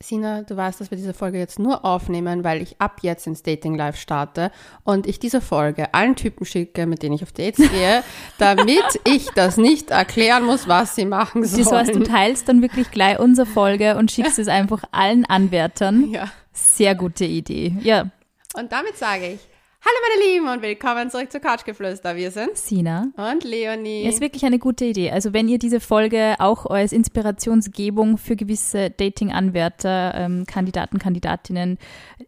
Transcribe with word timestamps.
Sina, 0.00 0.42
du 0.42 0.56
weißt, 0.56 0.80
dass 0.80 0.92
wir 0.92 0.96
diese 0.96 1.12
Folge 1.12 1.38
jetzt 1.38 1.58
nur 1.58 1.84
aufnehmen, 1.84 2.44
weil 2.44 2.62
ich 2.62 2.80
ab 2.80 3.00
jetzt 3.02 3.26
ins 3.26 3.42
Dating 3.42 3.74
Live 3.74 3.96
starte 3.96 4.52
und 4.84 5.08
ich 5.08 5.18
diese 5.18 5.40
Folge 5.40 5.92
allen 5.92 6.14
Typen 6.14 6.44
schicke, 6.46 6.86
mit 6.86 7.02
denen 7.02 7.16
ich 7.16 7.24
auf 7.24 7.32
Dates 7.32 7.68
gehe, 7.72 8.04
damit 8.38 9.00
ich 9.04 9.28
das 9.30 9.56
nicht 9.56 9.90
erklären 9.90 10.44
muss, 10.44 10.68
was 10.68 10.94
sie 10.94 11.04
machen 11.04 11.42
sollen. 11.44 11.64
Das 11.64 11.72
heißt, 11.72 11.94
du 11.96 12.04
teilst 12.04 12.48
dann 12.48 12.62
wirklich 12.62 12.92
gleich 12.92 13.18
unsere 13.18 13.46
Folge 13.46 13.96
und 13.96 14.12
schickst 14.12 14.38
es 14.38 14.46
einfach 14.48 14.84
allen 14.92 15.24
Anwärtern. 15.24 16.10
Ja. 16.10 16.30
Sehr 16.52 16.94
gute 16.94 17.24
Idee. 17.24 17.76
Ja, 17.82 18.08
Und 18.56 18.70
damit 18.70 18.96
sage 18.96 19.26
ich, 19.26 19.40
hallo 19.88 19.98
meine 20.02 20.32
Lieben 20.32 20.48
und 20.48 20.62
willkommen 20.62 21.10
zurück 21.10 21.32
zu 21.32 21.40
Couchgeflüster. 21.40 22.14
Wir 22.14 22.30
sind 22.30 22.56
Sina. 22.56 23.08
und 23.16 23.44
Leonie. 23.44 24.04
Ist 24.04 24.20
wirklich 24.20 24.44
eine 24.44 24.58
gute 24.58 24.84
Idee. 24.84 25.10
Also 25.10 25.32
wenn 25.32 25.48
ihr 25.48 25.58
diese 25.58 25.80
Folge 25.80 26.34
auch 26.38 26.66
als 26.66 26.92
Inspirationsgebung 26.92 28.18
für 28.18 28.36
gewisse 28.36 28.90
Dating-Anwärter, 28.90 30.14
ähm, 30.14 30.44
Kandidaten, 30.46 30.98
Kandidatinnen 30.98 31.78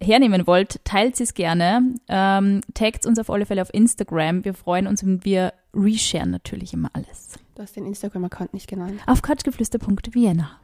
hernehmen 0.01 0.47
wollt, 0.47 0.83
teilt 0.85 1.17
sie 1.17 1.25
es 1.25 1.35
gerne. 1.35 1.95
Ähm, 2.09 2.63
taggt 2.73 3.05
uns 3.05 3.19
auf 3.19 3.29
alle 3.29 3.45
Fälle 3.45 3.63
auf 3.63 3.75
Instagram. 3.75 4.45
Wir 4.45 4.55
freuen 4.55 4.87
uns 4.87 5.03
und 5.03 5.25
wir 5.27 5.53
resharen 5.75 6.31
natürlich 6.31 6.73
immer 6.73 6.89
alles. 6.95 7.39
Du 7.55 7.63
hast 7.63 7.77
den 7.77 7.87
Instagram-Account 7.87 8.55
nicht 8.55 8.69
genannt. 8.69 9.01
Auf 9.07 9.23
couchgeflüster.vienna. 9.23 10.51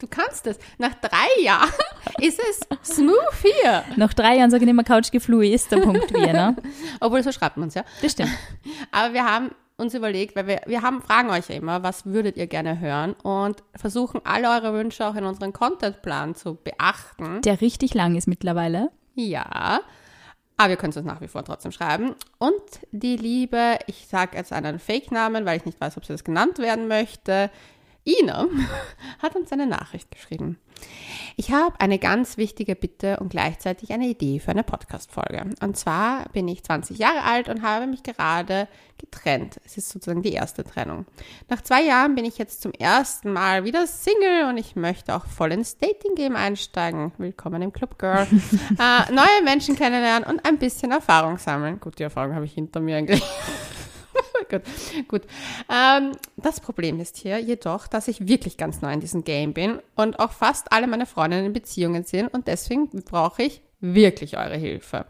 Du 0.00 0.08
kannst 0.08 0.46
es. 0.46 0.58
Nach 0.76 0.92
drei 0.94 1.42
Jahren 1.42 1.70
ist 2.20 2.38
es 2.38 2.96
smooth 2.96 3.14
hier. 3.40 3.84
Nach 3.96 4.12
drei 4.12 4.36
Jahren 4.36 4.50
sage 4.50 4.64
ich 4.64 4.70
immer 4.70 4.84
couchgefluister.vienna. 4.84 6.56
Obwohl, 7.00 7.22
so 7.22 7.32
schreibt 7.32 7.56
man 7.56 7.68
es, 7.68 7.74
ja. 7.74 7.84
Das 8.02 8.12
stimmt. 8.12 8.30
Aber 8.90 9.14
wir 9.14 9.24
haben 9.24 9.50
uns 9.76 9.94
überlegt, 9.94 10.36
weil 10.36 10.46
wir, 10.46 10.60
wir 10.66 10.82
haben, 10.82 11.00
fragen 11.00 11.30
euch 11.30 11.48
ja 11.48 11.54
immer, 11.54 11.82
was 11.82 12.06
würdet 12.06 12.36
ihr 12.36 12.46
gerne 12.48 12.80
hören 12.80 13.14
und 13.22 13.62
versuchen 13.74 14.20
alle 14.24 14.50
eure 14.50 14.74
Wünsche 14.74 15.06
auch 15.06 15.14
in 15.14 15.24
unseren 15.24 15.52
Contentplan 15.52 16.34
zu 16.34 16.56
beachten. 16.56 17.40
Der 17.42 17.60
richtig 17.60 17.94
lang 17.94 18.16
ist 18.16 18.26
mittlerweile. 18.26 18.90
Ja, 19.14 19.80
aber 20.56 20.70
ihr 20.70 20.76
könnt 20.76 20.92
es 20.94 20.96
uns 20.98 21.06
nach 21.06 21.20
wie 21.20 21.28
vor 21.28 21.44
trotzdem 21.44 21.72
schreiben. 21.72 22.14
Und 22.38 22.62
die 22.92 23.16
liebe, 23.16 23.78
ich 23.86 24.06
sage 24.06 24.36
jetzt 24.36 24.52
einen 24.52 24.78
Fake-Namen, 24.78 25.44
weil 25.44 25.56
ich 25.56 25.64
nicht 25.64 25.80
weiß, 25.80 25.96
ob 25.96 26.04
sie 26.04 26.12
das 26.12 26.24
genannt 26.24 26.58
werden 26.58 26.88
möchte, 26.88 27.50
Ina 28.04 28.46
hat 29.22 29.34
uns 29.34 29.50
eine 29.52 29.66
Nachricht 29.66 30.10
geschrieben. 30.10 30.58
Ich 31.36 31.50
habe 31.50 31.74
eine 31.80 31.98
ganz 31.98 32.36
wichtige 32.36 32.76
Bitte 32.76 33.18
und 33.18 33.30
gleichzeitig 33.30 33.92
eine 33.92 34.06
Idee 34.06 34.38
für 34.38 34.52
eine 34.52 34.62
Podcast-Folge. 34.62 35.50
Und 35.60 35.76
zwar 35.76 36.28
bin 36.32 36.46
ich 36.46 36.62
20 36.62 36.98
Jahre 36.98 37.22
alt 37.24 37.48
und 37.48 37.62
habe 37.62 37.88
mich 37.88 38.04
gerade 38.04 38.68
getrennt. 38.98 39.60
Es 39.64 39.76
ist 39.76 39.88
sozusagen 39.88 40.22
die 40.22 40.32
erste 40.32 40.62
Trennung. 40.62 41.06
Nach 41.48 41.60
zwei 41.60 41.82
Jahren 41.82 42.14
bin 42.14 42.24
ich 42.24 42.38
jetzt 42.38 42.62
zum 42.62 42.72
ersten 42.72 43.32
Mal 43.32 43.64
wieder 43.64 43.86
Single 43.86 44.48
und 44.48 44.58
ich 44.58 44.76
möchte 44.76 45.14
auch 45.14 45.26
voll 45.26 45.52
ins 45.52 45.76
Dating-Game 45.78 46.36
einsteigen. 46.36 47.12
Willkommen 47.18 47.62
im 47.62 47.72
Club 47.72 47.98
Girl. 47.98 48.26
äh, 48.78 49.12
neue 49.12 49.42
Menschen 49.44 49.74
kennenlernen 49.74 50.28
und 50.28 50.46
ein 50.46 50.58
bisschen 50.58 50.92
Erfahrung 50.92 51.38
sammeln. 51.38 51.80
Gut, 51.80 51.98
die 51.98 52.04
Erfahrung 52.04 52.34
habe 52.34 52.44
ich 52.44 52.52
hinter 52.52 52.80
mir 52.80 52.96
eigentlich. 52.96 53.22
gut, 54.50 54.62
gut. 55.08 55.22
Ähm, 55.70 56.12
das 56.36 56.60
Problem 56.60 57.00
ist 57.00 57.16
hier 57.16 57.38
jedoch, 57.38 57.86
dass 57.86 58.08
ich 58.08 58.26
wirklich 58.26 58.56
ganz 58.56 58.82
neu 58.82 58.92
in 58.92 59.00
diesem 59.00 59.24
Game 59.24 59.52
bin 59.52 59.80
und 59.96 60.18
auch 60.18 60.32
fast 60.32 60.72
alle 60.72 60.86
meine 60.86 61.06
Freundinnen 61.06 61.46
in 61.46 61.52
Beziehungen 61.52 62.04
sind 62.04 62.32
und 62.32 62.46
deswegen 62.46 62.88
brauche 63.04 63.42
ich 63.42 63.62
wirklich 63.80 64.36
eure 64.36 64.56
Hilfe. 64.56 65.06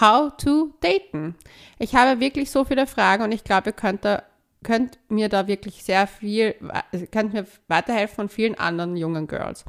How 0.00 0.32
to 0.36 0.74
daten? 0.80 1.36
Ich 1.78 1.94
habe 1.94 2.20
wirklich 2.20 2.50
so 2.50 2.64
viele 2.64 2.86
Fragen 2.86 3.24
und 3.24 3.32
ich 3.32 3.44
glaube, 3.44 3.70
ihr 3.70 3.72
könnt, 3.72 4.04
da, 4.04 4.22
könnt 4.66 4.98
mir 5.08 5.28
da 5.28 5.46
wirklich 5.46 5.84
sehr 5.84 6.08
viel, 6.08 6.56
also 6.90 7.06
könnt 7.06 7.32
mir 7.32 7.46
weiterhelfen 7.68 8.16
von 8.16 8.28
vielen 8.28 8.56
anderen 8.56 8.96
jungen 8.96 9.28
Girls. 9.28 9.64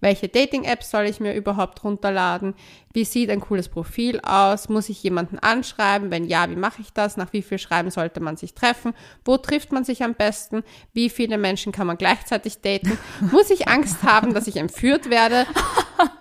Welche 0.00 0.26
Dating-Apps 0.26 0.90
soll 0.90 1.04
ich 1.04 1.20
mir 1.20 1.34
überhaupt 1.34 1.84
runterladen? 1.84 2.54
Wie 2.92 3.04
sieht 3.04 3.30
ein 3.30 3.38
cooles 3.38 3.68
Profil 3.68 4.18
aus? 4.24 4.68
Muss 4.68 4.88
ich 4.88 5.04
jemanden 5.04 5.38
anschreiben? 5.38 6.10
Wenn 6.10 6.24
ja, 6.24 6.50
wie 6.50 6.56
mache 6.56 6.82
ich 6.82 6.92
das? 6.92 7.16
Nach 7.16 7.32
wie 7.32 7.42
viel 7.42 7.60
Schreiben 7.60 7.92
sollte 7.92 8.18
man 8.18 8.36
sich 8.36 8.54
treffen? 8.54 8.92
Wo 9.24 9.36
trifft 9.36 9.70
man 9.70 9.84
sich 9.84 10.02
am 10.02 10.14
besten? 10.14 10.64
Wie 10.92 11.10
viele 11.10 11.38
Menschen 11.38 11.70
kann 11.70 11.86
man 11.86 11.96
gleichzeitig 11.96 12.60
daten? 12.60 12.98
Muss 13.30 13.50
ich 13.50 13.68
Angst 13.68 14.02
haben, 14.02 14.34
dass 14.34 14.48
ich 14.48 14.56
entführt 14.56 15.10
werde? 15.10 15.46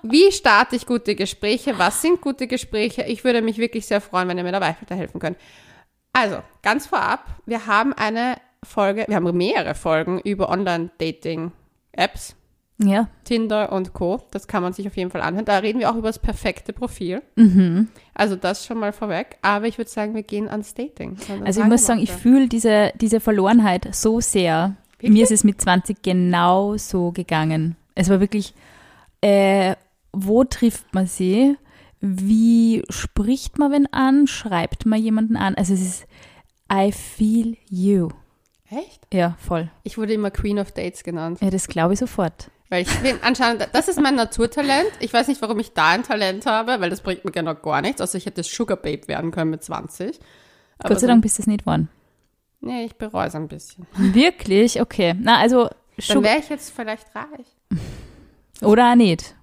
Wie 0.03 0.31
starte 0.31 0.75
ich 0.75 0.85
gute 0.85 1.15
Gespräche? 1.15 1.79
Was 1.79 2.03
sind 2.03 2.21
gute 2.21 2.45
Gespräche? 2.45 3.05
Ich 3.05 3.23
würde 3.23 3.41
mich 3.41 3.57
wirklich 3.57 3.87
sehr 3.87 4.01
freuen, 4.01 4.27
wenn 4.27 4.37
ihr 4.37 4.43
mir 4.43 4.51
dabei 4.51 4.75
weiterhelfen 4.79 5.19
könnt. 5.19 5.37
Also, 6.21 6.39
ganz 6.63 6.87
vorab, 6.87 7.23
wir 7.45 7.65
haben 7.65 7.93
eine 7.93 8.35
Folge, 8.61 9.05
wir 9.07 9.15
haben 9.15 9.37
mehrere 9.37 9.73
Folgen 9.73 10.19
über 10.19 10.49
Online-Dating-Apps. 10.49 12.35
Ja. 12.81 13.07
Tinder 13.23 13.71
und 13.71 13.93
Co. 13.93 14.21
Das 14.31 14.47
kann 14.47 14.61
man 14.61 14.73
sich 14.73 14.85
auf 14.85 14.97
jeden 14.97 15.11
Fall 15.11 15.21
anhören. 15.21 15.45
Da 15.45 15.57
reden 15.59 15.79
wir 15.79 15.89
auch 15.89 15.95
über 15.95 16.07
das 16.07 16.19
perfekte 16.19 16.73
Profil. 16.73 17.21
Mhm. 17.35 17.87
Also 18.13 18.35
das 18.35 18.65
schon 18.65 18.79
mal 18.79 18.91
vorweg. 18.91 19.37
Aber 19.41 19.67
ich 19.67 19.77
würde 19.77 19.89
sagen, 19.89 20.13
wir 20.13 20.23
gehen 20.23 20.49
ans 20.49 20.73
Dating. 20.73 21.17
Dann 21.27 21.43
Also 21.43 21.61
ich 21.61 21.67
muss 21.67 21.85
sagen, 21.85 22.01
ich 22.01 22.11
fühle 22.11 22.47
diese, 22.47 22.91
diese 22.95 23.19
Verlorenheit 23.19 23.93
so 23.93 24.19
sehr. 24.21 24.75
Wirklich? 24.93 25.11
Mir 25.11 25.23
ist 25.23 25.31
es 25.31 25.43
mit 25.45 25.61
20 25.61 26.01
genau 26.01 26.77
so 26.77 27.11
gegangen. 27.11 27.75
Es 27.95 28.09
war 28.09 28.19
wirklich, 28.19 28.53
äh, 29.21 29.75
wo 30.13 30.43
trifft 30.43 30.93
man 30.93 31.05
sie? 31.05 31.57
Wie 32.01 32.83
spricht 32.89 33.57
man 33.57 33.71
wen 33.71 33.93
an? 33.93 34.27
Schreibt 34.27 34.85
man 34.85 35.01
jemanden 35.01 35.35
an? 35.35 35.55
Also 35.55 35.73
es 35.73 35.81
ist, 35.81 36.07
I 36.71 36.91
feel 36.91 37.57
you. 37.69 38.09
Echt? 38.69 39.07
Ja, 39.13 39.35
voll. 39.39 39.69
Ich 39.83 39.97
wurde 39.97 40.13
immer 40.13 40.31
Queen 40.31 40.59
of 40.59 40.71
Dates 40.71 41.03
genannt. 41.03 41.39
Ja, 41.41 41.49
das 41.49 41.67
glaube 41.67 41.93
ich 41.93 41.99
sofort. 41.99 42.51
Weil 42.69 42.83
ich 42.83 42.99
bin 42.99 43.17
anscheinend, 43.23 43.67
das 43.73 43.87
ist 43.87 43.99
mein 43.99 44.13
Naturtalent. 44.15 44.91
Ich 44.99 45.11
weiß 45.11 45.27
nicht, 45.27 45.41
warum 45.41 45.59
ich 45.59 45.73
da 45.73 45.89
ein 45.89 46.03
Talent 46.03 46.45
habe, 46.45 46.79
weil 46.79 46.91
das 46.91 47.01
bringt 47.01 47.25
mir 47.25 47.31
genau 47.31 47.55
gar 47.55 47.81
nichts. 47.81 47.99
Also 47.99 48.17
ich 48.17 48.27
hätte 48.27 48.43
Sugar 48.43 48.77
Babe 48.77 49.07
werden 49.07 49.31
können 49.31 49.49
mit 49.49 49.63
20. 49.63 50.19
Aber 50.77 50.89
Gott 50.89 50.99
sei 50.99 51.07
Dank 51.07 51.23
bist 51.23 51.39
du 51.39 51.41
es 51.41 51.47
nicht 51.47 51.61
geworden. 51.65 51.89
Nee, 52.61 52.85
ich 52.85 52.95
bereue 52.95 53.27
es 53.27 53.35
ein 53.35 53.47
bisschen. 53.47 53.87
Wirklich? 53.97 54.79
Okay. 54.81 55.15
Na, 55.19 55.37
also, 55.39 55.63
Dann 55.63 55.73
Sugar- 55.99 56.23
wäre 56.23 56.39
ich 56.39 56.49
jetzt 56.49 56.69
vielleicht 56.73 57.07
reich. 57.15 57.47
oder 58.61 58.95
nicht. 58.95 59.35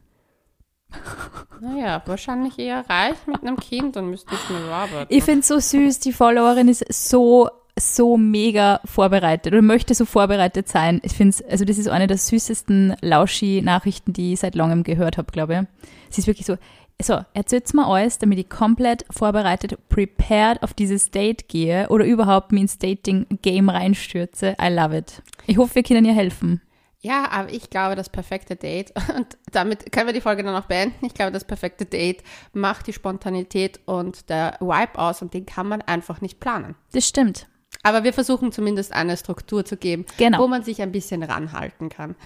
Naja, 1.61 2.03
wahrscheinlich 2.07 2.59
eher 2.59 2.85
reich 2.89 3.17
mit 3.27 3.43
einem 3.43 3.57
Kind, 3.57 3.97
dann 3.97 4.11
müsste 4.11 4.35
ich 4.35 4.51
mir 4.51 4.71
arbeiten. 4.73 5.13
Ich 5.13 5.25
finde 5.25 5.41
es 5.41 5.49
so 5.49 5.59
süß, 5.59 6.01
die 6.01 6.13
Followerin 6.13 6.69
ist 6.69 6.85
so, 6.93 7.49
so 7.79 8.17
mega 8.17 8.81
vorbereitet 8.85 9.53
oder 9.53 9.63
möchte 9.63 9.95
so 9.95 10.05
vorbereitet 10.05 10.69
sein. 10.69 11.01
Ich 11.03 11.13
finde 11.13 11.31
es, 11.31 11.45
also 11.45 11.65
das 11.65 11.79
ist 11.79 11.89
eine 11.89 12.07
der 12.07 12.19
süßesten 12.19 12.97
Lauschi-Nachrichten, 13.01 14.13
die 14.13 14.35
ich 14.35 14.41
seit 14.41 14.55
langem 14.55 14.83
gehört 14.83 15.19
habe, 15.19 15.33
glaube 15.33 15.55
ich. 15.55 15.91
Sie 16.15 16.21
ist 16.21 16.27
wirklich 16.27 16.47
so, 16.47 16.57
so, 17.01 17.21
erzählt's 17.35 17.75
mir 17.75 17.87
alles, 17.87 18.19
damit 18.19 18.39
ich 18.39 18.49
komplett 18.49 19.05
vorbereitet, 19.11 19.77
prepared 19.89 20.63
auf 20.63 20.73
dieses 20.73 21.11
Date 21.11 21.49
gehe 21.49 21.89
oder 21.89 22.07
überhaupt 22.07 22.53
mich 22.53 22.63
ins 22.63 22.79
Dating-Game 22.79 23.69
reinstürze. 23.69 24.57
I 24.61 24.69
love 24.69 24.97
it. 24.97 25.23
Ich 25.47 25.59
hoffe, 25.59 25.75
wir 25.77 25.83
können 25.83 26.07
ihr 26.07 26.15
helfen. 26.15 26.63
Ja, 27.01 27.31
aber 27.31 27.53
ich 27.53 27.71
glaube, 27.71 27.95
das 27.95 28.09
perfekte 28.09 28.57
Date, 28.57 28.93
und 29.17 29.27
damit 29.53 29.93
können 29.93 30.07
wir 30.07 30.15
die 30.15 30.21
Folge 30.21 30.43
dann 30.43 30.57
auch 30.57 30.67
beenden. 30.67 31.05
Ich 31.07 31.15
glaube, 31.15 31.33
das 31.33 31.45
perfekte 31.45 31.85
Date 31.85 32.23
macht 32.53 32.87
die 32.87 32.93
Spontanität 32.93 33.81
und 33.87 34.29
der 34.31 34.57
Vibe 34.61 34.99
aus 34.99 35.23
und 35.23 35.35
den 35.35 35.47
kann 35.47 35.69
man 35.69 35.83
einfach 35.83 36.21
nicht 36.21 36.41
planen. 36.41 36.75
Das 36.93 37.07
stimmt. 37.07 37.47
Aber 37.83 38.05
wir 38.05 38.13
versuchen 38.13 38.51
zumindest 38.53 38.93
eine 38.93 39.17
Struktur 39.17 39.65
zu 39.65 39.77
geben, 39.77 40.07
Genau. 40.17 40.41
wo 40.41 40.49
man 40.49 40.63
sich 40.63 40.81
ein 40.83 40.93
bisschen 40.93 41.23
ranhalten 41.23 41.89
kann. 41.89 42.17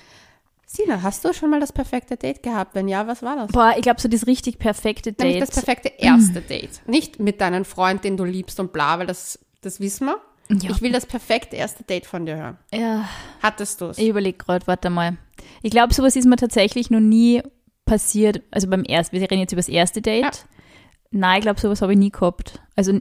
Sina, 0.64 1.02
hast 1.02 1.24
du 1.24 1.32
schon 1.34 1.50
mal 1.50 1.58
das 1.58 1.72
perfekte 1.72 2.16
Date 2.16 2.44
gehabt? 2.44 2.76
Wenn 2.76 2.86
ja, 2.86 3.06
was 3.08 3.22
war 3.24 3.34
das? 3.34 3.48
Boah, 3.50 3.74
ich 3.76 3.82
glaube, 3.82 4.00
so 4.00 4.08
das 4.08 4.28
richtig 4.28 4.60
perfekte 4.60 5.12
Date. 5.12 5.26
Nämlich 5.26 5.40
das 5.40 5.50
perfekte 5.50 5.88
erste 5.98 6.40
Date. 6.40 6.80
Nicht 6.86 7.18
mit 7.18 7.40
deinem 7.40 7.64
Freund, 7.64 8.04
den 8.04 8.16
du 8.16 8.22
liebst 8.24 8.60
und 8.60 8.72
bla, 8.72 9.00
weil 9.00 9.08
das, 9.08 9.40
das 9.62 9.80
wissen 9.80 10.06
wir. 10.06 10.20
Ja. 10.50 10.70
Ich 10.70 10.82
will 10.82 10.92
das 10.92 11.06
perfekte 11.06 11.56
erste 11.56 11.84
Date 11.84 12.06
von 12.06 12.26
dir 12.26 12.36
hören. 12.36 12.58
ja. 12.74 13.08
Hattest 13.42 13.80
du 13.80 13.86
es? 13.86 13.98
Ich 13.98 14.08
überlege 14.08 14.38
gerade, 14.38 14.66
warte 14.66 14.90
mal. 14.90 15.16
Ich 15.62 15.70
glaube, 15.70 15.94
sowas 15.94 16.16
ist 16.16 16.26
mir 16.26 16.36
tatsächlich 16.36 16.90
noch 16.90 17.00
nie 17.00 17.42
passiert. 17.84 18.42
Also 18.50 18.68
beim 18.68 18.84
ersten, 18.84 19.16
wir 19.16 19.22
reden 19.22 19.40
jetzt 19.40 19.52
über 19.52 19.60
das 19.60 19.68
erste 19.68 20.02
Date. 20.02 20.24
Ja. 20.24 20.30
Nein, 21.12 21.38
ich 21.38 21.42
glaube, 21.42 21.60
sowas 21.60 21.82
habe 21.82 21.92
ich 21.92 21.98
nie 21.98 22.10
gehabt. 22.10 22.60
Also 22.76 23.00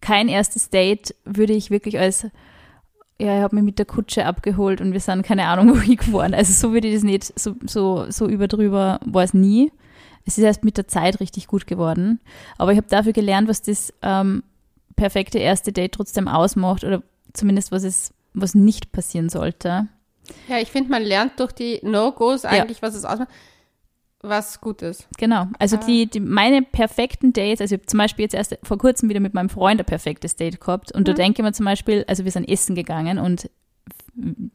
kein 0.00 0.28
erstes 0.28 0.70
Date 0.70 1.14
würde 1.24 1.52
ich 1.52 1.70
wirklich 1.70 1.98
als, 1.98 2.24
ja, 3.20 3.36
ich 3.36 3.42
habe 3.42 3.56
mich 3.56 3.64
mit 3.64 3.78
der 3.78 3.86
Kutsche 3.86 4.24
abgeholt 4.26 4.80
und 4.80 4.92
wir 4.92 5.00
sind 5.00 5.22
keine 5.22 5.46
Ahnung 5.46 5.68
wohin 5.76 5.96
gefahren. 5.96 6.34
Also 6.34 6.52
so 6.52 6.72
würde 6.72 6.88
ich 6.88 6.94
das 6.94 7.02
nicht, 7.02 7.38
so, 7.38 7.54
so, 7.66 8.06
so 8.10 8.28
über 8.28 8.48
drüber 8.48 9.00
war 9.04 9.22
es 9.24 9.34
nie. 9.34 9.70
Es 10.24 10.36
ist 10.36 10.44
erst 10.44 10.64
mit 10.64 10.76
der 10.76 10.88
Zeit 10.88 11.20
richtig 11.20 11.46
gut 11.46 11.66
geworden. 11.66 12.20
Aber 12.58 12.72
ich 12.72 12.76
habe 12.76 12.88
dafür 12.88 13.12
gelernt, 13.12 13.48
was 13.48 13.62
das 13.62 13.94
ähm, 14.02 14.42
perfekte 14.98 15.38
erste 15.38 15.72
Date 15.72 15.92
trotzdem 15.92 16.28
ausmacht 16.28 16.84
oder 16.84 17.02
zumindest 17.32 17.72
was 17.72 17.84
es, 17.84 18.12
was 18.34 18.54
nicht 18.54 18.92
passieren 18.92 19.28
sollte. 19.30 19.88
Ja, 20.48 20.58
ich 20.58 20.70
finde, 20.70 20.90
man 20.90 21.02
lernt 21.02 21.40
durch 21.40 21.52
die 21.52 21.80
No-Gos 21.82 22.44
eigentlich, 22.44 22.82
was 22.82 22.94
es 22.94 23.04
ausmacht, 23.06 23.28
was 24.20 24.60
gut 24.60 24.82
ist. 24.82 25.08
Genau. 25.16 25.46
Also 25.58 25.76
Ah. 25.76 25.84
die, 25.86 26.06
die, 26.06 26.20
meine 26.20 26.62
perfekten 26.62 27.32
Dates, 27.32 27.60
also 27.60 27.74
ich 27.76 27.80
hab 27.80 27.88
zum 27.88 27.98
Beispiel 27.98 28.24
jetzt 28.24 28.34
erst 28.34 28.58
vor 28.62 28.76
kurzem 28.76 29.08
wieder 29.08 29.20
mit 29.20 29.32
meinem 29.32 29.48
Freund 29.48 29.80
ein 29.80 29.86
perfektes 29.86 30.36
Date 30.36 30.60
gehabt 30.60 30.92
und 30.92 31.06
da 31.08 31.12
Mhm. 31.12 31.16
denke 31.16 31.40
ich 31.40 31.44
mir 31.44 31.52
zum 31.52 31.64
Beispiel, 31.66 32.04
also 32.08 32.24
wir 32.24 32.32
sind 32.32 32.48
essen 32.48 32.74
gegangen 32.74 33.18
und 33.18 33.48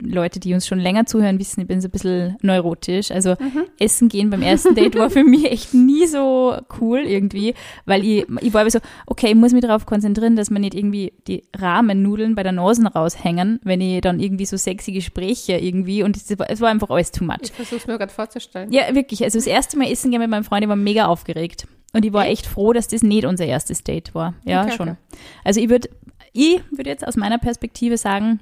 Leute, 0.00 0.40
die 0.40 0.52
uns 0.52 0.66
schon 0.66 0.78
länger 0.78 1.06
zuhören, 1.06 1.38
wissen, 1.38 1.60
ich 1.62 1.66
bin 1.66 1.80
so 1.80 1.88
ein 1.88 1.90
bisschen 1.90 2.36
neurotisch. 2.42 3.10
Also 3.10 3.36
Essen 3.78 4.08
gehen 4.08 4.28
beim 4.30 4.42
ersten 4.42 4.74
Date 4.74 4.96
war 4.96 5.08
für 5.10 5.24
mich 5.24 5.50
echt 5.50 5.72
nie 5.72 6.06
so 6.06 6.54
cool 6.80 6.98
irgendwie, 7.00 7.54
weil 7.86 8.04
ich, 8.04 8.26
ich 8.42 8.52
war 8.52 8.60
aber 8.62 8.70
so, 8.70 8.80
okay, 9.06 9.28
ich 9.28 9.34
muss 9.34 9.52
mich 9.52 9.62
darauf 9.62 9.86
konzentrieren, 9.86 10.36
dass 10.36 10.50
man 10.50 10.60
nicht 10.62 10.74
irgendwie 10.74 11.12
die 11.26 11.44
Rahmennudeln 11.56 12.34
bei 12.34 12.42
der 12.42 12.52
Nase 12.52 12.84
raushängen, 12.86 13.60
wenn 13.64 13.80
ich 13.80 14.00
dann 14.02 14.20
irgendwie 14.20 14.46
so 14.46 14.56
sexy 14.56 14.92
Gespräche 14.92 15.54
irgendwie 15.56 16.02
und 16.02 16.16
es 16.16 16.38
war, 16.38 16.50
es 16.50 16.60
war 16.60 16.68
einfach 16.68 16.90
alles 16.90 17.10
too 17.10 17.24
much. 17.24 17.36
Ich 17.42 17.52
versuche 17.52 17.76
es 17.76 17.86
mir 17.86 17.96
gerade 17.98 18.12
vorzustellen. 18.12 18.70
Ja, 18.72 18.94
wirklich. 18.94 19.22
Also 19.24 19.38
das 19.38 19.46
erste 19.46 19.78
Mal 19.78 19.90
essen 19.90 20.10
gehen 20.10 20.20
mit 20.20 20.30
meinem 20.30 20.44
Freund, 20.44 20.62
ich 20.62 20.68
war 20.68 20.76
mega 20.76 21.06
aufgeregt. 21.06 21.66
Und 21.92 22.04
ich 22.04 22.12
war 22.12 22.26
echt 22.26 22.46
froh, 22.46 22.72
dass 22.72 22.88
das 22.88 23.02
nicht 23.04 23.24
unser 23.24 23.46
erstes 23.46 23.84
Date 23.84 24.14
war. 24.14 24.34
Ja, 24.44 24.64
Okay, 24.64 24.72
schon. 24.76 24.88
okay. 24.90 24.98
Also 25.44 25.60
ich 25.60 25.68
würde 25.70 25.88
ich 26.32 26.60
würde 26.72 26.90
jetzt 26.90 27.06
aus 27.06 27.16
meiner 27.16 27.38
Perspektive 27.38 27.96
sagen, 27.96 28.40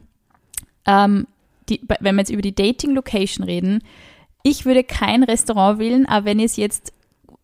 ähm, 0.87 1.26
die, 1.69 1.81
wenn 2.00 2.17
wir 2.17 2.20
jetzt 2.20 2.31
über 2.31 2.43
die 2.43 2.55
Dating-Location 2.55 3.44
reden, 3.44 3.82
ich 4.43 4.64
würde 4.64 4.82
kein 4.84 5.23
Restaurant 5.23 5.79
wählen, 5.79 6.06
aber 6.06 6.26
wenn 6.26 6.38
ich 6.38 6.46
es 6.46 6.56
jetzt 6.56 6.93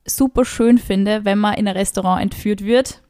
super 0.04 0.44
schön 0.44 0.78
finde, 0.78 1.24
wenn 1.24 1.38
man 1.38 1.54
in 1.54 1.68
ein 1.68 1.76
Restaurant 1.76 2.22
entführt 2.22 2.64
wird, 2.64 3.02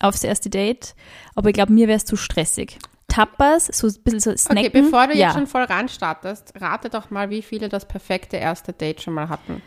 aufs 0.00 0.24
erste 0.24 0.50
Date. 0.50 0.94
Aber 1.34 1.48
ich 1.48 1.54
glaube, 1.54 1.72
mir 1.72 1.88
wäre 1.88 1.96
es 1.96 2.04
zu 2.04 2.16
stressig. 2.16 2.78
Tapas, 3.08 3.66
so 3.66 3.86
ein 3.86 3.94
bisschen 4.02 4.20
so 4.20 4.36
snacken. 4.36 4.66
Okay, 4.66 4.82
bevor 4.82 5.06
du 5.06 5.14
ja. 5.14 5.26
jetzt 5.26 5.34
schon 5.34 5.46
voll 5.46 5.62
ranstartest, 5.62 6.54
rate 6.60 6.88
doch 6.88 7.10
mal, 7.10 7.30
wie 7.30 7.42
viele 7.42 7.68
das 7.68 7.86
perfekte 7.86 8.36
erste 8.36 8.72
Date 8.72 9.02
schon 9.02 9.14
mal 9.14 9.28
hatten. 9.28 9.62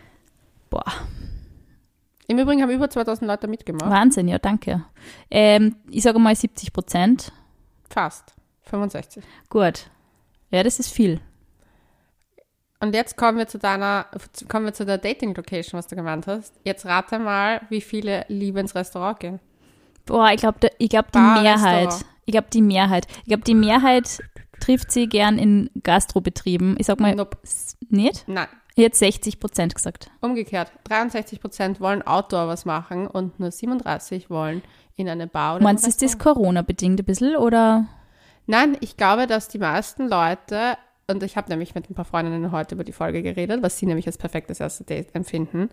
Boah, 0.69 0.83
Im 2.27 2.39
Übrigen 2.39 2.61
haben 2.61 2.71
über 2.71 2.89
2000 2.89 3.25
Leute 3.25 3.47
mitgemacht. 3.47 3.89
Wahnsinn, 3.89 4.27
ja, 4.27 4.37
danke. 4.37 4.83
Ähm, 5.31 5.77
ich 5.89 6.03
sage 6.03 6.19
mal 6.19 6.35
70 6.35 6.73
Prozent. 6.73 7.31
Fast. 7.89 8.33
65. 8.63 9.23
Gut. 9.49 9.89
Ja, 10.51 10.63
das 10.63 10.79
ist 10.79 10.91
viel. 10.91 11.19
Und 12.79 12.93
jetzt 12.93 13.17
kommen 13.17 13.37
wir 13.39 13.47
zu 13.47 13.57
deiner, 13.57 14.05
kommen 14.49 14.65
wir 14.65 14.73
zu 14.73 14.85
der 14.85 14.99
Dating-Location, 14.99 15.77
was 15.79 15.87
du 15.87 15.95
gemeint 15.95 16.27
hast. 16.27 16.53
Jetzt 16.63 16.85
rate 16.85 17.17
mal, 17.17 17.61
wie 17.69 17.81
viele 17.81 18.23
lieber 18.27 18.59
ins 18.59 18.75
Restaurant 18.75 19.19
gehen. 19.19 19.39
Boah, 20.05 20.29
ich 20.31 20.37
glaube, 20.41 20.69
ich 20.77 20.89
glaube 20.89 21.07
die 21.13 21.17
Bar, 21.17 21.41
Mehrheit. 21.41 21.87
Restaurant. 21.87 22.05
Ich 22.25 22.31
glaube 22.33 22.47
die 22.53 22.61
Mehrheit. 22.61 23.07
Ich 23.21 23.25
glaube 23.25 23.43
die 23.43 23.55
Mehrheit 23.55 24.19
trifft 24.59 24.91
sie 24.91 25.07
gern 25.07 25.39
in 25.39 25.69
Gastrobetrieben. 25.83 26.75
Ich 26.79 26.85
sag 26.85 26.99
mal 26.99 27.15
Nope. 27.15 27.37
nicht. 27.89 28.25
Nein, 28.27 28.47
Ich 28.75 28.83
hätte 28.85 28.97
60 28.97 29.39
Prozent 29.39 29.73
gesagt. 29.75 30.11
umgekehrt. 30.21 30.71
63 30.85 31.39
Prozent 31.41 31.79
wollen 31.81 32.03
Outdoor 32.05 32.47
was 32.47 32.65
machen 32.65 33.07
und 33.07 33.39
nur 33.39 33.51
37 33.51 34.29
wollen 34.29 34.61
in 34.95 35.09
eine 35.09 35.27
Bar 35.27 35.55
oder 35.55 35.63
Meinst 35.63 35.85
du, 35.85 35.89
ist 35.89 36.01
das. 36.01 36.17
Corona-bedingt 36.19 36.99
ein 36.99 37.05
bisschen 37.05 37.35
oder? 37.37 37.87
Nein, 38.47 38.77
ich 38.81 38.97
glaube, 38.97 39.27
dass 39.27 39.47
die 39.49 39.59
meisten 39.59 40.07
Leute, 40.09 40.77
und 41.09 41.21
ich 41.23 41.37
habe 41.37 41.49
nämlich 41.49 41.75
mit 41.75 41.89
ein 41.89 41.93
paar 41.95 42.05
Freundinnen 42.05 42.51
heute 42.51 42.75
über 42.75 42.83
die 42.83 42.93
Folge 42.93 43.21
geredet, 43.21 43.61
was 43.61 43.77
sie 43.77 43.85
nämlich 43.85 44.07
als 44.07 44.17
perfektes 44.17 44.59
erste 44.59 44.83
Date 44.83 45.13
empfinden. 45.13 45.69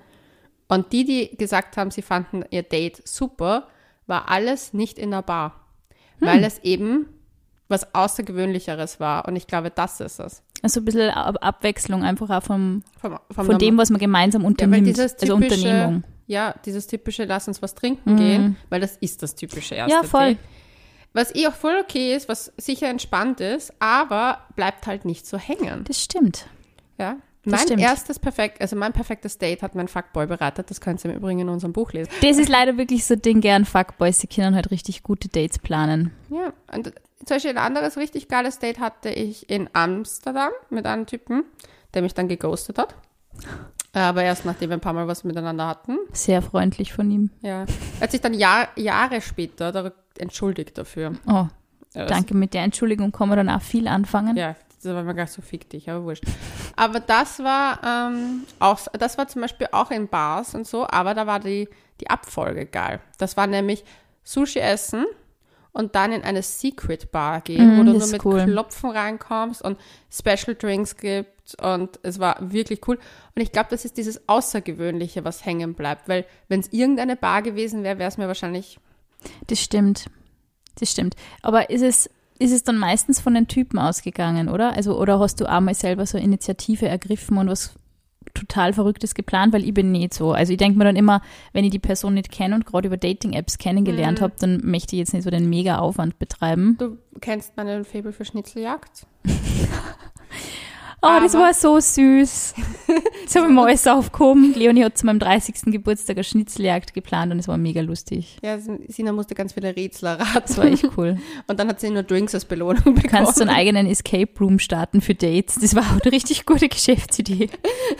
Und 0.68 0.92
die, 0.92 1.04
die 1.04 1.36
gesagt 1.36 1.76
haben, 1.76 1.90
sie 1.90 2.02
fanden 2.02 2.44
ihr 2.50 2.62
Date 2.62 3.06
super, 3.06 3.68
war 4.06 4.28
alles 4.30 4.72
nicht 4.72 4.98
in 4.98 5.10
der 5.10 5.22
Bar. 5.22 5.60
Weil 6.20 6.42
es 6.44 6.58
eben 6.60 7.06
was 7.68 7.94
Außergewöhnlicheres 7.94 9.00
war. 9.00 9.26
Und 9.26 9.36
ich 9.36 9.46
glaube, 9.46 9.70
das 9.70 10.00
ist 10.00 10.20
es. 10.20 10.42
Also 10.62 10.80
ein 10.80 10.84
bisschen 10.84 11.10
Ab 11.10 11.36
Abwechslung 11.40 12.02
einfach 12.04 12.30
auch 12.30 12.42
vom, 12.42 12.82
Vom, 12.98 13.18
von 13.32 13.58
dem, 13.58 13.76
was 13.76 13.90
man 13.90 13.98
gemeinsam 14.00 14.44
unternimmt. 14.44 14.86
dieses 14.86 15.14
also 15.20 15.36
typische- 15.38 15.54
Unternehmung. 15.66 16.04
Ja, 16.26 16.54
dieses 16.64 16.86
typische 16.86 17.24
Lass 17.24 17.48
uns 17.48 17.60
was 17.60 17.74
trinken 17.74 18.16
gehen, 18.16 18.56
weil 18.70 18.80
das 18.80 18.96
ist 18.96 19.22
das 19.22 19.34
typische 19.34 19.74
erste 19.74 19.94
Mhm. 19.98 20.02
Ja, 20.02 20.08
voll. 20.08 20.28
Date. 20.28 20.38
Was 21.14 21.34
eh 21.34 21.46
auch 21.46 21.54
voll 21.54 21.76
okay 21.80 22.14
ist, 22.14 22.28
was 22.28 22.52
sicher 22.56 22.88
entspannt 22.88 23.40
ist, 23.40 23.72
aber 23.78 24.40
bleibt 24.56 24.86
halt 24.86 25.04
nicht 25.04 25.26
so 25.26 25.38
hängen. 25.38 25.84
Das 25.84 26.02
stimmt. 26.02 26.46
Ja. 26.98 27.16
Das 27.44 27.52
Mein 27.52 27.60
stimmt. 27.60 27.82
erstes 27.82 28.18
perfekt, 28.18 28.60
also 28.62 28.74
mein 28.74 28.94
perfektes 28.94 29.36
Date 29.36 29.62
hat 29.62 29.74
mein 29.74 29.86
Fuckboy 29.86 30.26
bereitet. 30.26 30.70
Das 30.70 30.80
könnt 30.80 31.04
ihr 31.04 31.10
im 31.10 31.16
Übrigen 31.18 31.40
in 31.40 31.48
unserem 31.50 31.72
Buch 31.74 31.92
lesen. 31.92 32.10
Das 32.22 32.38
ist 32.38 32.48
leider 32.48 32.78
wirklich 32.78 33.04
so 33.04 33.16
Ding 33.16 33.42
gern 33.42 33.64
Fuckboys, 33.66 34.18
die 34.18 34.26
können 34.28 34.54
halt 34.54 34.70
richtig 34.70 35.02
gute 35.02 35.28
Dates 35.28 35.58
planen. 35.58 36.10
Ja. 36.30 36.52
Und 36.72 36.86
zum 37.18 37.36
Beispiel 37.36 37.50
ein 37.50 37.58
anderes 37.58 37.96
richtig 37.98 38.28
geiles 38.28 38.58
Date 38.58 38.80
hatte 38.80 39.10
ich 39.10 39.48
in 39.50 39.68
Amsterdam 39.74 40.50
mit 40.70 40.86
einem 40.86 41.06
Typen, 41.06 41.44
der 41.92 42.02
mich 42.02 42.14
dann 42.14 42.28
geghostet 42.28 42.78
hat. 42.78 42.94
Aber 43.92 44.22
erst 44.24 44.44
nachdem 44.46 44.70
wir 44.70 44.76
ein 44.78 44.80
paar 44.80 44.92
Mal 44.94 45.06
was 45.06 45.22
miteinander 45.22 45.66
hatten. 45.66 45.98
Sehr 46.12 46.40
freundlich 46.42 46.92
von 46.94 47.10
ihm. 47.10 47.30
Ja. 47.42 47.66
Hat 48.00 48.10
sich 48.10 48.20
dann 48.22 48.34
Jahr, 48.34 48.68
Jahre 48.76 49.20
später 49.20 49.70
entschuldigt 50.18 50.76
dafür. 50.78 51.14
Oh, 51.26 51.46
das- 51.92 52.08
danke. 52.10 52.34
Mit 52.34 52.54
der 52.54 52.62
Entschuldigung 52.62 53.12
kann 53.12 53.28
man 53.28 53.38
dann 53.38 53.48
auch 53.50 53.62
viel 53.62 53.88
anfangen. 53.88 54.36
Ja, 54.36 54.54
das 54.82 54.92
war 54.94 55.02
mir 55.02 55.14
gar 55.14 55.26
so 55.26 55.40
fick 55.42 55.68
dich, 55.70 55.88
aber 55.90 56.04
wurscht. 56.04 56.24
Aber 56.76 57.00
das 57.00 57.38
war 57.40 57.80
ähm, 57.84 58.44
auch, 58.58 58.80
das 58.98 59.16
war 59.18 59.28
zum 59.28 59.42
Beispiel 59.42 59.68
auch 59.72 59.90
in 59.90 60.08
Bars 60.08 60.54
und 60.54 60.66
so, 60.66 60.86
aber 60.88 61.14
da 61.14 61.26
war 61.26 61.40
die, 61.40 61.68
die 62.00 62.10
Abfolge 62.10 62.66
geil. 62.66 63.00
Das 63.18 63.36
war 63.36 63.46
nämlich 63.46 63.84
Sushi 64.24 64.58
essen 64.58 65.04
und 65.72 65.94
dann 65.94 66.12
in 66.12 66.22
eine 66.22 66.42
Secret 66.42 67.10
Bar 67.12 67.40
gehen, 67.40 67.76
Mm, 67.76 67.78
wo 67.78 67.82
du 67.84 67.98
nur 67.98 68.06
mit 68.08 68.24
cool. 68.24 68.44
Klopfen 68.44 68.90
reinkommst 68.90 69.62
und 69.62 69.78
Special 70.10 70.54
Drinks 70.56 70.96
gibt 70.96 71.54
und 71.62 71.98
es 72.02 72.18
war 72.20 72.36
wirklich 72.40 72.80
cool. 72.88 72.98
Und 73.34 73.42
ich 73.42 73.52
glaube, 73.52 73.68
das 73.70 73.84
ist 73.84 73.96
dieses 73.96 74.28
Außergewöhnliche, 74.28 75.24
was 75.24 75.44
hängen 75.44 75.74
bleibt, 75.74 76.08
weil 76.08 76.24
wenn 76.48 76.60
es 76.60 76.72
irgendeine 76.72 77.16
Bar 77.16 77.42
gewesen 77.42 77.82
wäre, 77.82 77.98
wäre 77.98 78.08
es 78.08 78.18
mir 78.18 78.28
wahrscheinlich 78.28 78.78
Das 79.46 79.60
stimmt. 79.60 80.06
Das 80.78 80.90
stimmt. 80.90 81.14
Aber 81.42 81.70
ist 81.70 81.82
es, 81.82 82.10
ist 82.38 82.52
es 82.52 82.64
dann 82.64 82.78
meistens 82.78 83.20
von 83.20 83.34
den 83.34 83.46
Typen 83.46 83.78
ausgegangen, 83.78 84.48
oder? 84.48 84.72
Also, 84.74 84.98
oder 84.98 85.18
hast 85.20 85.40
du 85.40 85.48
einmal 85.48 85.74
selber 85.74 86.06
so 86.06 86.18
Initiative 86.18 86.88
ergriffen 86.88 87.38
und 87.38 87.48
was 87.48 87.74
total 88.32 88.72
Verrücktes 88.72 89.14
geplant? 89.14 89.52
Weil 89.52 89.64
ich 89.64 89.74
bin 89.74 89.92
nicht 89.92 90.14
so. 90.14 90.32
Also 90.32 90.52
ich 90.52 90.58
denke 90.58 90.76
mir 90.78 90.84
dann 90.84 90.96
immer, 90.96 91.22
wenn 91.52 91.64
ich 91.64 91.70
die 91.70 91.78
Person 91.78 92.14
nicht 92.14 92.32
kenne 92.32 92.56
und 92.56 92.66
gerade 92.66 92.88
über 92.88 92.96
Dating-Apps 92.96 93.58
kennengelernt 93.58 94.20
habe, 94.20 94.34
dann 94.38 94.60
möchte 94.64 94.96
ich 94.96 95.00
jetzt 95.00 95.14
nicht 95.14 95.22
so 95.22 95.30
den 95.30 95.48
mega 95.48 95.78
Aufwand 95.78 96.18
betreiben. 96.18 96.76
Du 96.78 96.98
kennst 97.20 97.56
meinen 97.56 97.84
Faible 97.84 98.12
für 98.12 98.24
Schnitzeljagd? 98.24 99.06
Oh, 101.04 101.20
das 101.20 101.34
war 101.34 101.52
so 101.54 101.78
süß. 101.78 102.54
Jetzt 103.22 103.36
habe 103.36 103.46
ich 103.46 103.52
mal 103.52 103.66
alles 103.66 103.86
aufgehoben. 103.86 104.54
Leonie 104.54 104.84
hat 104.84 104.96
zu 104.96 105.06
meinem 105.06 105.18
30. 105.18 105.72
Geburtstag 105.72 106.16
eine 106.16 106.24
Schnitzeljagd 106.24 106.94
geplant 106.94 107.32
und 107.32 107.38
es 107.38 107.48
war 107.48 107.58
mega 107.58 107.80
lustig. 107.80 108.38
Ja, 108.42 108.58
Sina 108.58 109.12
musste 109.12 109.34
ganz 109.34 109.52
viele 109.52 109.74
Rätsel 109.76 110.08
raten. 110.08 110.42
Das 110.46 110.56
war 110.56 110.64
echt 110.64 110.88
cool. 110.96 111.18
Und 111.46 111.60
dann 111.60 111.68
hat 111.68 111.80
sie 111.80 111.90
nur 111.90 112.02
Drinks 112.02 112.34
als 112.34 112.44
Belohnung 112.44 112.82
bekommen. 112.82 113.02
Du 113.02 113.08
kannst 113.08 113.36
so 113.36 113.42
einen 113.42 113.50
eigenen 113.54 113.86
Escape 113.86 114.30
Room 114.40 114.58
starten 114.58 115.00
für 115.00 115.14
Dates. 115.14 115.56
Das 115.60 115.74
war 115.74 115.82
auch 115.82 116.00
eine 116.02 116.12
richtig 116.12 116.46
gute 116.46 116.68
Geschäftsidee. 116.68 117.50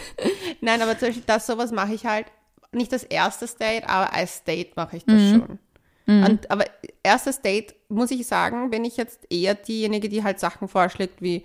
Nein, 0.61 0.81
aber 0.83 0.99
zum 0.99 1.09
Beispiel 1.09 1.25
das 1.27 1.47
sowas 1.47 1.73
mache 1.73 1.95
ich 1.95 2.07
halt 2.07 2.27
nicht 2.73 2.93
das 2.93 3.05
erste 3.05 3.47
Date, 3.47 3.89
aber 3.89 4.13
als 4.13 4.45
Date 4.45 4.77
mache 4.77 4.97
ich 4.97 5.05
das 5.05 5.21
Mhm. 5.21 5.31
schon. 5.33 5.59
Und, 6.07 6.51
aber 6.51 6.65
erstes 7.03 7.41
Date, 7.41 7.75
muss 7.89 8.11
ich 8.11 8.27
sagen, 8.27 8.69
bin 8.69 8.85
ich 8.85 8.99
jetzt 8.99 9.21
eher 9.31 9.55
diejenige, 9.55 10.11
die 10.11 10.23
halt 10.23 10.39
Sachen 10.39 10.69
vorschlägt 10.69 11.23
wie 11.23 11.45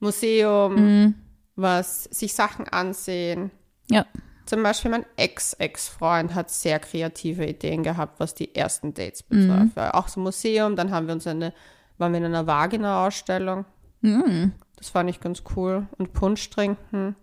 Museum, 0.00 0.74
Mhm. 0.74 1.14
was 1.56 2.04
sich 2.04 2.32
Sachen 2.34 2.68
ansehen. 2.68 3.50
Ja. 3.90 4.06
Zum 4.46 4.62
Beispiel 4.62 4.90
mein 4.90 5.06
Ex-Ex-Freund 5.16 6.34
hat 6.34 6.50
sehr 6.50 6.78
kreative 6.78 7.46
Ideen 7.46 7.82
gehabt, 7.82 8.20
was 8.20 8.34
die 8.34 8.54
ersten 8.54 8.92
Dates 8.92 9.24
Mhm. 9.28 9.48
betrifft. 9.48 9.76
Weil 9.76 9.90
Auch 9.92 10.08
so 10.08 10.20
Museum, 10.20 10.76
dann 10.76 10.90
haben 10.90 11.06
wir 11.06 11.14
uns 11.14 11.26
eine, 11.26 11.52
waren 11.98 12.12
wir 12.12 12.18
in 12.18 12.26
einer 12.26 12.46
Vagina-Ausstellung. 12.46 13.64
Mhm. 14.02 14.52
Das 14.76 14.90
fand 14.90 15.08
ich 15.08 15.20
ganz 15.20 15.42
cool. 15.56 15.86
Und 15.96 16.12
Punsch 16.12 16.50
trinken. 16.50 17.16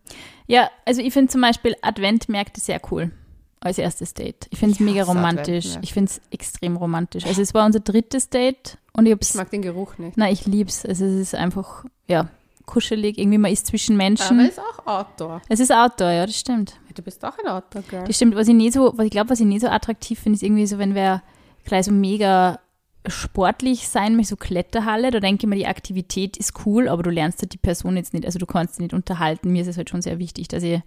Ja, 0.48 0.70
also 0.86 1.02
ich 1.02 1.14
finde 1.14 1.32
zum 1.32 1.42
Beispiel 1.42 1.76
Adventmärkte 1.84 2.60
sehr 2.60 2.82
cool 2.92 3.12
als 3.60 3.78
erstes 3.78 4.16
Date. 4.16 4.48
Ich 4.50 4.58
finde 4.58 4.74
es 4.74 4.80
mega 4.80 5.04
romantisch. 5.04 5.78
Ich 5.84 5.94
finde 5.94 6.10
es 6.10 6.22
extrem 6.32 6.76
romantisch. 6.78 7.26
Also 7.28 7.42
es 7.44 7.54
war 7.54 7.66
unser 7.68 7.82
drittes 7.82 8.30
Date 8.30 8.80
und 8.94 9.06
ich 9.06 9.16
Ich 9.22 9.36
mag 9.36 9.52
den 9.52 9.62
Geruch 9.62 10.00
nicht. 10.00 10.18
na, 10.18 10.32
ich 10.32 10.48
lieb's. 10.48 10.84
Also 10.86 11.06
es 11.06 11.14
ist 11.20 11.36
einfach, 11.36 11.86
ja, 12.08 12.30
kuschelig. 12.72 13.18
Irgendwie 13.18 13.38
man 13.38 13.52
ist 13.52 13.68
zwischen 13.68 13.96
Aber 13.96 14.04
Menschen. 14.04 14.40
ist 14.40 14.60
auch 14.60 14.88
Outdoor. 14.88 15.42
Es 15.50 15.60
ist 15.60 15.72
Outdoor, 15.72 16.12
ja, 16.12 16.26
das 16.26 16.38
stimmt. 16.40 16.80
Du 16.96 17.02
bist 17.02 17.24
auch 17.24 17.38
ein 17.38 17.48
Outdoor-Girl. 17.48 18.06
Das 18.06 18.16
stimmt. 18.16 18.36
Was 18.36 18.48
ich 18.48 18.56
nie 18.56 18.72
so, 18.72 18.94
was 18.96 19.06
ich 19.06 19.12
glaube, 19.12 19.30
was 19.30 19.40
ich 19.40 19.46
nie 19.46 19.60
so 19.60 19.68
attraktiv 19.68 20.20
finde, 20.20 20.36
ist 20.36 20.44
irgendwie 20.44 20.66
so, 20.66 20.78
wenn 20.78 20.96
wer 20.96 21.22
gleich 21.64 21.86
so 21.86 21.92
mega 21.92 22.60
sportlich 23.08 23.88
sein 23.88 24.16
möchte, 24.16 24.32
so 24.32 24.36
Kletterhalle, 24.36 25.12
da 25.12 25.20
denke 25.20 25.46
ich 25.46 25.50
mir, 25.50 25.56
die 25.56 25.68
Aktivität 25.68 26.38
ist 26.38 26.66
cool, 26.66 26.88
aber 26.88 27.04
du 27.04 27.10
lernst 27.10 27.42
halt 27.42 27.54
die 27.54 27.58
Person 27.58 27.98
jetzt 27.98 28.14
nicht, 28.14 28.26
also 28.26 28.38
du 28.40 28.46
kannst 28.46 28.76
sie 28.76 28.84
nicht 28.84 28.94
unterhalten. 28.94 29.52
Mir 29.52 29.62
ist 29.62 29.68
es 29.68 29.78
halt 29.78 29.90
schon 29.90 30.02
sehr 30.02 30.20
wichtig, 30.20 30.48
dass 30.50 30.64
ich 30.64 30.82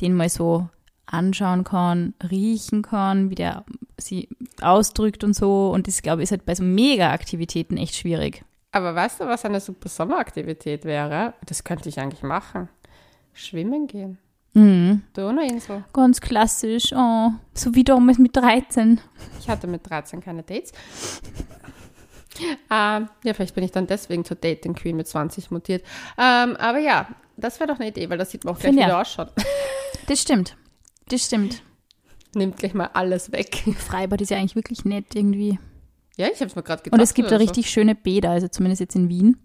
den 0.00 0.14
mal 0.14 0.28
so 0.28 0.68
anschauen 1.06 1.64
kann, 1.64 2.14
riechen 2.30 2.82
kann, 2.82 3.30
wie 3.30 3.34
der 3.34 3.64
sie 3.96 4.28
ausdrückt 4.60 5.24
und 5.24 5.34
so. 5.34 5.70
Und 5.70 5.86
das, 5.86 6.02
glaube 6.02 6.22
ich, 6.22 6.24
ist 6.24 6.30
halt 6.30 6.46
bei 6.46 6.54
so 6.54 6.62
Mega-Aktivitäten 6.62 7.76
echt 7.76 7.96
schwierig. 7.96 8.44
Aber 8.78 8.94
weißt 8.94 9.18
du, 9.18 9.26
was 9.26 9.44
eine 9.44 9.58
super 9.58 9.88
Sommeraktivität 9.88 10.84
wäre? 10.84 11.34
Das 11.44 11.64
könnte 11.64 11.88
ich 11.88 11.98
eigentlich 11.98 12.22
machen. 12.22 12.68
Schwimmen 13.32 13.88
gehen. 13.88 14.18
Mhm. 14.54 15.02
Donauinsel. 15.14 15.82
Ganz 15.92 16.20
klassisch, 16.20 16.92
oh, 16.94 17.30
so 17.54 17.74
wie 17.74 17.82
damals 17.82 18.18
mit 18.18 18.36
13. 18.36 19.00
Ich 19.40 19.48
hatte 19.48 19.66
mit 19.66 19.88
13 19.90 20.20
keine 20.20 20.44
Dates. 20.44 20.72
Ähm, 22.70 23.08
ja, 23.24 23.34
vielleicht 23.34 23.56
bin 23.56 23.64
ich 23.64 23.72
dann 23.72 23.88
deswegen 23.88 24.24
zur 24.24 24.36
Dating 24.36 24.76
Queen 24.76 24.94
mit 24.94 25.08
20 25.08 25.50
mutiert. 25.50 25.82
Ähm, 26.16 26.54
aber 26.54 26.78
ja, 26.78 27.08
das 27.36 27.58
wäre 27.58 27.66
doch 27.66 27.80
eine 27.80 27.88
Idee, 27.88 28.08
weil 28.08 28.18
das 28.18 28.30
sieht 28.30 28.44
man 28.44 28.54
auch 28.54 28.60
gleich 28.60 28.74
wieder 28.74 28.88
ja. 28.88 29.00
ausschaut. 29.00 29.32
Das 30.06 30.22
stimmt. 30.22 30.56
Das 31.08 31.26
stimmt. 31.26 31.62
Nimmt 32.34 32.58
gleich 32.58 32.72
mal 32.72 32.90
alles 32.94 33.32
weg. 33.32 33.64
Freibad 33.76 34.20
ist 34.20 34.30
ja 34.30 34.38
eigentlich 34.38 34.54
wirklich 34.54 34.84
nett 34.84 35.14
irgendwie. 35.14 35.58
Ja, 36.18 36.26
ich 36.26 36.40
habe 36.40 36.46
es 36.46 36.56
mir 36.56 36.62
gerade 36.62 36.82
gedacht. 36.82 36.98
Und 36.98 37.02
es 37.02 37.14
gibt 37.14 37.30
da 37.30 37.36
oder 37.36 37.44
so. 37.44 37.48
richtig 37.50 37.70
schöne 37.70 37.94
Bäder, 37.94 38.30
also 38.30 38.48
zumindest 38.48 38.80
jetzt 38.80 38.96
in 38.96 39.08
Wien. 39.08 39.36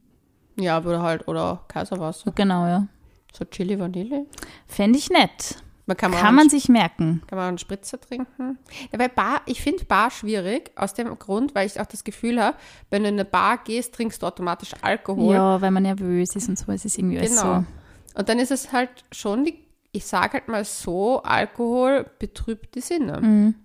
Ja, 0.59 0.79
oder 0.79 1.01
halt, 1.01 1.27
oder 1.27 1.63
Kaiserwasser. 1.67 2.31
Genau, 2.35 2.65
ja. 2.67 2.87
So 3.31 3.45
Chili 3.45 3.79
Vanille. 3.79 4.25
Fände 4.67 4.97
ich 4.99 5.09
nett. 5.09 5.57
Man 5.85 5.97
kann, 5.97 6.11
Kann 6.11 6.35
man 6.35 6.49
sich 6.49 6.69
merken. 6.69 7.21
Kann 7.27 7.37
man 7.37 7.47
einen 7.49 7.57
Spritzer 7.57 7.99
trinken? 7.99 8.57
Ja, 8.91 8.99
weil 8.99 9.09
Bar, 9.09 9.41
ich 9.45 9.61
finde 9.61 9.83
Bar 9.83 10.11
schwierig, 10.11 10.71
aus 10.75 10.93
dem 10.93 11.17
Grund, 11.19 11.53
weil 11.55 11.67
ich 11.67 11.79
auch 11.79 11.85
das 11.85 12.03
Gefühl 12.05 12.41
habe, 12.41 12.55
wenn 12.89 13.03
du 13.03 13.09
in 13.09 13.15
eine 13.15 13.25
Bar 13.25 13.59
gehst, 13.65 13.93
trinkst 13.95 14.21
du 14.21 14.27
automatisch 14.27 14.71
Alkohol. 14.81 15.33
Ja, 15.35 15.61
weil 15.61 15.71
man 15.71 15.83
nervös 15.83 16.35
ist 16.35 16.47
und 16.47 16.57
so. 16.57 16.71
Es 16.71 16.85
ist 16.85 16.97
irgendwie 16.97 17.17
Genau. 17.17 17.41
so. 17.41 17.65
Und 18.15 18.29
dann 18.29 18.39
ist 18.39 18.51
es 18.51 18.71
halt 18.71 18.89
schon, 19.11 19.43
die, 19.43 19.59
ich 19.91 20.05
sage 20.05 20.33
halt 20.33 20.47
mal 20.47 20.63
so, 20.63 21.21
Alkohol 21.23 22.05
betrübt 22.17 22.75
die 22.75 22.81
Sinne. 22.81 23.19
Mhm. 23.19 23.55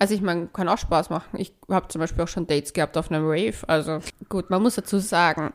Also 0.00 0.14
ich 0.14 0.22
meine, 0.22 0.46
kann 0.46 0.66
auch 0.68 0.78
Spaß 0.78 1.10
machen. 1.10 1.38
Ich 1.38 1.52
habe 1.70 1.88
zum 1.88 2.00
Beispiel 2.00 2.24
auch 2.24 2.28
schon 2.28 2.46
Dates 2.46 2.72
gehabt 2.72 2.96
auf 2.96 3.10
einem 3.10 3.24
Rave. 3.26 3.56
Also 3.66 4.00
gut, 4.30 4.48
man 4.48 4.62
muss 4.62 4.76
dazu 4.76 4.98
sagen, 4.98 5.52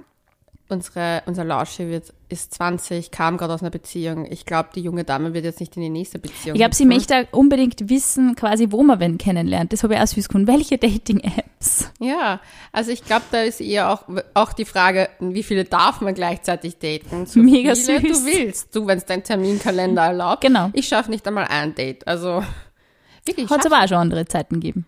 unsere, 0.69 1.23
unser 1.25 1.43
Lausche 1.43 1.89
wird, 1.89 2.13
ist 2.29 2.53
20, 2.53 3.09
kam 3.09 3.37
gerade 3.37 3.53
aus 3.55 3.61
einer 3.61 3.71
Beziehung. 3.71 4.27
Ich 4.31 4.45
glaube, 4.45 4.69
die 4.75 4.81
junge 4.81 5.03
Dame 5.03 5.33
wird 5.33 5.45
jetzt 5.45 5.59
nicht 5.59 5.75
in 5.75 5.81
die 5.81 5.89
nächste 5.89 6.19
Beziehung 6.19 6.55
Ich 6.55 6.59
glaube, 6.59 6.75
sie 6.75 6.85
möchte 6.85 7.27
unbedingt 7.31 7.89
wissen, 7.89 8.35
quasi, 8.35 8.67
wo 8.69 8.83
man 8.83 8.99
wen 8.99 9.17
kennenlernt. 9.17 9.73
Das 9.73 9.81
habe 9.81 9.95
ich 9.95 9.99
auch 9.99 10.05
süß 10.07 10.27
gefunden. 10.27 10.47
Welche 10.47 10.77
Dating-Apps? 10.77 11.91
Ja, 11.99 12.39
also 12.71 12.91
ich 12.91 13.03
glaube, 13.03 13.25
da 13.31 13.41
ist 13.41 13.61
eher 13.61 13.91
auch, 13.91 14.03
auch 14.35 14.53
die 14.53 14.65
Frage, 14.65 15.09
wie 15.19 15.41
viele 15.41 15.65
darf 15.65 16.01
man 16.01 16.13
gleichzeitig 16.13 16.77
daten? 16.77 17.25
So 17.25 17.39
Mega 17.39 17.73
viele 17.73 17.99
süß. 17.99 18.23
du 18.23 18.25
willst. 18.25 18.75
Du, 18.75 18.85
wenn 18.85 18.99
es 18.99 19.05
dein 19.05 19.23
Terminkalender 19.23 20.03
erlaubt. 20.03 20.41
Genau. 20.41 20.69
Ich 20.73 20.87
schaffe 20.87 21.09
nicht 21.09 21.27
einmal 21.27 21.45
ein 21.45 21.73
Date. 21.73 22.07
Also 22.07 22.43
wirklich. 23.25 23.49
Hat 23.49 23.59
es 23.59 23.71
aber 23.71 23.83
auch 23.83 23.87
schon 23.87 23.97
andere 23.97 24.25
Zeiten 24.25 24.55
gegeben. 24.55 24.85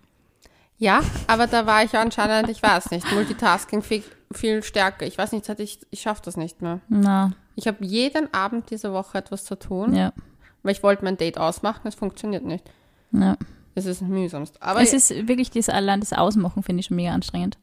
Ja, 0.80 1.02
aber 1.26 1.48
da 1.48 1.66
war 1.66 1.84
ich 1.84 1.98
anscheinend, 1.98 2.50
ich 2.50 2.62
weiß 2.62 2.92
nicht, 2.92 3.12
Multitasking 3.12 3.82
viel, 3.82 4.04
viel 4.32 4.62
stärker. 4.62 5.08
Ich 5.08 5.18
weiß 5.18 5.32
nicht, 5.32 5.50
ich, 5.60 5.80
ich 5.90 6.02
schaffe 6.02 6.22
das 6.24 6.38
nicht 6.38 6.62
mehr. 6.62 6.82
Na, 6.88 7.32
Ich 7.56 7.68
habe 7.68 7.84
jeden 7.84 8.32
Abend 8.34 8.70
diese 8.70 8.94
Woche 8.94 9.18
etwas 9.18 9.44
zu 9.44 9.58
tun, 9.58 9.96
ja. 9.96 10.14
weil 10.62 10.74
ich 10.74 10.84
wollte 10.84 11.04
mein 11.04 11.18
Date 11.18 11.40
ausmachen, 11.40 11.88
es 11.88 11.96
funktioniert 11.96 12.46
nicht. 12.46 12.64
ja. 13.12 13.38
Es 13.74 13.86
ist 13.86 14.02
mühsamst. 14.02 14.60
Aber 14.60 14.82
es 14.82 14.92
ist 14.92 15.28
wirklich 15.28 15.52
das 15.52 15.70
allein 15.70 16.00
das 16.00 16.12
Ausmachen, 16.12 16.64
finde 16.64 16.80
ich 16.80 16.88
schon 16.88 16.96
mega 16.96 17.12
anstrengend. 17.12 17.60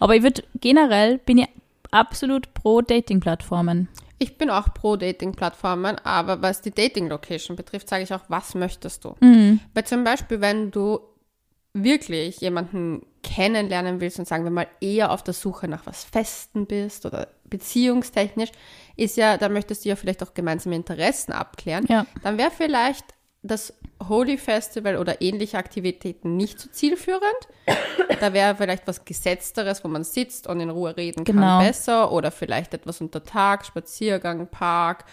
Aber 0.00 0.16
ich 0.16 0.24
würde 0.24 0.42
generell, 0.60 1.18
bin 1.18 1.38
ich 1.38 1.48
absolut 1.92 2.52
pro 2.52 2.80
Dating-Plattformen. 2.80 3.86
Ich 4.22 4.38
bin 4.38 4.50
auch 4.50 4.72
pro 4.72 4.96
Dating-Plattformen, 4.96 5.98
aber 5.98 6.42
was 6.42 6.60
die 6.60 6.70
Dating-Location 6.70 7.56
betrifft, 7.56 7.88
sage 7.88 8.04
ich 8.04 8.14
auch, 8.14 8.22
was 8.28 8.54
möchtest 8.54 9.04
du? 9.04 9.16
Mhm. 9.20 9.58
Weil 9.74 9.84
zum 9.84 10.04
Beispiel, 10.04 10.40
wenn 10.40 10.70
du 10.70 11.00
wirklich 11.74 12.40
jemanden 12.40 13.04
kennenlernen 13.24 14.00
willst 14.00 14.18
und 14.18 14.28
sagen 14.28 14.44
wir 14.44 14.50
mal 14.52 14.68
eher 14.80 15.10
auf 15.10 15.24
der 15.24 15.34
Suche 15.34 15.66
nach 15.66 15.86
was 15.86 16.04
Festen 16.04 16.66
bist 16.66 17.04
oder 17.04 17.28
beziehungstechnisch, 17.44 18.50
ist 18.96 19.16
ja, 19.16 19.38
da 19.38 19.48
möchtest 19.48 19.84
du 19.84 19.88
ja 19.88 19.96
vielleicht 19.96 20.22
auch 20.22 20.34
gemeinsame 20.34 20.76
Interessen 20.76 21.32
abklären. 21.32 21.86
Ja. 21.88 22.06
Dann 22.22 22.38
wäre 22.38 22.50
vielleicht 22.50 23.06
das 23.42 23.74
Holy 24.08 24.38
Festival 24.38 24.96
oder 24.96 25.20
ähnliche 25.22 25.58
Aktivitäten 25.58 26.36
nicht 26.36 26.58
so 26.60 26.68
zielführend. 26.70 27.22
Da 28.20 28.32
wäre 28.32 28.54
vielleicht 28.56 28.86
was 28.86 29.04
Gesetzteres, 29.04 29.84
wo 29.84 29.88
man 29.88 30.04
sitzt 30.04 30.46
und 30.46 30.60
in 30.60 30.70
Ruhe 30.70 30.96
reden 30.96 31.24
Genau. 31.24 31.40
kann, 31.58 31.66
besser. 31.66 32.12
Oder 32.12 32.30
vielleicht 32.30 32.74
etwas 32.74 33.00
unter 33.00 33.22
Tag, 33.24 33.64
Spaziergang, 33.66 34.46
Park, 34.48 35.04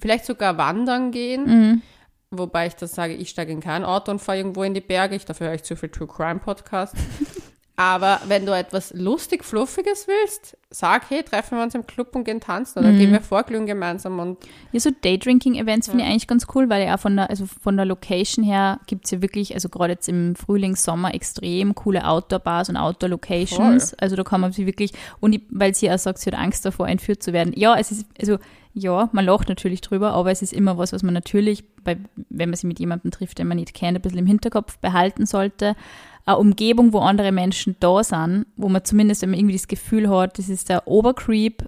vielleicht 0.00 0.24
sogar 0.26 0.58
wandern 0.58 1.10
gehen. 1.10 1.44
Mhm. 1.46 1.82
Wobei 2.30 2.66
ich 2.66 2.74
das 2.76 2.94
sage, 2.94 3.12
ich 3.14 3.28
steige 3.28 3.52
in 3.52 3.60
kein 3.60 3.84
Auto 3.84 4.10
und 4.10 4.18
fahre 4.20 4.38
irgendwo 4.38 4.62
in 4.62 4.72
die 4.74 4.80
Berge. 4.80 5.14
Ich 5.14 5.26
dafür 5.26 5.48
höre 5.48 5.54
ich 5.54 5.64
zu 5.64 5.76
viel 5.76 5.90
True 5.90 6.08
Crime 6.08 6.40
Podcast. 6.40 6.94
Aber 7.82 8.20
wenn 8.28 8.46
du 8.46 8.56
etwas 8.56 8.94
lustig, 8.94 9.44
fluffiges 9.44 10.06
willst, 10.06 10.56
sag, 10.70 11.10
hey, 11.10 11.24
treffen 11.24 11.58
wir 11.58 11.64
uns 11.64 11.74
im 11.74 11.84
Club 11.84 12.14
und 12.14 12.22
gehen 12.22 12.38
tanzen 12.38 12.78
oder 12.78 12.92
gehen 12.92 13.10
wir 13.10 13.20
vorglühen 13.20 13.66
gemeinsam 13.66 14.20
und 14.20 14.38
Ja, 14.70 14.78
so 14.78 14.90
Daydrinking-Events 15.02 15.88
finde 15.88 16.04
ich 16.04 16.10
eigentlich 16.10 16.28
ganz 16.28 16.46
cool, 16.54 16.70
weil 16.70 16.86
ja 16.86 16.96
von 16.96 17.16
der, 17.16 17.28
also 17.28 17.44
von 17.46 17.76
der 17.76 17.84
Location 17.84 18.44
her 18.44 18.78
gibt 18.86 19.06
es 19.06 19.10
ja 19.10 19.20
wirklich, 19.20 19.54
also 19.54 19.68
gerade 19.68 19.94
jetzt 19.94 20.08
im 20.08 20.36
Frühling, 20.36 20.76
Sommer 20.76 21.12
extrem 21.12 21.74
coole 21.74 22.06
Outdoor-Bars 22.06 22.68
und 22.68 22.76
Outdoor-Locations. 22.76 23.94
Also 23.94 24.14
da 24.14 24.22
kann 24.22 24.40
man 24.40 24.52
sich 24.52 24.64
wirklich, 24.64 24.92
und 25.18 25.32
ich, 25.32 25.42
weil 25.50 25.74
sie 25.74 25.90
auch 25.90 25.98
sagt, 25.98 26.20
sie 26.20 26.30
hat 26.30 26.38
Angst 26.38 26.64
davor, 26.64 26.86
entführt 26.86 27.20
zu 27.20 27.32
werden. 27.32 27.52
Ja, 27.56 27.76
es 27.76 27.90
ist, 27.90 28.06
also 28.20 28.38
ja, 28.74 29.10
man 29.12 29.24
lacht 29.24 29.48
natürlich 29.48 29.80
drüber, 29.80 30.12
aber 30.12 30.30
es 30.30 30.40
ist 30.40 30.52
immer 30.52 30.78
was, 30.78 30.92
was 30.92 31.02
man 31.02 31.14
natürlich, 31.14 31.64
bei, 31.82 31.98
wenn 32.30 32.48
man 32.48 32.56
sich 32.56 32.64
mit 32.64 32.78
jemandem 32.78 33.10
trifft, 33.10 33.38
den 33.38 33.48
man 33.48 33.56
nicht 33.56 33.74
kennt, 33.74 33.98
ein 33.98 34.02
bisschen 34.02 34.20
im 34.20 34.26
Hinterkopf 34.26 34.78
behalten 34.78 35.26
sollte. 35.26 35.74
Eine 36.24 36.38
Umgebung, 36.38 36.92
wo 36.92 36.98
andere 36.98 37.32
Menschen 37.32 37.76
da 37.80 38.02
sind, 38.04 38.46
wo 38.56 38.68
man 38.68 38.84
zumindest, 38.84 39.22
wenn 39.22 39.30
man 39.30 39.38
irgendwie 39.40 39.56
das 39.56 39.68
Gefühl 39.68 40.08
hat, 40.08 40.38
das 40.38 40.48
ist 40.48 40.68
der 40.68 40.86
Obercreep, 40.86 41.64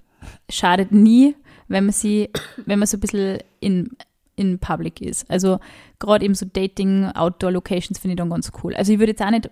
schadet 0.49 0.93
nie, 0.93 1.35
wenn 1.69 1.85
man 1.85 1.93
sie, 1.93 2.31
wenn 2.67 2.79
man 2.79 2.87
so 2.87 2.97
ein 2.97 3.01
bisschen 3.01 3.39
in, 3.61 3.91
in 4.37 4.59
Public 4.59 5.01
ist. 5.01 5.29
Also 5.31 5.59
gerade 5.99 6.25
eben 6.25 6.35
so 6.35 6.47
Dating, 6.51 7.07
Outdoor-Locations 7.07 7.99
finde 7.99 8.15
ich 8.15 8.19
dann 8.19 8.31
ganz 8.31 8.51
cool. 8.63 8.75
Also 8.75 8.93
ich 8.93 8.99
würde 8.99 9.13
jetzt 9.13 9.23
auch 9.23 9.31
nicht, 9.31 9.49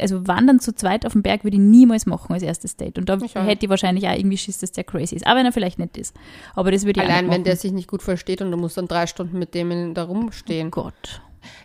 also 0.00 0.26
wandern 0.26 0.60
zu 0.60 0.74
zweit 0.74 1.04
auf 1.06 1.12
dem 1.12 1.22
Berg 1.22 1.44
würde 1.44 1.56
ich 1.56 1.62
niemals 1.62 2.06
machen 2.06 2.32
als 2.32 2.42
erstes 2.42 2.76
Date. 2.76 2.98
Und 2.98 3.08
da 3.08 3.18
Ich 3.22 3.34
hätte 3.34 3.66
ich 3.66 3.70
wahrscheinlich 3.70 4.08
auch 4.08 4.14
irgendwie 4.14 4.38
Schiss, 4.38 4.58
dass 4.58 4.72
der 4.72 4.84
crazy 4.84 5.16
ist. 5.16 5.26
Aber 5.26 5.38
wenn 5.38 5.46
er 5.46 5.52
vielleicht 5.52 5.78
nicht 5.78 5.96
ist. 5.96 6.14
Aber 6.54 6.70
das 6.70 6.84
würde 6.84 7.00
ich 7.00 7.06
auch 7.06 7.10
allein 7.10 7.30
wenn 7.30 7.44
der 7.44 7.56
sich 7.56 7.72
nicht 7.72 7.88
gut 7.88 8.02
versteht 8.02 8.40
und 8.42 8.50
du 8.50 8.56
musst 8.56 8.76
dann 8.76 8.88
drei 8.88 9.06
Stunden 9.06 9.38
mit 9.38 9.54
dem 9.54 9.94
da 9.94 10.04
rumstehen. 10.04 10.68
Oh 10.68 10.70
Gott. 10.70 11.20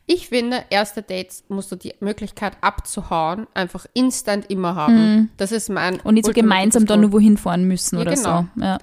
Ich 0.05 0.29
finde, 0.29 0.63
erste 0.69 1.01
Dates 1.01 1.43
musst 1.47 1.71
du 1.71 1.75
die 1.75 1.93
Möglichkeit 1.99 2.53
abzuhauen, 2.61 3.47
einfach 3.53 3.85
instant 3.93 4.49
immer 4.49 4.75
haben. 4.75 5.31
Das 5.37 5.51
ist 5.51 5.69
mein 5.69 5.95
Mhm. 5.95 5.99
Und 6.03 6.13
nicht 6.15 6.25
so 6.25 6.31
gemeinsam 6.33 6.85
dann 6.85 7.01
nur 7.01 7.11
wohin 7.13 7.37
fahren 7.37 7.63
müssen 7.65 7.95
Ja, 7.95 8.01
oder 8.01 8.13
genau. 8.13 8.45
so. 8.55 8.61
Ja. 8.61 8.77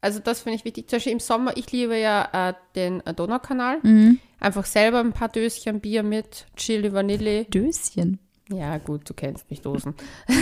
Also 0.00 0.20
das 0.20 0.40
finde 0.40 0.56
ich 0.58 0.64
wichtig. 0.64 0.88
Zum 0.88 0.96
Beispiel 0.98 1.12
im 1.12 1.20
Sommer, 1.20 1.56
ich 1.56 1.70
liebe 1.72 1.96
ja 1.98 2.50
äh, 2.50 2.54
den 2.74 3.04
äh, 3.06 3.14
Donaukanal. 3.14 3.78
Mhm. 3.82 4.20
Einfach 4.38 4.64
selber 4.66 5.00
ein 5.00 5.12
paar 5.12 5.28
Döschen 5.28 5.80
Bier 5.80 6.02
mit, 6.02 6.46
Chili, 6.56 6.92
Vanille. 6.92 7.44
Döschen. 7.46 8.18
Ja 8.50 8.78
gut, 8.78 9.08
du 9.10 9.14
kennst 9.14 9.50
mich, 9.50 9.60
Dosen. 9.62 9.94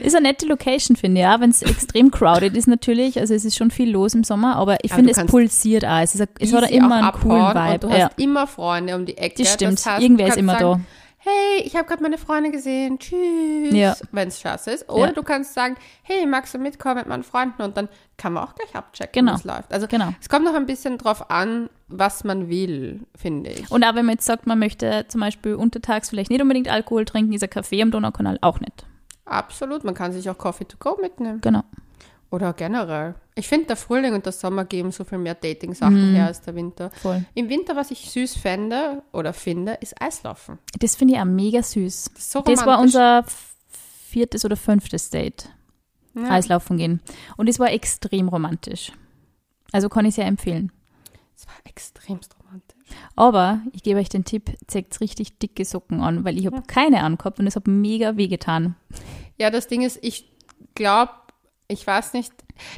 Ist 0.00 0.14
eine 0.14 0.28
nette 0.28 0.46
Location, 0.46 0.96
finde 0.96 1.20
ich, 1.20 1.24
ja, 1.24 1.40
wenn 1.40 1.50
es 1.50 1.62
extrem 1.62 2.10
crowded 2.10 2.56
ist 2.56 2.68
natürlich. 2.68 3.18
Also 3.18 3.34
es 3.34 3.44
ist 3.44 3.56
schon 3.56 3.70
viel 3.70 3.90
los 3.90 4.14
im 4.14 4.24
Sommer, 4.24 4.56
aber 4.56 4.78
ich 4.82 4.92
finde, 4.92 5.12
es 5.12 5.24
pulsiert 5.26 5.84
auch. 5.84 6.00
Es, 6.00 6.14
ist, 6.14 6.28
es 6.38 6.52
hat 6.52 6.70
immer 6.70 6.96
einen 6.96 7.12
coolen 7.12 7.54
Vibe. 7.54 7.78
Du 7.80 7.88
ja. 7.88 8.08
hast 8.08 8.18
immer 8.18 8.46
Freunde 8.46 8.94
um 8.94 9.06
die 9.06 9.16
Ecke. 9.16 9.42
Das 9.42 9.54
stimmt. 9.54 9.84
heißt, 9.84 10.02
Irgendwer 10.02 10.28
ist 10.28 10.36
immer 10.36 10.58
sagen, 10.58 10.84
da. 10.84 10.97
Hey, 11.20 11.62
ich 11.64 11.74
habe 11.74 11.86
gerade 11.88 12.02
meine 12.02 12.16
Freunde 12.16 12.50
gesehen. 12.52 12.98
Tschüss. 12.98 13.72
Ja. 13.74 13.96
Wenn 14.12 14.28
es 14.28 14.40
scheiße 14.40 14.70
ist. 14.70 14.88
Oder 14.88 15.06
Ja. 15.08 15.12
du 15.12 15.22
kannst 15.24 15.52
sagen, 15.52 15.76
hey, 16.02 16.24
magst 16.26 16.54
du 16.54 16.58
mitkommen 16.58 16.96
mit 16.96 17.06
meinen 17.08 17.24
Freunden? 17.24 17.60
Und 17.62 17.76
dann 17.76 17.88
kann 18.16 18.32
man 18.32 18.44
auch 18.44 18.54
gleich 18.54 18.74
abchecken, 18.74 19.26
Genau. 19.26 19.32
wie 19.32 19.40
es 19.40 19.44
läuft. 19.44 19.72
Also 19.72 19.88
Genau. 19.88 20.10
es 20.20 20.28
kommt 20.28 20.44
noch 20.44 20.54
ein 20.54 20.66
bisschen 20.66 20.96
drauf 20.96 21.28
an, 21.30 21.70
was 21.88 22.22
man 22.22 22.48
will, 22.48 23.00
finde 23.16 23.50
ich. 23.50 23.68
Und 23.70 23.82
auch 23.84 23.94
wenn 23.96 24.06
man 24.06 24.14
jetzt 24.14 24.26
sagt, 24.26 24.46
man 24.46 24.58
möchte 24.60 25.06
zum 25.08 25.20
Beispiel 25.20 25.54
untertags 25.56 26.10
vielleicht 26.10 26.30
nicht 26.30 26.40
unbedingt 26.40 26.68
Alkohol 26.68 27.04
trinken, 27.04 27.32
ist 27.32 27.42
ein 27.42 27.50
Kaffee 27.50 27.82
am 27.82 27.90
Donaukanal 27.90 28.38
auch 28.40 28.60
nicht. 28.60 28.86
Absolut. 29.24 29.82
Man 29.84 29.94
kann 29.94 30.12
sich 30.12 30.30
auch 30.30 30.38
Coffee 30.38 30.64
to 30.66 30.76
go 30.78 30.96
mitnehmen. 31.02 31.40
Genau. 31.40 31.62
Oder 32.30 32.52
generell. 32.52 33.14
Ich 33.34 33.48
finde, 33.48 33.68
der 33.68 33.76
Frühling 33.76 34.12
und 34.14 34.26
der 34.26 34.32
Sommer 34.32 34.64
geben 34.66 34.90
so 34.92 35.04
viel 35.04 35.16
mehr 35.18 35.34
Dating-Sachen 35.34 36.10
Mhm. 36.10 36.14
her 36.14 36.26
als 36.26 36.42
der 36.42 36.54
Winter. 36.54 36.90
Voll. 36.90 37.24
Im 37.34 37.48
Winter, 37.48 37.74
was 37.74 37.90
ich 37.90 38.10
süß 38.10 38.36
fände 38.36 39.02
oder 39.12 39.32
finde, 39.32 39.74
ist 39.80 40.00
Eislaufen. 40.00 40.58
Das 40.78 40.94
finde 40.96 41.14
ich 41.14 41.20
auch 41.20 41.24
mega 41.24 41.62
süß. 41.62 42.10
Das 42.14 42.30
so 42.32 42.42
Das 42.42 42.66
war 42.66 42.80
unser 42.80 43.24
viertes 44.08 44.44
oder 44.44 44.56
fünftes 44.56 45.08
Date. 45.10 45.48
Ja. 46.14 46.30
Eislaufen 46.30 46.76
gehen. 46.76 47.00
Und 47.36 47.48
es 47.48 47.58
war 47.58 47.70
extrem 47.72 48.28
romantisch. 48.28 48.92
Also 49.72 49.88
kann 49.88 50.04
ich 50.04 50.14
sehr 50.16 50.26
empfehlen. 50.26 50.72
Das 51.34 51.46
war 51.46 51.54
extremst 51.64 52.34
romantisch. 52.40 52.76
Aber 53.16 53.60
ich 53.72 53.82
gebe 53.82 54.00
euch 54.00 54.08
den 54.08 54.24
Tipp, 54.24 54.50
zeigt 54.66 55.00
richtig 55.00 55.38
dicke 55.38 55.64
Socken 55.64 56.00
an, 56.00 56.24
weil 56.24 56.38
ich 56.38 56.46
habe 56.46 56.62
keine 56.66 57.02
angehabt 57.04 57.38
und 57.38 57.46
es 57.46 57.54
hat 57.56 57.66
mega 57.68 58.16
wehgetan. 58.16 58.74
Ja, 59.36 59.50
das 59.50 59.68
Ding 59.68 59.82
ist, 59.82 59.98
ich 60.02 60.28
glaube, 60.74 61.12
ich 61.68 61.86
weiß 61.86 62.14
nicht. 62.14 62.32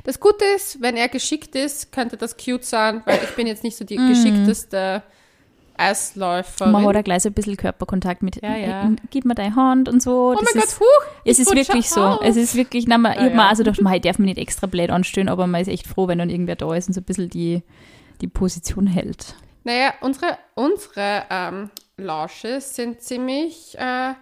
Das 0.05 0.21
Gute 0.21 0.45
ist, 0.57 0.83
wenn 0.83 0.97
er 0.97 1.09
geschickt 1.09 1.55
ist, 1.55 1.91
könnte 1.93 2.17
das 2.17 2.37
cute 2.37 2.65
sein, 2.65 3.03
weil 3.07 3.21
ich 3.23 3.35
bin 3.37 3.47
jetzt 3.47 3.65
nicht 3.65 3.77
so 3.77 3.85
die 3.85 3.97
geschickteste 3.97 5.03
Eisläuferin. 5.77 6.73
Man 6.73 6.85
hat 6.87 6.97
auch 6.97 7.05
gleich 7.05 7.23
so 7.23 7.31
ein 7.31 7.33
bisschen 7.33 7.57
Körperkontakt 7.57 8.23
mit, 8.23 8.43
Ja, 8.43 8.57
ja. 8.57 8.91
gib 9.11 9.25
mir 9.25 9.35
deine 9.35 9.57
Hand 9.57 9.89
und 9.89 10.03
so. 10.03 10.33
oh 10.33 10.35
das 10.39 10.55
mein 10.55 10.63
ist, 10.63 10.79
Gott, 10.79 10.87
huch! 10.89 11.07
Es 11.25 11.39
ich 11.39 11.47
ist 11.47 11.55
wirklich 11.55 11.89
so. 11.89 12.03
auf. 12.03 12.21
Es 12.23 12.37
ist 12.37 12.55
wirklich, 12.55 12.87
na, 12.87 12.99
man, 12.99 13.13
ich 13.13 13.19
Ja, 13.19 13.25
habe 13.25 13.35
mir 13.37 13.43
ja. 13.43 13.49
also 13.49 13.63
gedacht, 13.65 13.81
man, 13.81 13.95
ich 13.95 14.03
darf 14.03 14.19
mich 14.19 14.27
nicht 14.27 14.39
extra 14.39 14.67
blöd 14.67 14.91
anstellen, 14.91 15.29
aber 15.31 15.47
man 15.47 15.63
ist 15.63 15.69
echt 15.69 15.87
froh, 15.87 16.07
wenn 16.09 16.19
dann 16.19 16.29
irgendwer 16.31 16.57
da 16.57 16.75
ist 16.75 16.89
und 16.89 16.95
so 16.95 17.01
ein 17.01 17.05
bisschen 17.05 17.31
die, 17.31 17.63
die 18.21 18.29
Position 18.29 18.87
hält. 18.87 19.35
Naja, 19.65 19.95
unsere, 20.03 20.37
unsere 20.55 21.25
ähm, 21.31 21.71
Lausches 21.97 22.75
sind 22.77 23.01
ziemlich 23.01 23.77
äh, 23.79 24.13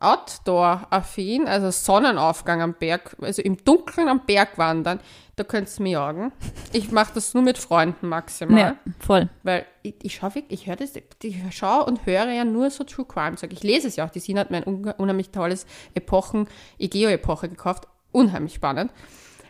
Outdoor-affin, 0.00 1.46
also 1.48 1.70
Sonnenaufgang 1.70 2.62
am 2.62 2.74
Berg, 2.74 3.16
also 3.20 3.42
im 3.42 3.62
Dunkeln 3.64 4.08
am 4.08 4.20
Berg 4.26 4.56
wandern, 4.56 5.00
da 5.36 5.44
könntest 5.44 5.78
du 5.78 5.82
mir 5.84 5.90
jagen. 5.92 6.32
Ich 6.72 6.90
mache 6.90 7.12
das 7.14 7.34
nur 7.34 7.42
mit 7.42 7.58
Freunden 7.58 8.08
maximal. 8.08 8.58
Ja, 8.58 8.76
voll. 9.00 9.28
Weil 9.42 9.66
ich, 9.82 9.94
ich 10.02 10.14
schaue 10.16 10.32
ich 10.48 10.66
höre 10.66 10.76
das, 10.76 10.92
ich 11.22 11.36
schaue 11.50 11.84
und 11.84 12.06
höre 12.06 12.30
ja 12.30 12.44
nur 12.44 12.70
so 12.70 12.84
True 12.84 13.04
Crime 13.06 13.36
Zeug. 13.36 13.52
Ich 13.52 13.62
lese 13.62 13.88
es 13.88 13.96
ja 13.96 14.04
auch. 14.06 14.10
Die 14.10 14.20
Sina 14.20 14.40
hat 14.40 14.50
mir 14.50 14.58
ein 14.58 14.66
un- 14.66 14.94
unheimlich 14.98 15.30
tolles 15.30 15.66
Epochen, 15.94 16.48
Egeo-Epoche 16.78 17.48
gekauft. 17.48 17.86
Unheimlich 18.10 18.54
spannend. 18.54 18.90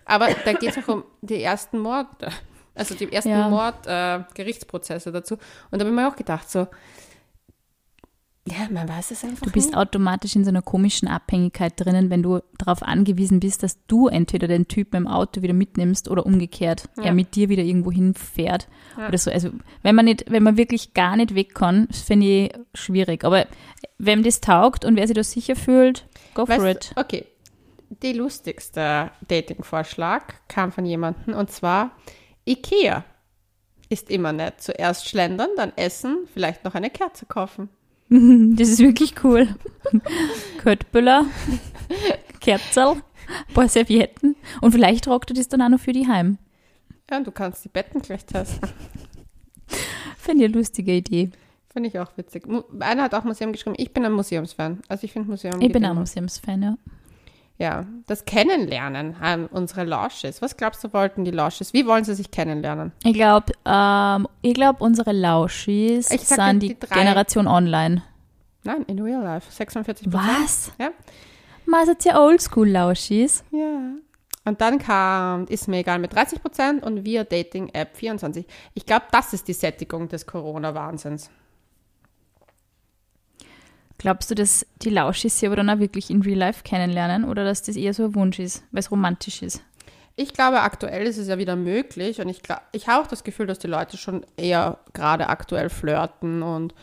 Aber 0.05 0.29
da 0.45 0.53
geht 0.53 0.77
es 0.77 0.83
auch 0.85 0.89
um 0.89 1.05
die 1.21 1.43
ersten 1.43 1.79
Morde. 1.79 2.31
Also 2.75 2.95
die 2.95 3.13
ersten 3.13 3.31
Ja. 3.31 3.49
Mord-Gerichtsprozesse 3.49 5.11
dazu. 5.13 5.35
Und 5.71 5.79
da 5.79 5.81
habe 5.81 5.91
ich 5.91 5.95
mir 5.97 6.09
auch 6.09 6.17
gedacht, 6.17 6.51
so, 6.51 6.67
ja, 8.51 8.69
man 8.71 8.89
weiß 8.89 9.11
es 9.11 9.25
einfach 9.25 9.45
Du 9.47 9.51
bist 9.53 9.69
nicht. 9.69 9.77
automatisch 9.77 10.35
in 10.37 10.45
so 10.45 10.51
einer 10.51 10.63
komischen 10.63 11.09
Abhängigkeit 11.09 11.73
drinnen, 11.77 12.11
wenn 12.11 12.23
du 12.23 12.41
darauf 12.59 12.83
angewiesen 12.83 13.41
bist, 13.41 13.63
dass 13.63 13.85
du 13.87 14.09
entweder 14.09 14.49
den 14.49 14.69
Typen 14.69 14.97
im 14.97 15.07
Auto 15.07 15.43
wieder 15.43 15.55
mitnimmst 15.55 16.09
oder 16.09 16.25
umgekehrt, 16.27 16.89
Ja. 16.97 17.05
er 17.05 17.13
mit 17.15 17.35
dir 17.35 17.49
wieder 17.49 17.63
irgendwo 17.63 17.91
hinfährt 17.93 18.69
Ja. 18.99 19.09
oder 19.09 19.19
so. 19.19 19.31
Also 19.31 19.51
wenn 19.83 19.95
man 19.95 20.05
nicht, 20.07 20.31
wenn 20.31 20.43
man 20.43 20.57
wirklich 20.57 20.95
gar 20.95 21.17
nicht 21.17 21.35
weg 21.35 21.55
kann, 21.55 21.89
finde 21.91 22.27
ich 22.27 22.53
schwierig. 22.75 23.25
Aber 23.25 23.47
wem 23.99 24.23
das 24.23 24.41
taugt 24.41 24.85
und 24.85 24.97
wer 24.97 25.07
sich 25.07 25.15
da 25.17 25.23
sicher 25.25 25.57
fühlt, 25.57 26.07
go 26.35 26.47
for 26.47 26.59
Weißt 26.59 26.91
it. 26.91 26.93
okay, 26.97 27.25
die 28.03 28.13
lustigste 28.13 29.11
Dating-Vorschlag 29.29 30.23
kam 30.49 30.73
von 30.73 30.85
jemandem 30.85 31.35
und 31.35 31.51
zwar 31.51 31.93
Ikea. 32.47 33.05
Ist 33.91 34.11
immer 34.11 34.35
nett. 34.35 34.61
Zuerst 34.61 35.09
schlendern, 35.09 35.49
dann 35.57 35.73
essen, 35.77 36.27
vielleicht 36.35 36.63
noch 36.65 36.75
eine 36.75 36.91
Kerze 36.91 37.25
kaufen. 37.25 37.71
Das 38.11 38.69
ist 38.69 38.79
wirklich 38.79 39.23
cool. 39.23 39.49
Köttbüller, 40.59 41.27
Kerzel, 42.41 42.93
ein 42.93 43.55
paar 43.55 43.69
Servietten 43.69 44.35
und 44.61 44.73
vielleicht 44.73 45.05
tragt 45.05 45.31
du 45.31 45.35
das 45.35 45.49
dann 45.49 45.63
auch 45.63 45.69
noch 45.69 45.81
für 45.81 45.93
die 45.93 46.09
heim. 46.09 46.39
Ja, 47.11 47.19
und 47.19 47.27
du 47.27 47.33
kannst 47.33 47.65
die 47.65 47.69
Betten 47.69 48.01
gleich 48.01 48.25
testen. 48.25 48.69
Finde 50.17 50.45
ich 50.45 50.51
eine 50.51 50.59
lustige 50.59 50.93
Idee. 50.93 51.31
Finde 51.71 51.89
ich 51.89 51.99
auch 51.99 52.11
witzig. 52.17 52.47
Einer 52.81 53.05
hat 53.05 53.15
auch 53.15 53.25
Museum 53.25 53.53
geschrieben. 53.53 53.77
Ich 53.79 53.93
bin 53.93 54.05
ein 54.05 54.13
Museumsfan. 54.13 54.81
Also 54.89 55.05
ich 55.05 55.13
finde 55.13 55.29
Museum. 55.31 55.61
Ich 55.61 55.73
bin 55.73 55.85
auch. 55.85 55.95
Museumsfan, 55.95 56.63
ja. 56.63 56.79
Ja, 57.59 57.87
das 58.07 58.25
Kennenlernen 58.25 59.19
haben 59.19 59.47
unsere 59.47 59.85
Lausches. 59.85 60.41
Was 60.41 60.57
glaubst 60.57 60.85
du, 60.85 60.93
wollten 60.93 61.25
die 61.25 61.33
Lausches? 61.33 61.73
Wie 61.73 61.87
wollen 61.87 62.05
sie 62.05 62.15
sich 62.15 62.31
kennenlernen? 62.31 62.93
Ich 63.03 63.15
glaube, 63.15 63.53
ähm, 63.65 64.29
ich 64.43 64.55
glaube, 64.55 64.83
unsere 64.85 65.13
dir 65.13 66.37
sind 66.37 66.61
die, 66.61 66.75
die. 66.75 66.87
Generation 66.87 67.49
online. 67.49 68.05
Nein, 68.63 68.85
in 68.87 69.01
real 69.01 69.23
life. 69.23 69.51
46% 69.51 70.05
Was? 70.07 70.73
Ja. 70.79 70.91
Man 71.67 71.85
seid 71.85 72.05
ja 72.05 72.21
Oldschool-Lauschis. 72.21 73.45
Ja. 73.51 73.93
Und 74.45 74.61
dann 74.61 74.79
kam 74.79 75.47
Ist 75.47 75.67
mir 75.67 75.79
egal 75.79 75.99
mit 75.99 76.15
30 76.15 76.41
Prozent 76.41 76.83
und 76.85 77.05
Via 77.05 77.25
Dating 77.25 77.71
App 77.71 77.97
24. 77.97 78.47
Ich 78.75 78.87
glaube, 78.87 79.07
das 79.11 79.33
ist 79.33 79.49
die 79.49 79.53
Sättigung 79.53 80.09
des 80.09 80.27
Corona-Wahnsinns. 80.27 81.29
Glaubst 83.99 84.31
du, 84.31 84.35
dass 84.37 84.65
die 84.83 84.91
Lauschis 84.91 85.39
sie 85.39 85.47
aber 85.47 85.57
dann 85.57 85.71
auch 85.71 85.81
wirklich 85.81 86.11
in 86.11 86.23
Real 86.23 86.39
Life 86.39 86.63
kennenlernen 86.63 87.25
oder 87.25 87.45
dass 87.45 87.63
das 87.63 87.77
eher 87.77 87.93
so 87.93 88.05
ein 88.05 88.15
Wunsch 88.15 88.39
ist, 88.39 88.63
weil 88.71 88.81
es 88.81 88.91
romantisch 88.91 89.43
ist? 89.43 89.63
Ich 90.15 90.33
glaube, 90.33 90.61
aktuell 90.61 91.07
ist 91.07 91.19
es 91.19 91.29
ja 91.29 91.39
wieder 91.39 91.57
möglich 91.57 92.21
und 92.21 92.29
ich, 92.29 92.43
ich 92.73 92.89
habe 92.89 93.05
auch 93.05 93.09
das 93.09 93.25
Gefühl, 93.25 93.47
dass 93.47 93.59
die 93.59 93.67
Leute 93.67 93.97
schon 93.97 94.25
eher 94.37 94.79
gerade 94.93 95.29
aktuell 95.29 95.69
flirten 95.69 96.43
und 96.43 96.75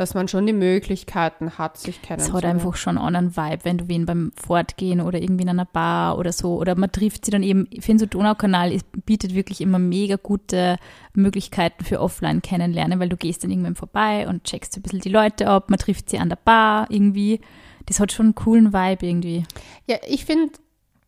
dass 0.00 0.14
man 0.14 0.28
schon 0.28 0.46
die 0.46 0.54
Möglichkeiten 0.54 1.58
hat, 1.58 1.76
sich 1.76 1.96
Es 1.96 2.02
kennenzulernen. 2.02 2.36
hat 2.42 2.44
einfach 2.66 2.76
schon 2.76 2.96
einen 2.96 3.06
anderen 3.14 3.36
Vibe, 3.36 3.64
wenn 3.64 3.78
du 3.78 3.88
wen 3.88 4.06
beim 4.06 4.32
Fortgehen 4.34 5.02
oder 5.02 5.20
irgendwie 5.20 5.42
in 5.42 5.50
einer 5.50 5.66
Bar 5.66 6.16
oder 6.18 6.32
so. 6.32 6.54
Oder 6.56 6.74
man 6.74 6.90
trifft 6.90 7.26
sie 7.26 7.30
dann 7.30 7.42
eben, 7.42 7.66
ich 7.70 7.84
finde 7.84 8.00
so 8.00 8.06
Donaukanal 8.06 8.76
bietet 9.04 9.34
wirklich 9.34 9.60
immer 9.60 9.78
mega 9.78 10.16
gute 10.16 10.78
Möglichkeiten 11.12 11.84
für 11.84 12.00
offline 12.00 12.40
kennenlernen, 12.40 12.98
weil 12.98 13.10
du 13.10 13.16
gehst 13.18 13.44
dann 13.44 13.50
irgendwann 13.50 13.74
vorbei 13.74 14.26
und 14.26 14.44
checkst 14.44 14.74
ein 14.76 14.82
bisschen 14.82 15.00
die 15.00 15.10
Leute 15.10 15.48
ab, 15.48 15.68
man 15.68 15.78
trifft 15.78 16.08
sie 16.08 16.18
an 16.18 16.30
der 16.30 16.36
Bar 16.36 16.86
irgendwie. 16.88 17.40
Das 17.84 18.00
hat 18.00 18.10
schon 18.10 18.26
einen 18.26 18.34
coolen 18.34 18.72
Vibe 18.72 19.06
irgendwie. 19.06 19.44
Ja, 19.86 19.98
ich 20.06 20.24
finde, 20.24 20.52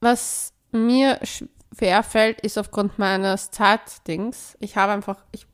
was 0.01 0.53
mir 0.71 1.19
schwer 1.23 2.03
fällt, 2.03 2.43
ist 2.43 2.59
aufgrund 2.59 2.99
meines 2.99 3.51
Zeitdings. 3.51 4.57
Ich 4.61 4.77
habe 4.77 4.93
einfach, 4.93 5.17
ich 5.33 5.47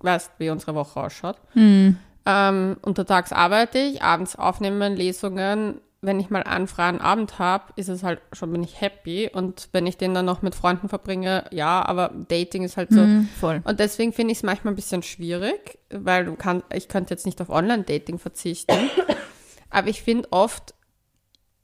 weiß, 0.00 0.30
wie 0.38 0.50
unsere 0.50 0.74
Woche 0.74 1.00
ausschaut. 1.00 1.36
Hm. 1.54 1.96
Ähm, 2.26 2.76
untertags 2.82 3.32
arbeite 3.32 3.78
ich, 3.78 4.02
abends 4.02 4.36
aufnehmen, 4.36 4.96
Lesungen. 4.96 5.80
Wenn 6.02 6.20
ich 6.20 6.28
mal 6.28 6.42
einen 6.42 6.66
freien 6.66 7.00
Abend 7.00 7.38
habe, 7.38 7.72
ist 7.76 7.88
es 7.88 8.02
halt 8.02 8.20
schon, 8.32 8.52
bin 8.52 8.62
ich 8.62 8.80
happy. 8.80 9.30
Und 9.32 9.68
wenn 9.72 9.86
ich 9.86 9.96
den 9.96 10.12
dann 10.12 10.26
noch 10.26 10.42
mit 10.42 10.54
Freunden 10.54 10.88
verbringe, 10.88 11.44
ja, 11.52 11.84
aber 11.84 12.12
Dating 12.28 12.64
ist 12.64 12.76
halt 12.76 12.90
so. 12.90 13.00
Hm, 13.00 13.28
voll. 13.40 13.62
Und 13.64 13.80
deswegen 13.80 14.12
finde 14.12 14.32
ich 14.32 14.38
es 14.38 14.42
manchmal 14.42 14.72
ein 14.72 14.76
bisschen 14.76 15.02
schwierig, 15.02 15.78
weil 15.90 16.26
du 16.26 16.34
kann, 16.34 16.62
ich 16.74 16.88
könnte 16.88 17.14
jetzt 17.14 17.26
nicht 17.26 17.40
auf 17.40 17.48
Online-Dating 17.48 18.18
verzichten. 18.18 18.76
Aber 19.70 19.88
ich 19.88 20.02
finde 20.02 20.28
oft, 20.32 20.74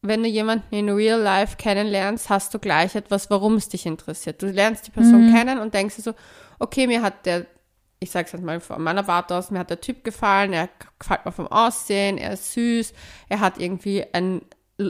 wenn 0.01 0.23
du 0.23 0.29
jemanden 0.29 0.75
in 0.75 0.91
Real 0.91 1.21
Life 1.21 1.57
kennenlernst, 1.57 2.29
hast 2.29 2.53
du 2.55 2.59
gleich 2.59 2.95
etwas, 2.97 3.31
warum 3.31 3.55
es 3.55 3.69
dich 3.69 3.87
interessiert. 3.87 4.43
Du 4.43 4.47
lernst 4.47 4.87
die 4.87 4.91
Person 4.91 5.33
kennen 5.33 5.59
und 5.59 5.75
denkst 5.75 5.97
dir 5.97 6.03
so, 6.03 6.15
okay, 6.59 6.87
mir 6.87 7.03
hat 7.03 7.25
der, 7.27 7.47
ich 8.03 8.11
sag's 8.11 8.33
jetzt 8.33 8.43
mal 8.45 8.61
von 8.61 8.83
meiner 8.83 9.07
Warte 9.07 9.35
aus, 9.37 9.51
mir 9.51 9.61
hat 9.61 9.71
der 9.71 9.81
Typ 9.81 10.05
gefallen, 10.05 10.53
er 10.53 10.69
gefällt 10.99 11.25
mir 11.25 11.33
vom 11.33 11.47
Aussehen, 11.47 12.19
er 12.19 12.33
ist 12.33 12.53
süß, 12.53 12.93
er 13.29 13.41
hat 13.41 13.59
irgendwie 13.59 14.05
einen, 14.13 14.43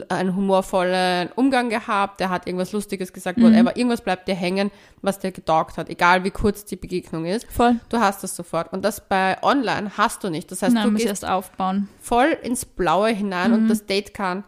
einen 0.09 0.35
humorvollen 0.35 1.29
Umgang 1.35 1.69
gehabt, 1.69 2.19
er 2.21 2.29
hat 2.29 2.47
irgendwas 2.47 2.71
Lustiges 2.71 3.13
gesagt, 3.13 3.39
whatever, 3.39 3.77
irgendwas 3.77 4.01
bleibt 4.01 4.27
dir 4.27 4.33
hängen, 4.35 4.71
was 5.01 5.19
dir 5.19 5.31
getaugt 5.31 5.77
hat, 5.77 5.89
egal 5.89 6.23
wie 6.23 6.31
kurz 6.31 6.65
die 6.65 6.75
Begegnung 6.75 7.25
ist. 7.25 7.45
Voll. 7.51 7.75
Du 7.89 7.99
hast 7.99 8.23
das 8.23 8.35
sofort. 8.35 8.73
Und 8.73 8.83
das 8.83 9.07
bei 9.07 9.37
online 9.43 9.91
hast 9.95 10.23
du 10.23 10.29
nicht. 10.29 10.49
Das 10.51 10.61
heißt, 10.63 10.73
Nein, 10.73 10.85
du 10.85 10.91
muss 10.91 11.01
gehst 11.01 11.09
erst 11.09 11.25
aufbauen. 11.27 11.89
voll 12.01 12.35
ins 12.41 12.65
Blaue 12.65 13.09
hinein 13.09 13.53
und 13.53 13.67
das 13.67 13.85
Date 13.85 14.13
kann 14.13 14.43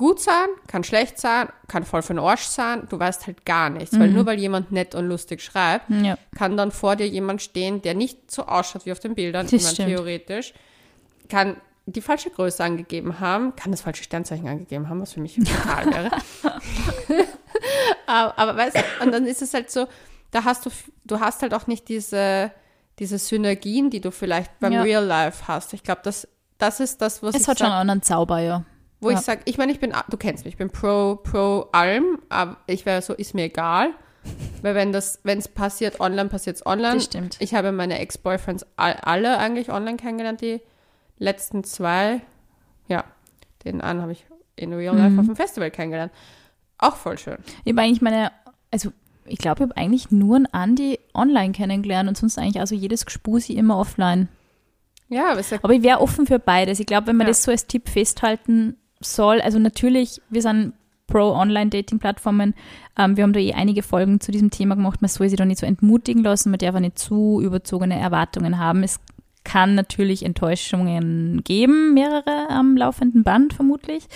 gut 0.00 0.18
sein, 0.18 0.48
kann 0.66 0.82
schlecht 0.82 1.18
sein, 1.18 1.50
kann 1.68 1.84
voll 1.84 2.00
für 2.00 2.14
den 2.14 2.20
Arsch 2.20 2.44
sein. 2.44 2.86
Du 2.88 2.98
weißt 2.98 3.26
halt 3.26 3.44
gar 3.44 3.68
nichts. 3.68 3.98
Weil 3.98 4.08
nur 4.08 4.24
weil 4.24 4.38
jemand 4.38 4.72
nett 4.72 4.94
und 4.94 5.06
lustig 5.06 5.42
schreibt, 5.42 5.90
Ja. 5.90 6.16
kann 6.34 6.56
dann 6.56 6.70
vor 6.70 6.96
dir 6.96 7.06
jemand 7.06 7.42
stehen, 7.42 7.82
der 7.82 7.92
nicht 7.92 8.30
so 8.30 8.46
ausschaut 8.46 8.86
wie 8.86 8.92
auf 8.92 8.98
den 9.00 9.14
Bildern, 9.14 9.44
Das 9.46 9.52
ich 9.52 9.62
meine, 9.62 9.90
theoretisch, 9.90 10.54
kann 11.28 11.56
die 11.84 12.00
falsche 12.00 12.30
Größe 12.30 12.64
angegeben 12.64 13.20
haben, 13.20 13.54
kann 13.56 13.72
das 13.72 13.82
falsche 13.82 14.02
Sternzeichen 14.02 14.48
angegeben 14.48 14.88
haben, 14.88 15.02
was 15.02 15.12
für 15.12 15.20
mich 15.20 15.36
fatal 15.38 15.86
wäre. 15.92 16.10
aber, 18.06 18.38
aber 18.38 18.56
weißt 18.56 18.76
du, 18.76 19.04
und 19.04 19.12
dann 19.12 19.26
ist 19.26 19.42
es 19.42 19.52
halt 19.52 19.70
so, 19.70 19.86
da 20.30 20.44
hast 20.44 20.64
du, 20.64 20.70
du 21.04 21.20
hast 21.20 21.42
halt 21.42 21.52
auch 21.52 21.66
nicht 21.66 21.88
diese, 21.88 22.52
diese 22.98 23.18
Synergien, 23.18 23.90
die 23.90 24.00
du 24.00 24.10
vielleicht 24.12 24.58
beim 24.60 24.72
Ja. 24.72 24.82
Real 24.82 25.04
Life 25.04 25.46
hast. 25.46 25.74
Ich 25.74 25.82
glaube, 25.82 26.00
das, 26.04 26.26
das 26.56 26.80
ist 26.80 27.02
das, 27.02 27.22
was 27.22 27.34
Es 27.34 27.48
hat 27.48 27.58
schon 27.58 27.66
sag, 27.66 27.72
einen 27.72 27.80
anderen 27.80 28.02
Zauber, 28.02 28.38
ja. 28.40 28.64
Wo 29.00 29.10
ja. 29.10 29.18
ich 29.18 29.24
sage, 29.24 29.40
ich 29.46 29.58
meine, 29.58 29.72
ich 29.72 29.80
bin, 29.80 29.92
du 30.10 30.16
kennst 30.16 30.44
mich, 30.44 30.54
ich 30.54 30.58
bin 30.58 30.70
pro, 30.70 31.16
pro 31.16 31.68
allem, 31.72 32.18
aber 32.28 32.56
ich 32.66 32.84
wäre 32.86 33.02
so, 33.02 33.14
ist 33.14 33.34
mir 33.34 33.44
egal. 33.44 33.90
Weil 34.62 34.74
wenn 34.74 34.92
das, 34.92 35.20
wenn 35.24 35.38
es 35.38 35.48
passiert 35.48 36.00
online, 36.00 36.28
passiert 36.28 36.56
es 36.56 36.66
online. 36.66 36.96
Das 36.96 37.04
stimmt. 37.04 37.36
Ich 37.40 37.54
habe 37.54 37.72
meine 37.72 37.98
Ex-Boyfriends 37.98 38.66
all, 38.76 38.94
alle 39.02 39.38
eigentlich 39.38 39.70
online 39.70 39.96
kennengelernt, 39.96 40.42
die 40.42 40.60
letzten 41.18 41.64
zwei. 41.64 42.20
Ja, 42.88 43.04
den 43.64 43.80
einen 43.80 44.02
habe 44.02 44.12
ich 44.12 44.26
in 44.56 44.74
Real 44.74 44.94
Life 44.96 45.10
Mhm. 45.10 45.20
auf 45.20 45.26
dem 45.26 45.36
Festival 45.36 45.70
kennengelernt. 45.70 46.12
Auch 46.76 46.96
voll 46.96 47.16
schön. 47.16 47.38
Ich 47.64 47.72
habe 47.72 47.80
eigentlich 47.82 48.02
meine, 48.02 48.30
also 48.70 48.90
ich 49.24 49.38
glaube, 49.38 49.62
ich 49.64 49.70
habe 49.70 49.76
eigentlich 49.78 50.10
nur 50.10 50.36
einen 50.36 50.46
Andi 50.52 50.98
online 51.14 51.52
kennengelernt 51.52 52.08
und 52.08 52.18
sonst 52.18 52.38
eigentlich 52.38 52.60
also 52.60 52.74
jedes 52.74 53.06
Gespusi 53.06 53.54
immer 53.54 53.78
offline. 53.78 54.28
Ja, 55.08 55.30
aber 55.32 55.40
ja 55.40 55.58
Aber 55.62 55.72
ich 55.72 55.82
wäre 55.82 56.00
offen 56.00 56.26
für 56.26 56.38
beides. 56.38 56.78
Ich 56.78 56.86
glaube, 56.86 57.06
wenn 57.08 57.16
man 57.16 57.26
Ja. 57.26 57.30
das 57.30 57.42
so 57.42 57.50
als 57.50 57.66
Tipp 57.66 57.88
festhalten 57.88 58.76
soll, 59.00 59.40
also 59.40 59.58
natürlich, 59.58 60.20
wir 60.30 60.42
sind 60.42 60.74
pro 61.06 61.32
Online-Dating-Plattformen. 61.32 62.54
Ähm, 62.96 63.16
wir 63.16 63.24
haben 63.24 63.32
da 63.32 63.40
eh 63.40 63.52
einige 63.52 63.82
Folgen 63.82 64.20
zu 64.20 64.32
diesem 64.32 64.50
Thema 64.50 64.76
gemacht. 64.76 65.02
Man 65.02 65.08
soll 65.08 65.28
sich 65.28 65.38
da 65.38 65.44
nicht 65.44 65.60
so 65.60 65.66
entmutigen 65.66 66.22
lassen, 66.22 66.50
man 66.50 66.58
darf 66.58 66.74
auch 66.74 66.80
nicht 66.80 66.98
zu 66.98 67.40
überzogene 67.42 67.98
Erwartungen 67.98 68.58
haben. 68.58 68.82
Es 68.82 69.00
kann 69.42 69.74
natürlich 69.74 70.24
Enttäuschungen 70.24 71.42
geben, 71.44 71.94
mehrere 71.94 72.50
am 72.50 72.76
laufenden 72.76 73.24
Band 73.24 73.54
vermutlich. 73.54 74.06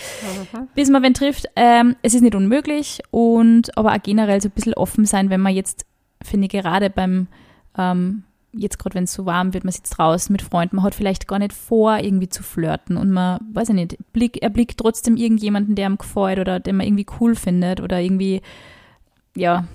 Bis 0.74 0.90
man 0.90 1.02
wen 1.02 1.14
trifft. 1.14 1.46
Ähm, 1.56 1.96
es 2.02 2.14
ist 2.14 2.20
nicht 2.20 2.34
unmöglich 2.34 3.00
und 3.10 3.76
aber 3.76 3.92
auch 3.92 4.02
generell 4.02 4.40
so 4.40 4.48
ein 4.48 4.52
bisschen 4.52 4.74
offen 4.74 5.06
sein, 5.06 5.30
wenn 5.30 5.40
man 5.40 5.54
jetzt, 5.54 5.86
finde 6.22 6.46
ich, 6.46 6.52
gerade 6.52 6.90
beim 6.90 7.26
ähm, 7.76 8.24
jetzt 8.56 8.78
gerade 8.78 8.94
wenn 8.94 9.04
es 9.04 9.12
so 9.12 9.26
warm 9.26 9.54
wird, 9.54 9.64
man 9.64 9.72
sitzt 9.72 9.98
draußen 9.98 10.32
mit 10.32 10.42
Freunden, 10.42 10.76
man 10.76 10.84
hat 10.84 10.94
vielleicht 10.94 11.28
gar 11.28 11.38
nicht 11.38 11.52
vor, 11.52 11.98
irgendwie 11.98 12.28
zu 12.28 12.42
flirten 12.42 12.96
und 12.96 13.10
man, 13.10 13.40
weiß 13.52 13.70
ich 13.70 13.74
nicht, 13.74 13.98
blick, 14.12 14.42
erblickt 14.42 14.78
trotzdem 14.78 15.16
irgendjemanden, 15.16 15.74
der 15.74 15.88
ihm 15.88 15.98
gefällt 15.98 16.38
oder 16.38 16.60
den 16.60 16.76
man 16.76 16.86
irgendwie 16.86 17.06
cool 17.20 17.34
findet 17.34 17.80
oder 17.80 18.00
irgendwie, 18.00 18.42
ja, 19.36 19.66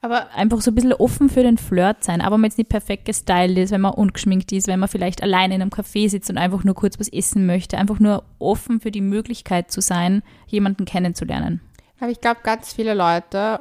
Aber 0.00 0.32
einfach 0.34 0.60
so 0.60 0.70
ein 0.70 0.74
bisschen 0.74 0.92
offen 0.92 1.28
für 1.28 1.42
den 1.42 1.58
Flirt 1.58 2.04
sein, 2.04 2.20
aber 2.20 2.34
wenn 2.34 2.42
man 2.42 2.50
jetzt 2.50 2.58
nicht 2.58 2.70
perfekt 2.70 3.04
gestylt 3.04 3.58
ist, 3.58 3.72
wenn 3.72 3.80
man 3.80 3.94
ungeschminkt 3.94 4.52
ist, 4.52 4.68
wenn 4.68 4.80
man 4.80 4.88
vielleicht 4.88 5.22
allein 5.22 5.50
in 5.50 5.60
einem 5.60 5.70
Café 5.70 6.08
sitzt 6.08 6.30
und 6.30 6.38
einfach 6.38 6.64
nur 6.64 6.74
kurz 6.74 6.98
was 7.00 7.08
essen 7.08 7.46
möchte, 7.46 7.78
einfach 7.78 7.98
nur 7.98 8.24
offen 8.38 8.80
für 8.80 8.90
die 8.90 9.00
Möglichkeit 9.00 9.70
zu 9.70 9.80
sein, 9.80 10.22
jemanden 10.46 10.84
kennenzulernen. 10.84 11.60
aber 12.00 12.10
ich 12.10 12.20
glaube, 12.20 12.40
ganz 12.42 12.72
viele 12.72 12.94
Leute 12.94 13.60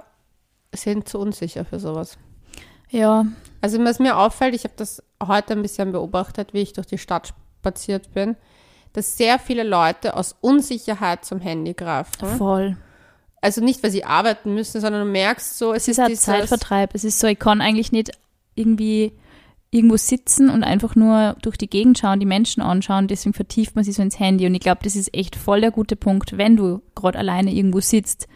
sind 0.73 1.07
zu 1.07 1.19
unsicher 1.19 1.65
für 1.65 1.79
sowas. 1.79 2.17
Ja, 2.89 3.25
Also 3.65 3.83
was 3.83 3.97
mir 3.97 4.15
auffällt, 4.15 4.53
ich 4.53 4.63
habe 4.63 4.75
das 4.77 5.01
heute 5.25 5.53
ein 5.53 5.63
bisschen 5.63 5.91
beobachtet, 5.91 6.53
wie 6.53 6.61
ich 6.61 6.73
durch 6.73 6.85
die 6.85 6.99
Stadt 6.99 7.33
spaziert 7.61 8.13
bin, 8.13 8.35
dass 8.93 9.17
sehr 9.17 9.39
viele 9.39 9.63
Leute 9.63 10.15
aus 10.15 10.35
Unsicherheit 10.39 11.25
zum 11.25 11.39
Handy 11.39 11.73
greifen. 11.73 12.27
voll. 12.37 12.77
Also 13.41 13.61
nicht, 13.61 13.81
weil 13.81 13.89
sie 13.89 14.05
arbeiten 14.05 14.53
müssen, 14.53 14.81
sondern 14.81 15.03
du 15.03 15.11
merkst 15.11 15.57
so, 15.57 15.73
es 15.73 15.87
Es 15.87 15.87
ist 15.87 15.97
ist 15.97 16.07
dieses, 16.09 16.25
Zeitvertreib. 16.25 16.93
Es 16.93 17.03
ist 17.03 17.19
so, 17.19 17.25
ich 17.25 17.39
kann 17.39 17.59
eigentlich 17.59 17.91
nicht 17.91 18.11
irgendwie 18.53 19.13
irgendwo 19.71 19.97
sitzen 19.97 20.51
und 20.51 20.63
einfach 20.63 20.95
nur 20.95 21.35
durch 21.41 21.57
die 21.57 21.67
Gegend 21.67 21.97
schauen, 21.97 22.19
die 22.19 22.27
Menschen 22.27 22.61
anschauen, 22.61 23.07
deswegen 23.07 23.33
vertieft 23.33 23.75
man 23.75 23.83
sich 23.83 23.95
so 23.95 24.03
ins 24.03 24.19
Handy. 24.19 24.45
Und 24.45 24.53
ich 24.53 24.61
glaube, 24.61 24.81
das 24.83 24.95
ist 24.95 25.11
echt 25.11 25.35
voll 25.35 25.61
der 25.61 25.71
gute 25.71 25.95
Punkt, 25.95 26.37
wenn 26.37 26.55
du 26.55 26.83
gerade 26.93 27.17
alleine 27.17 27.51
irgendwo 27.51 27.79
sitzt, 27.79 28.27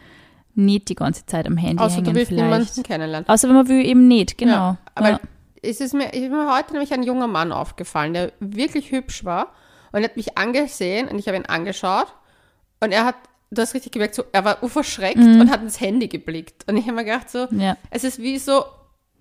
nicht 0.64 0.88
die 0.88 0.94
ganze 0.94 1.26
Zeit 1.26 1.46
am 1.46 1.56
Handy 1.56 1.82
außer 1.82 1.96
du 2.00 2.06
hängen 2.06 2.14
willst 2.16 2.28
vielleicht. 2.28 2.44
niemanden 2.44 2.82
kennenlernen. 2.82 3.28
Außer 3.28 3.48
wenn 3.48 3.56
man 3.56 3.68
will, 3.68 3.84
eben 3.84 4.08
nicht, 4.08 4.38
genau. 4.38 4.52
Ja, 4.52 4.78
aber 4.94 5.10
ja. 5.10 5.20
es 5.62 5.80
ist 5.80 5.94
mir, 5.94 6.12
ist 6.12 6.30
mir 6.30 6.54
heute 6.54 6.72
nämlich 6.72 6.92
ein 6.92 7.02
junger 7.02 7.26
Mann 7.26 7.52
aufgefallen, 7.52 8.14
der 8.14 8.32
wirklich 8.40 8.90
hübsch 8.92 9.24
war 9.24 9.52
und 9.92 10.00
er 10.00 10.04
hat 10.04 10.16
mich 10.16 10.38
angesehen 10.38 11.08
und 11.08 11.18
ich 11.18 11.26
habe 11.28 11.36
ihn 11.36 11.46
angeschaut 11.46 12.06
und 12.80 12.92
er 12.92 13.04
hat, 13.04 13.16
du 13.50 13.60
hast 13.62 13.74
richtig 13.74 13.92
gemerkt, 13.92 14.14
so, 14.14 14.22
er 14.32 14.44
war 14.44 14.56
verschreckt 14.68 15.18
und 15.18 15.50
hat 15.50 15.62
ins 15.62 15.80
Handy 15.80 16.08
geblickt 16.08 16.64
und 16.70 16.76
ich 16.76 16.84
habe 16.84 16.94
mir 16.96 17.04
gedacht 17.04 17.28
so, 17.30 17.46
Ja. 17.50 17.76
es 17.90 18.04
ist 18.04 18.18
wie 18.20 18.38
so, 18.38 18.64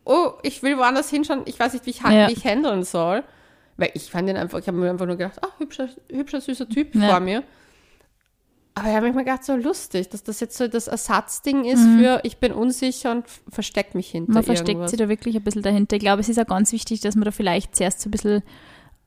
oh, 0.06 0.34
ich 0.44 0.64
will 0.64 0.78
woanders 0.78 1.10
hinschauen, 1.10 1.42
ich 1.46 1.60
weiß 1.60 1.74
nicht, 1.74 1.86
wie 1.86 1.90
ich, 1.92 2.02
Ja. 2.02 2.28
wie 2.30 2.34
ich 2.34 2.46
handeln 2.46 2.84
soll, 2.84 3.24
weil 3.78 3.92
ich 3.94 4.12
fand 4.12 4.30
ihn 4.30 4.38
einfach, 4.38 4.60
ich 4.60 4.68
habe 4.68 4.78
mir 4.78 4.90
einfach 4.90 5.06
nur 5.06 5.16
gedacht, 5.18 5.40
ah, 5.44 5.50
hübscher, 5.58 5.88
hübscher, 6.12 6.42
süßer 6.42 6.68
Typ 6.70 6.96
Ja. 6.96 7.10
vor 7.10 7.20
mir. 7.20 7.44
Aber 8.76 8.88
ich 8.90 8.96
habe 8.96 9.12
mir 9.12 9.24
gedacht, 9.26 9.44
so 9.44 9.56
lustig, 9.56 10.10
dass 10.10 10.24
das 10.24 10.40
jetzt 10.40 10.58
so 10.58 10.68
das 10.68 10.88
Ersatzding 10.88 11.66
ist 11.66 11.82
für, 11.82 12.22
ich 12.24 12.38
bin 12.38 12.54
unsicher 12.54 13.12
und 13.12 13.26
f- 13.26 13.42
versteck 13.50 13.94
mich 13.96 14.10
hinter 14.10 14.30
Mhm. 14.32 14.34
Man 14.36 14.44
versteckt 14.44 14.70
irgendwas. 14.70 14.92
sich 14.92 15.00
da 15.00 15.10
wirklich 15.10 15.36
ein 15.36 15.44
bisschen 15.44 15.64
dahinter. 15.64 15.96
Ich 15.98 16.02
glaube, 16.02 16.22
es 16.22 16.30
ist 16.30 16.40
auch 16.40 16.48
ganz 16.48 16.72
wichtig, 16.72 17.02
dass 17.02 17.16
man 17.16 17.26
da 17.26 17.32
vielleicht 17.32 17.76
zuerst 17.76 18.00
so 18.00 18.08
ein 18.08 18.12
bisschen, 18.12 18.42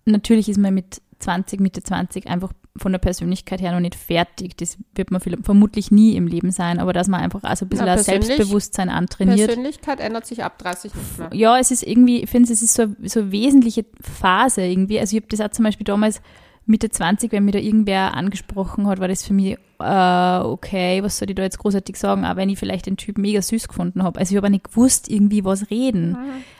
natürlich 0.05 0.49
ist 0.49 0.59
man 0.59 0.75
mit 0.75 1.01
20, 1.21 1.61
Mitte 1.61 1.83
20 1.83 2.27
einfach 2.27 2.53
von 2.77 2.91
der 2.93 2.99
Persönlichkeit 2.99 3.61
her 3.61 3.73
noch 3.73 3.81
nicht 3.81 3.95
fertig. 3.95 4.57
Das 4.57 4.77
wird 4.95 5.11
man 5.11 5.21
viel, 5.21 5.37
vermutlich 5.43 5.91
nie 5.91 6.17
im 6.17 6.27
Leben 6.27 6.51
sein, 6.51 6.79
aber 6.81 6.93
dass 6.93 7.07
man 7.07 7.21
einfach 7.21 7.45
auch 7.45 7.57
so 7.57 7.65
ein 7.65 7.69
bisschen 7.69 7.87
Na, 7.87 7.97
Selbstbewusstsein 7.99 8.89
antrainiert. 8.89 9.47
Persönlichkeit 9.47 10.01
ändert 10.01 10.27
sich 10.27 10.43
ab 10.43 10.59
30 10.59 10.93
nicht 10.95 11.19
mehr. 11.19 11.31
Ja, 11.33 11.59
es 11.59 11.71
ist 11.71 11.83
irgendwie, 11.83 12.23
ich 12.25 12.31
finde, 12.31 12.53
es 12.53 12.63
ist 12.63 12.75
so, 12.75 12.87
so 13.05 13.21
eine 13.21 13.31
wesentliche 13.33 13.85
Phase 14.01 14.63
irgendwie. 14.63 14.99
Also 14.99 15.17
ich 15.17 15.23
habe 15.23 15.29
das 15.35 15.41
auch 15.41 15.51
zum 15.55 15.65
Beispiel 15.65 15.85
damals 15.85 16.21
Mitte 16.65 16.91
20, 16.91 17.33
wenn 17.33 17.45
mir 17.45 17.53
da 17.53 17.59
irgendwer 17.59 18.15
angesprochen 18.15 18.87
hat, 18.87 19.01
war 19.01 19.09
das 19.09 19.25
für 19.27 19.33
mich, 19.35 19.57
äh, 19.81 20.39
okay, 20.39 21.03
was 21.03 21.19
soll 21.19 21.31
ich 21.31 21.37
da 21.37 21.43
jetzt 21.43 21.59
großartig 21.59 21.97
sagen, 21.97 22.25
auch 22.25 22.37
wenn 22.37 22.49
ich 22.49 22.59
vielleicht 22.59 22.87
den 22.87 22.97
Typ 22.97 23.19
mega 23.19 23.43
süß 23.43 23.69
gefunden 23.69 24.03
habe. 24.03 24.21
Also 24.21 24.33
ich 24.33 24.37
habe 24.37 24.51
nicht 24.51 24.65
gewusst, 24.71 25.11
irgendwie 25.11 25.45
was 25.45 25.71
reden. 25.71 26.17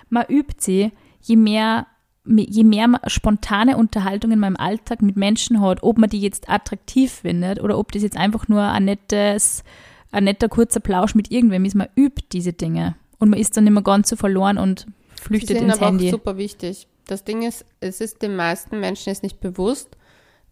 Man 0.09 0.27
übt 0.29 0.57
sie, 0.59 0.93
je 1.21 1.37
mehr 1.37 1.87
je 2.25 2.65
mehr 2.65 2.87
man 2.89 3.01
spontane 3.07 3.77
Unterhaltung 3.77 4.31
in 4.31 4.39
meinem 4.39 4.57
Alltag 4.57 5.03
mit 5.03 5.17
Menschen 5.17 5.61
hat, 5.61 5.83
ob 5.83 5.99
man 5.99 6.09
die 6.09 6.21
jetzt 6.21 6.49
attraktiv 6.49 7.11
findet 7.11 7.61
oder 7.61 7.79
ob 7.79 7.91
das 7.93 8.03
jetzt 8.03 8.17
einfach 8.17 8.47
nur 8.49 8.63
ein 8.63 8.85
nettes, 8.85 9.65
ein 10.13 10.25
netter 10.25 10.49
kurzer 10.49 10.81
Plausch 10.81 11.15
mit 11.15 11.31
irgendwem 11.33 11.65
ist, 11.65 11.75
man 11.75 11.89
übt 11.97 12.27
diese 12.33 12.53
Dinge. 12.53 12.95
Und 13.19 13.31
man 13.31 13.41
ist 13.41 13.57
dann 13.57 13.67
immer 13.67 13.83
ganz 13.83 14.09
so 14.09 14.17
verloren 14.17 14.59
und 14.59 14.87
Die 15.19 15.23
flüchtet 15.23 15.59
sind 15.59 15.67
ins 15.69 15.79
aber 15.79 15.87
Handy. 15.87 16.09
auch 16.09 16.13
super 16.13 16.37
wichtig. 16.37 16.87
Das 17.07 17.25
Ding 17.25 17.43
ist, 17.43 17.65
es 17.81 18.01
ist 18.01 18.23
den 18.23 18.37
meisten 18.37 18.81
Menschen 18.81 19.11
jetzt 19.11 19.23
nicht 19.23 19.41
bewusst, 19.41 19.97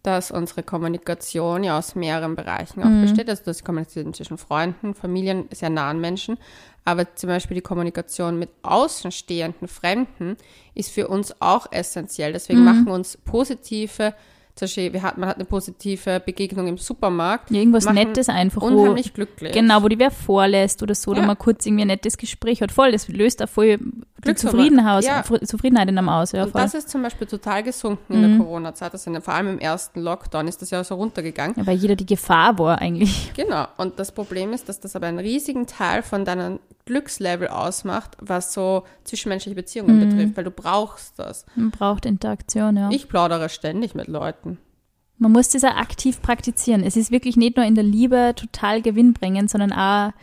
dass 0.03 0.31
unsere 0.31 0.63
Kommunikation 0.63 1.63
ja 1.63 1.77
aus 1.77 1.93
mehreren 1.93 2.35
Bereichen 2.35 2.81
auch 2.81 2.87
Mhm. 2.89 3.01
besteht. 3.01 3.29
Also 3.29 3.43
das 3.45 3.63
Kommunikation 3.63 4.13
zwischen 4.15 4.37
Freunden, 4.39 4.95
Familien, 4.95 5.47
sehr 5.53 5.69
nahen 5.69 6.01
Menschen. 6.01 6.37
Aber 6.85 7.13
zum 7.15 7.27
Beispiel 7.29 7.55
die 7.55 7.61
Kommunikation 7.61 8.39
mit 8.39 8.49
außenstehenden 8.63 9.67
Fremden 9.67 10.37
ist 10.73 10.89
für 10.91 11.07
uns 11.07 11.39
auch 11.39 11.67
essentiell. 11.71 12.33
Deswegen 12.33 12.59
Mhm. 12.61 12.65
machen 12.65 12.87
uns 12.87 13.15
positive, 13.17 14.15
zum 14.55 14.65
Beispiel, 14.65 14.93
wir 14.93 15.01
hat, 15.01 15.17
man 15.17 15.29
hat 15.29 15.37
eine 15.37 15.45
positive 15.45 16.19
Begegnung 16.19 16.67
im 16.67 16.77
Supermarkt. 16.77 17.51
Ja, 17.51 17.59
irgendwas 17.59 17.85
Nettes 17.91 18.29
einfach, 18.29 18.61
wo, 18.61 18.65
Unheimlich 18.67 19.13
glücklich. 19.13 19.51
genau, 19.53 19.81
wo 19.83 19.87
die 19.87 19.97
wer 19.99 20.11
vorlässt 20.11 20.83
oder 20.83 20.93
so, 20.95 21.11
oder 21.11 21.21
Ja. 21.21 21.27
mal 21.27 21.35
kurz 21.35 21.65
irgendwie 21.65 21.83
ein 21.83 21.87
nettes 21.87 22.17
Gespräch 22.17 22.61
hat. 22.61 22.71
Voll, 22.71 22.91
das 22.91 23.07
löst 23.07 23.41
auch 23.41 23.49
voll 23.49 23.77
die. 24.25 24.35
Zufriedenheit, 24.35 25.03
Ja. 25.03 25.21
Fr- 25.21 25.43
Zufriedenheit 25.45 25.89
in 25.89 25.97
einem 25.97 26.07
aus. 26.09 26.31
Ja, 26.31 26.43
Und 26.43 26.51
voll. 26.51 26.61
das 26.61 26.75
ist 26.75 26.89
zum 26.89 27.01
Beispiel 27.01 27.25
total 27.25 27.63
gesunken 27.63 28.17
Mhm. 28.19 28.23
in 28.23 28.29
der 28.29 28.37
Corona-Zeit. 28.45 28.93
Das 28.93 29.03
sind, 29.03 29.19
vor 29.23 29.33
allem 29.33 29.47
im 29.47 29.59
ersten 29.59 29.99
Lockdown 30.01 30.47
ist 30.47 30.61
das 30.61 30.69
ja 30.69 30.83
so 30.83 30.93
runtergegangen. 30.95 31.55
ja, 31.57 31.65
weil 31.65 31.75
jeder 31.77 31.95
die 31.95 32.05
Gefahr 32.05 32.59
war 32.59 32.79
eigentlich. 32.79 33.31
Genau. 33.35 33.65
Und 33.77 33.97
das 33.97 34.11
Problem 34.11 34.53
ist, 34.53 34.69
dass 34.69 34.79
das 34.79 34.95
aber 34.95 35.07
einen 35.07 35.17
riesigen 35.19 35.65
Teil 35.65 36.03
von 36.03 36.23
deinem 36.23 36.59
Glückslevel 36.85 37.47
ausmacht, 37.47 38.15
was 38.19 38.53
so 38.53 38.83
zwischenmenschliche 39.05 39.55
Beziehungen 39.55 39.97
Mhm. 39.99 40.09
betrifft, 40.09 40.37
weil 40.37 40.43
du 40.43 40.51
brauchst 40.51 41.17
das. 41.17 41.45
Man 41.55 41.71
braucht 41.71 42.05
Interaktion, 42.05 42.77
ja. 42.77 42.89
Ich 42.91 43.09
plaudere 43.09 43.49
ständig 43.49 43.95
mit 43.95 44.07
Leuten. 44.07 44.50
Man 45.21 45.33
muss 45.33 45.49
das 45.49 45.63
auch 45.63 45.75
aktiv 45.75 46.19
praktizieren. 46.23 46.83
Es 46.83 46.97
ist 46.97 47.11
wirklich 47.11 47.37
nicht 47.37 47.55
nur 47.55 47.63
in 47.63 47.75
der 47.75 47.83
Liebe 47.83 48.33
total 48.35 48.81
gewinnbringend, 48.81 49.51
sondern 49.51 49.71
auch 49.71 50.13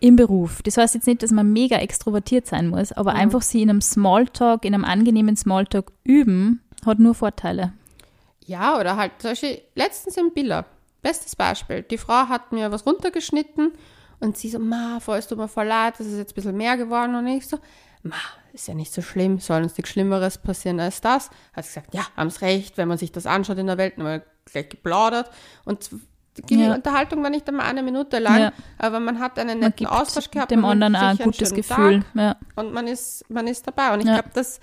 im 0.00 0.16
Beruf. 0.16 0.62
Das 0.62 0.78
heißt 0.78 0.94
jetzt 0.94 1.06
nicht, 1.06 1.22
dass 1.22 1.32
man 1.32 1.52
mega 1.52 1.76
extrovertiert 1.76 2.46
sein 2.46 2.68
muss, 2.68 2.92
aber 2.92 3.12
einfach 3.12 3.42
sie 3.42 3.60
in 3.60 3.68
einem 3.68 3.82
Smalltalk, 3.82 4.64
in 4.64 4.72
einem 4.72 4.86
angenehmen 4.86 5.36
Smalltalk 5.36 5.92
üben, 6.02 6.62
hat 6.86 6.98
nur 6.98 7.14
Vorteile. 7.14 7.74
Ja, 8.46 8.80
oder 8.80 8.96
halt, 8.96 9.12
zum 9.18 9.32
Beispiel 9.32 9.60
letztens 9.74 10.16
im 10.16 10.32
Biller. 10.32 10.64
Bestes 11.02 11.36
Beispiel. 11.36 11.82
Die 11.82 11.98
Frau 11.98 12.28
hat 12.28 12.52
mir 12.52 12.72
was 12.72 12.86
runtergeschnitten 12.86 13.72
und 14.18 14.38
sie 14.38 14.48
so, 14.48 14.58
ma, 14.58 14.98
voll, 15.00 15.22
tut 15.22 15.36
mir 15.36 15.46
voll 15.46 15.66
leid, 15.66 15.96
das 15.98 16.06
ist 16.06 16.16
jetzt 16.16 16.32
ein 16.32 16.36
bisschen 16.36 16.56
mehr 16.56 16.78
geworden. 16.78 17.16
Und 17.16 17.26
ich 17.26 17.46
so, 17.46 17.58
ma, 18.02 18.14
ist 18.52 18.68
ja 18.68 18.74
nicht 18.74 18.92
so 18.92 19.02
schlimm, 19.02 19.38
soll 19.38 19.62
uns 19.62 19.76
nichts 19.76 19.90
Schlimmeres 19.90 20.38
passieren 20.38 20.80
als 20.80 21.00
das. 21.00 21.30
Hat 21.54 21.64
sie 21.64 21.68
gesagt, 21.70 21.94
ja, 21.94 22.02
haben's 22.16 22.40
recht, 22.42 22.76
wenn 22.76 22.88
man 22.88 22.98
sich 22.98 23.12
das 23.12 23.26
anschaut 23.26 23.58
in 23.58 23.66
der 23.66 23.78
Welt, 23.78 23.94
dann 23.96 24.06
haben 24.06 24.20
wir 24.20 24.26
gleich 24.44 24.68
geplaudert. 24.68 25.30
Und 25.64 25.90
die 26.48 26.56
Ja. 26.62 26.74
Unterhaltung 26.74 27.22
war 27.22 27.30
nicht 27.30 27.46
einmal 27.48 27.66
eine 27.66 27.82
Minute 27.82 28.18
lang, 28.18 28.38
Ja. 28.40 28.52
aber 28.78 29.00
man 29.00 29.20
hat 29.20 29.38
einen 29.38 29.58
netten 29.60 29.86
Austausch 29.86 30.30
gehabt. 30.30 30.50
dem 30.50 30.64
anderen 30.64 30.94
ein 30.96 31.16
gutes 31.18 31.52
Gefühl. 31.54 32.04
Ja. 32.14 32.36
und 32.56 32.72
man 32.72 32.86
ist, 32.86 33.24
man 33.30 33.46
ist 33.46 33.66
dabei. 33.66 33.92
Und 33.94 34.00
ich 34.00 34.06
glaube, 34.06 34.30
das, 34.32 34.58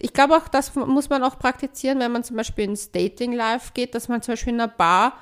ich 0.00 0.12
glaube 0.12 0.36
auch, 0.36 0.48
das 0.48 0.74
muss 0.74 1.08
man 1.08 1.22
auch 1.24 1.38
praktizieren, 1.38 1.98
wenn 2.00 2.12
man 2.12 2.22
zum 2.24 2.36
Beispiel 2.36 2.64
ins 2.64 2.90
Dating 2.92 3.32
Live 3.32 3.74
geht, 3.74 3.94
dass 3.94 4.08
man 4.08 4.22
zum 4.22 4.32
Beispiel 4.32 4.52
in 4.52 4.60
einer 4.60 4.68
Bar 4.70 5.14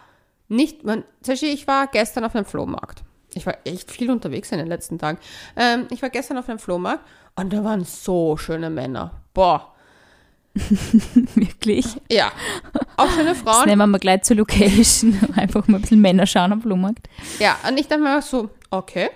nicht, 0.48 0.84
man, 0.84 1.02
zum 1.22 1.32
Beispiel, 1.32 1.52
ich 1.52 1.66
war 1.66 1.86
gestern 1.88 2.24
auf 2.24 2.34
einem 2.36 2.44
Flohmarkt. 2.44 3.02
Ich 3.36 3.46
war 3.46 3.56
echt 3.64 3.90
viel 3.90 4.10
unterwegs 4.10 4.50
in 4.52 4.58
den 4.58 4.66
letzten 4.66 4.98
Tagen. 4.98 5.18
Ähm, 5.56 5.86
ich 5.90 6.02
war 6.02 6.10
gestern 6.10 6.38
auf 6.38 6.48
einem 6.48 6.58
Flohmarkt 6.58 7.04
und 7.36 7.52
da 7.52 7.62
waren 7.62 7.84
so 7.84 8.36
schöne 8.36 8.70
Männer. 8.70 9.12
Boah. 9.34 9.72
Wirklich. 11.34 11.86
Ja. 12.10 12.32
Auch 12.96 13.10
schöne 13.10 13.30
Das 13.30 13.38
Frauen. 13.38 13.66
nehmen 13.66 13.78
wir 13.78 13.86
mal 13.86 13.98
gleich 13.98 14.22
zur 14.22 14.36
Location. 14.36 15.18
Einfach 15.36 15.68
mal 15.68 15.78
ein 15.78 15.82
bisschen 15.82 16.00
Männer 16.00 16.26
schauen 16.26 16.52
am 16.52 16.62
Flohmarkt. 16.62 17.08
Ja, 17.38 17.56
und 17.68 17.78
ich 17.78 17.88
dachte 17.88 18.02
mir 18.02 18.22
so, 18.22 18.50
okay, 18.70 19.10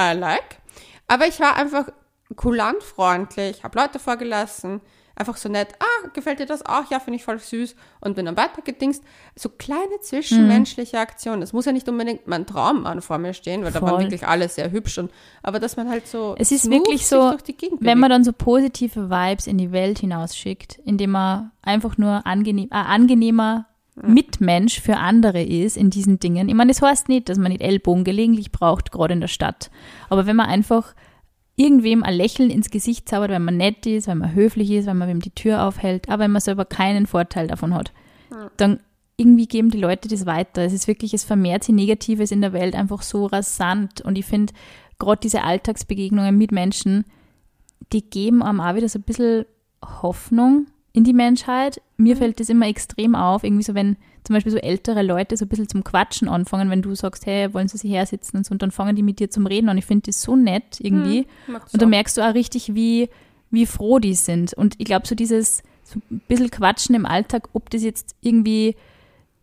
I 0.00 0.12
like. 0.14 0.58
Aber 1.06 1.26
ich 1.28 1.38
war 1.38 1.56
einfach 1.56 1.86
kulant 2.34 2.82
freundlich, 2.82 3.62
habe 3.62 3.78
Leute 3.78 3.98
vorgelassen, 3.98 4.80
einfach 5.16 5.36
so 5.36 5.48
nett, 5.48 5.74
ah, 5.78 6.08
gefällt 6.12 6.40
dir 6.40 6.46
das 6.46 6.64
auch? 6.66 6.90
Ja, 6.90 7.00
finde 7.00 7.16
ich 7.16 7.24
voll 7.24 7.38
süß. 7.38 7.74
Und 8.00 8.16
bin 8.16 8.26
dann 8.26 8.36
weitergedingst. 8.36 9.02
So 9.36 9.48
kleine 9.48 10.00
zwischenmenschliche 10.00 10.98
Aktionen. 10.98 11.42
Es 11.42 11.52
muss 11.52 11.64
ja 11.64 11.72
nicht 11.72 11.88
unbedingt 11.88 12.26
mein 12.26 12.46
Traummann 12.46 13.02
vor 13.02 13.18
mir 13.18 13.34
stehen, 13.34 13.64
weil 13.64 13.72
da 13.72 13.80
waren 13.80 13.90
Voll. 13.90 14.00
wirklich 14.02 14.26
alle 14.26 14.48
sehr 14.48 14.70
hübsch. 14.70 14.98
Und, 14.98 15.10
aber 15.42 15.60
dass 15.60 15.76
man 15.76 15.88
halt 15.88 16.06
so 16.06 16.34
Es 16.38 16.50
ist 16.50 16.70
wirklich 16.70 17.06
so, 17.06 17.36
wenn 17.80 17.98
man 17.98 18.10
dann 18.10 18.24
so 18.24 18.32
positive 18.32 19.10
Vibes 19.10 19.46
in 19.46 19.58
die 19.58 19.72
Welt 19.72 19.98
hinausschickt, 20.00 20.80
indem 20.84 21.12
man 21.12 21.52
einfach 21.62 21.96
nur 21.96 22.26
angenehm, 22.26 22.68
ein 22.70 22.86
angenehmer 22.86 23.66
Mitmensch 23.96 24.80
für 24.80 24.96
andere 24.96 25.42
ist 25.42 25.76
in 25.76 25.90
diesen 25.90 26.18
Dingen. 26.18 26.48
Ich 26.48 26.54
meine, 26.54 26.72
das 26.72 26.82
heißt 26.82 27.08
nicht, 27.08 27.28
dass 27.28 27.38
man 27.38 27.52
nicht 27.52 27.62
Ellbogen 27.62 28.02
gelegentlich 28.02 28.50
braucht, 28.50 28.90
gerade 28.90 29.14
in 29.14 29.20
der 29.20 29.28
Stadt. 29.28 29.70
Aber 30.08 30.26
wenn 30.26 30.34
man 30.36 30.46
einfach 30.46 30.94
irgendwem 31.56 32.02
ein 32.02 32.14
Lächeln 32.14 32.50
ins 32.50 32.70
Gesicht 32.70 33.08
zaubert, 33.08 33.30
wenn 33.30 33.44
man 33.44 33.56
nett 33.56 33.86
ist, 33.86 34.08
wenn 34.08 34.18
man 34.18 34.34
höflich 34.34 34.70
ist, 34.70 34.86
wenn 34.86 34.98
man 34.98 35.08
wem 35.08 35.20
die 35.20 35.30
Tür 35.30 35.62
aufhält, 35.62 36.08
aber 36.08 36.24
wenn 36.24 36.32
man 36.32 36.40
selber 36.40 36.64
keinen 36.64 37.06
Vorteil 37.06 37.46
davon 37.46 37.74
hat, 37.74 37.92
dann 38.56 38.80
irgendwie 39.16 39.46
geben 39.46 39.70
die 39.70 39.78
Leute 39.78 40.08
das 40.08 40.26
weiter. 40.26 40.62
Es 40.62 40.72
ist 40.72 40.88
wirklich, 40.88 41.14
es 41.14 41.24
vermehrt 41.24 41.64
sich 41.64 41.74
Negatives 41.74 42.32
in 42.32 42.40
der 42.40 42.52
Welt 42.52 42.74
einfach 42.74 43.02
so 43.02 43.26
rasant. 43.26 44.00
Und 44.00 44.18
ich 44.18 44.26
finde, 44.26 44.52
gerade 44.98 45.20
diese 45.22 45.44
Alltagsbegegnungen 45.44 46.36
mit 46.36 46.50
Menschen, 46.50 47.04
die 47.92 48.02
geben 48.02 48.42
einem 48.42 48.60
auch 48.60 48.74
wieder 48.74 48.88
so 48.88 48.98
ein 48.98 49.02
bisschen 49.02 49.44
Hoffnung 49.84 50.66
in 50.92 51.04
die 51.04 51.12
Menschheit. 51.12 51.80
Mir 51.96 52.16
fällt 52.16 52.40
das 52.40 52.48
immer 52.48 52.66
extrem 52.66 53.14
auf, 53.14 53.44
irgendwie 53.44 53.62
so, 53.62 53.74
wenn 53.74 53.96
zum 54.24 54.34
Beispiel 54.34 54.52
so 54.52 54.58
ältere 54.58 55.02
Leute 55.02 55.36
so 55.36 55.44
ein 55.44 55.48
bisschen 55.48 55.68
zum 55.68 55.84
Quatschen 55.84 56.28
anfangen, 56.28 56.70
wenn 56.70 56.82
du 56.82 56.94
sagst, 56.94 57.26
hey, 57.26 57.52
wollen 57.54 57.68
sie 57.68 57.78
sich 57.78 57.90
hersitzen 57.90 58.38
und 58.38 58.46
so, 58.46 58.52
und 58.52 58.62
dann 58.62 58.70
fangen 58.70 58.96
die 58.96 59.02
mit 59.02 59.20
dir 59.20 59.30
zum 59.30 59.46
Reden 59.46 59.68
an. 59.68 59.78
Ich 59.78 59.84
finde 59.86 60.06
das 60.06 60.22
so 60.22 60.34
nett 60.34 60.78
irgendwie. 60.80 61.26
Hm, 61.46 61.56
Und 61.72 61.82
da 61.82 61.86
merkst 61.86 62.16
du 62.16 62.22
auch 62.22 62.34
richtig, 62.34 62.74
wie, 62.74 63.10
wie 63.50 63.66
froh 63.66 63.98
die 63.98 64.14
sind. 64.14 64.54
Und 64.54 64.74
ich 64.78 64.86
glaube, 64.86 65.06
so 65.06 65.14
dieses 65.14 65.62
so 65.84 66.00
ein 66.10 66.20
bisschen 66.26 66.50
Quatschen 66.50 66.94
im 66.94 67.04
Alltag, 67.06 67.50
ob 67.52 67.68
das 67.70 67.82
jetzt 67.82 68.16
irgendwie 68.22 68.74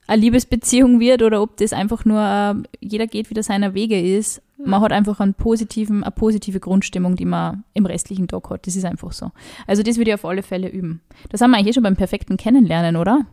eine 0.08 0.20
Liebesbeziehung 0.22 1.00
wird 1.00 1.22
oder 1.22 1.42
ob 1.42 1.58
das 1.58 1.72
einfach 1.72 2.04
nur 2.04 2.20
äh, 2.20 2.56
jeder 2.80 3.06
geht 3.08 3.30
wieder 3.30 3.44
seiner 3.44 3.74
Wege 3.76 4.00
ist. 4.02 4.42
Man 4.64 4.82
hat 4.82 4.92
einfach 4.92 5.20
einen 5.20 5.34
positiven, 5.34 6.04
eine 6.04 6.12
positive 6.12 6.60
Grundstimmung, 6.60 7.16
die 7.16 7.26
man 7.26 7.64
im 7.74 7.86
restlichen 7.86 8.28
Tag 8.28 8.50
hat. 8.50 8.68
Das 8.68 8.76
ist 8.76 8.86
einfach 8.86 9.12
so. 9.12 9.32
Also 9.68 9.84
das 9.84 9.98
würde 9.98 10.12
ich 10.12 10.16
auf 10.16 10.26
alle 10.26 10.44
Fälle 10.44 10.70
üben. 10.70 11.02
Das 11.30 11.42
haben 11.42 11.52
wir 11.52 11.58
eigentlich 11.58 11.70
eh 11.70 11.74
schon 11.74 11.84
beim 11.84 11.96
perfekten 11.96 12.38
Kennenlernen, 12.38 12.96
oder? 12.96 13.26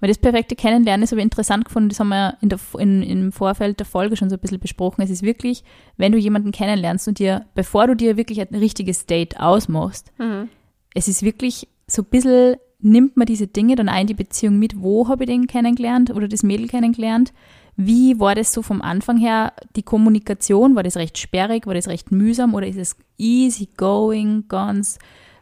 Weil 0.00 0.08
das 0.08 0.18
perfekte 0.18 0.56
Kennenlernen 0.56 1.04
ist 1.04 1.12
aber 1.12 1.22
interessant 1.22 1.66
gefunden, 1.66 1.90
das 1.90 2.00
haben 2.00 2.08
wir 2.08 2.36
in 2.40 2.48
der, 2.48 2.58
in, 2.78 3.02
im 3.02 3.32
Vorfeld 3.32 3.78
der 3.78 3.86
Folge 3.86 4.16
schon 4.16 4.30
so 4.30 4.36
ein 4.36 4.40
bisschen 4.40 4.58
besprochen. 4.58 5.02
Es 5.02 5.10
ist 5.10 5.22
wirklich, 5.22 5.62
wenn 5.96 6.12
du 6.12 6.18
jemanden 6.18 6.52
kennenlernst 6.52 7.06
und 7.06 7.18
dir, 7.18 7.44
bevor 7.54 7.86
du 7.86 7.94
dir 7.94 8.16
wirklich 8.16 8.40
ein 8.40 8.54
richtiges 8.54 9.06
Date 9.06 9.38
ausmachst, 9.38 10.12
Mhm. 10.18 10.48
es 10.94 11.06
ist 11.06 11.22
wirklich 11.22 11.68
so 11.86 12.02
ein 12.02 12.06
bisschen, 12.10 12.56
nimmt 12.78 13.16
man 13.16 13.26
diese 13.26 13.46
Dinge 13.46 13.76
dann 13.76 13.90
ein, 13.90 14.06
die 14.06 14.14
Beziehung 14.14 14.58
mit, 14.58 14.80
wo 14.80 15.08
habe 15.08 15.24
ich 15.24 15.30
den 15.30 15.46
kennengelernt 15.46 16.10
oder 16.10 16.28
das 16.28 16.42
Mädel 16.42 16.66
kennengelernt, 16.66 17.32
wie 17.76 18.18
war 18.18 18.34
das 18.34 18.52
so 18.52 18.62
vom 18.62 18.82
Anfang 18.82 19.18
her, 19.18 19.52
die 19.76 19.82
Kommunikation, 19.82 20.76
war 20.76 20.82
das 20.82 20.96
recht 20.96 21.18
sperrig, 21.18 21.66
war 21.66 21.74
das 21.74 21.88
recht 21.88 22.10
mühsam 22.10 22.54
oder 22.54 22.66
ist 22.66 22.76
es 22.78 22.96
easy 23.18 23.68
going, 23.76 24.44
ganz 24.48 24.98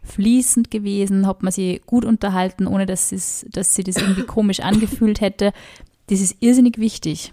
fließend 0.08 0.70
gewesen, 0.70 1.26
hat 1.26 1.42
man 1.42 1.52
sie 1.52 1.80
gut 1.86 2.04
unterhalten, 2.04 2.66
ohne 2.66 2.86
dass, 2.86 3.12
es, 3.12 3.46
dass 3.50 3.74
sie 3.74 3.84
das 3.84 3.96
irgendwie 3.96 4.22
komisch 4.26 4.60
angefühlt 4.60 5.20
hätte. 5.20 5.52
Das 6.08 6.20
ist 6.20 6.36
irrsinnig 6.40 6.78
wichtig. 6.78 7.32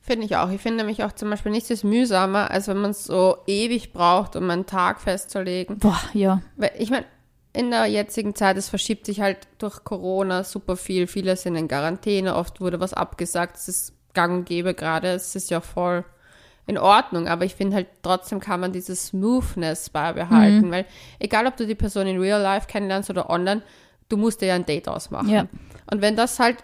Finde 0.00 0.26
ich 0.26 0.36
auch. 0.36 0.50
Ich 0.50 0.60
finde 0.60 0.78
nämlich 0.78 1.04
auch 1.04 1.12
zum 1.12 1.30
Beispiel 1.30 1.52
nichts 1.52 1.70
ist 1.70 1.84
mühsamer, 1.84 2.50
als 2.50 2.68
wenn 2.68 2.78
man 2.78 2.90
es 2.90 3.04
so 3.04 3.36
ewig 3.46 3.92
braucht, 3.92 4.34
um 4.34 4.48
einen 4.48 4.66
Tag 4.66 5.00
festzulegen. 5.00 5.78
Boah, 5.78 6.00
ja. 6.14 6.42
Weil 6.56 6.72
ich 6.78 6.90
meine, 6.90 7.04
in 7.52 7.70
der 7.70 7.86
jetzigen 7.86 8.34
Zeit, 8.34 8.56
es 8.56 8.68
verschiebt 8.68 9.06
sich 9.06 9.20
halt 9.20 9.48
durch 9.58 9.84
Corona 9.84 10.44
super 10.44 10.76
viel. 10.76 11.06
Viele 11.06 11.36
sind 11.36 11.56
in 11.56 11.68
Quarantäne, 11.68 12.34
oft 12.34 12.60
wurde 12.60 12.80
was 12.80 12.94
abgesagt. 12.94 13.56
Es 13.56 13.68
ist 13.68 13.92
gang 14.14 14.38
und 14.38 14.44
gäbe 14.46 14.74
gerade. 14.74 15.08
Es 15.08 15.34
ist 15.36 15.50
ja 15.50 15.60
voll 15.60 16.04
in 16.70 16.78
Ordnung, 16.78 17.26
aber 17.26 17.44
ich 17.44 17.56
finde 17.56 17.76
halt 17.76 17.88
trotzdem 18.02 18.38
kann 18.38 18.60
man 18.60 18.72
diese 18.72 18.94
Smoothness 18.94 19.90
beibehalten, 19.90 20.70
weil 20.70 20.86
egal 21.18 21.46
ob 21.46 21.56
du 21.56 21.66
die 21.66 21.74
Person 21.74 22.06
in 22.06 22.20
real 22.20 22.40
life 22.40 22.68
kennenlernst 22.68 23.10
oder 23.10 23.28
online, 23.28 23.62
du 24.08 24.16
musst 24.16 24.40
dir 24.40 24.46
ja 24.46 24.54
ein 24.54 24.66
Date 24.66 24.86
ausmachen. 24.86 25.28
Ja. 25.28 25.46
Und 25.90 26.00
wenn 26.00 26.14
das 26.14 26.38
halt 26.38 26.58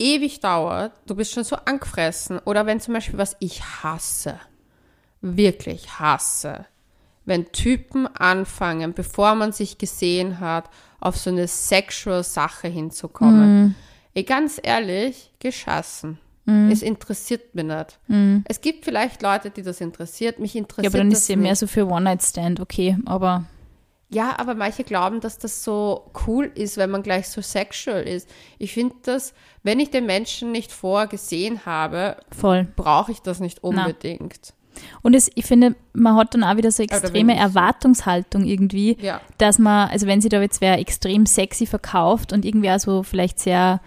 ewig 0.00 0.40
dauert, 0.40 0.92
du 1.06 1.14
bist 1.14 1.32
schon 1.32 1.44
so 1.44 1.54
angefressen 1.64 2.40
oder 2.40 2.66
wenn 2.66 2.80
zum 2.80 2.94
Beispiel 2.94 3.18
was 3.18 3.36
ich 3.38 3.62
hasse, 3.62 4.40
wirklich 5.20 6.00
hasse, 6.00 6.66
wenn 7.24 7.52
Typen 7.52 8.08
anfangen, 8.08 8.94
bevor 8.94 9.36
man 9.36 9.52
sich 9.52 9.78
gesehen 9.78 10.40
hat, 10.40 10.68
auf 10.98 11.16
so 11.16 11.30
eine 11.30 11.46
sexual 11.46 12.24
Sache 12.24 12.66
hinzukommen. 12.66 13.76
Ey, 14.14 14.24
ganz 14.24 14.60
ehrlich, 14.60 15.30
geschossen. 16.46 16.70
Es 16.72 16.82
interessiert 16.82 17.54
mich 17.54 17.64
nicht. 17.64 17.98
Es 18.48 18.60
gibt 18.60 18.84
vielleicht 18.84 19.22
Leute, 19.22 19.50
die 19.50 19.62
das 19.62 19.80
interessiert. 19.80 20.38
Mich 20.38 20.54
Ja, 20.54 20.60
interessiert 20.60 20.92
aber 20.94 20.98
dann 20.98 21.10
ist 21.12 21.26
sie 21.26 21.36
nicht. 21.36 21.42
mehr 21.42 21.56
so 21.56 21.66
für 21.66 21.86
One-Night-Stand, 21.86 22.60
okay, 22.60 22.96
aber 23.06 23.44
Ja, 24.10 24.38
aber 24.38 24.54
manche 24.54 24.84
glauben, 24.84 25.20
dass 25.20 25.38
das 25.38 25.64
so 25.64 26.10
cool 26.26 26.50
ist, 26.54 26.76
wenn 26.76 26.90
man 26.90 27.02
gleich 27.02 27.28
so 27.28 27.40
sexual 27.40 28.02
ist. 28.02 28.28
Ich 28.58 28.74
finde 28.74 28.94
das, 29.04 29.32
wenn 29.62 29.80
ich 29.80 29.90
den 29.90 30.04
Menschen 30.06 30.52
nicht 30.52 30.70
vorher 30.70 31.06
gesehen 31.08 31.64
habe, 31.64 32.16
brauche 32.76 33.10
ich 33.12 33.20
das 33.22 33.40
nicht 33.40 33.62
unbedingt. 33.64 34.52
Und 35.02 35.14
es, 35.14 35.30
ich 35.34 35.44
finde, 35.44 35.74
man 35.92 36.16
hat 36.16 36.34
dann 36.34 36.44
auch 36.44 36.56
wieder 36.56 36.70
so 36.70 36.82
extreme 36.82 37.36
Erwartungshaltung 37.36 38.44
irgendwie, 38.44 38.96
Ja. 39.00 39.20
dass 39.38 39.58
man, 39.58 39.90
also 39.90 40.06
wenn 40.06 40.20
sie 40.22 40.28
da 40.30 40.40
jetzt 40.40 40.60
wer 40.62 40.78
extrem 40.78 41.26
sexy 41.26 41.66
verkauft 41.66 42.32
und 42.32 42.44
irgendwie 42.44 42.70
auch 42.70 42.78
so 42.80 43.02
vielleicht 43.02 43.38
sehr 43.38 43.80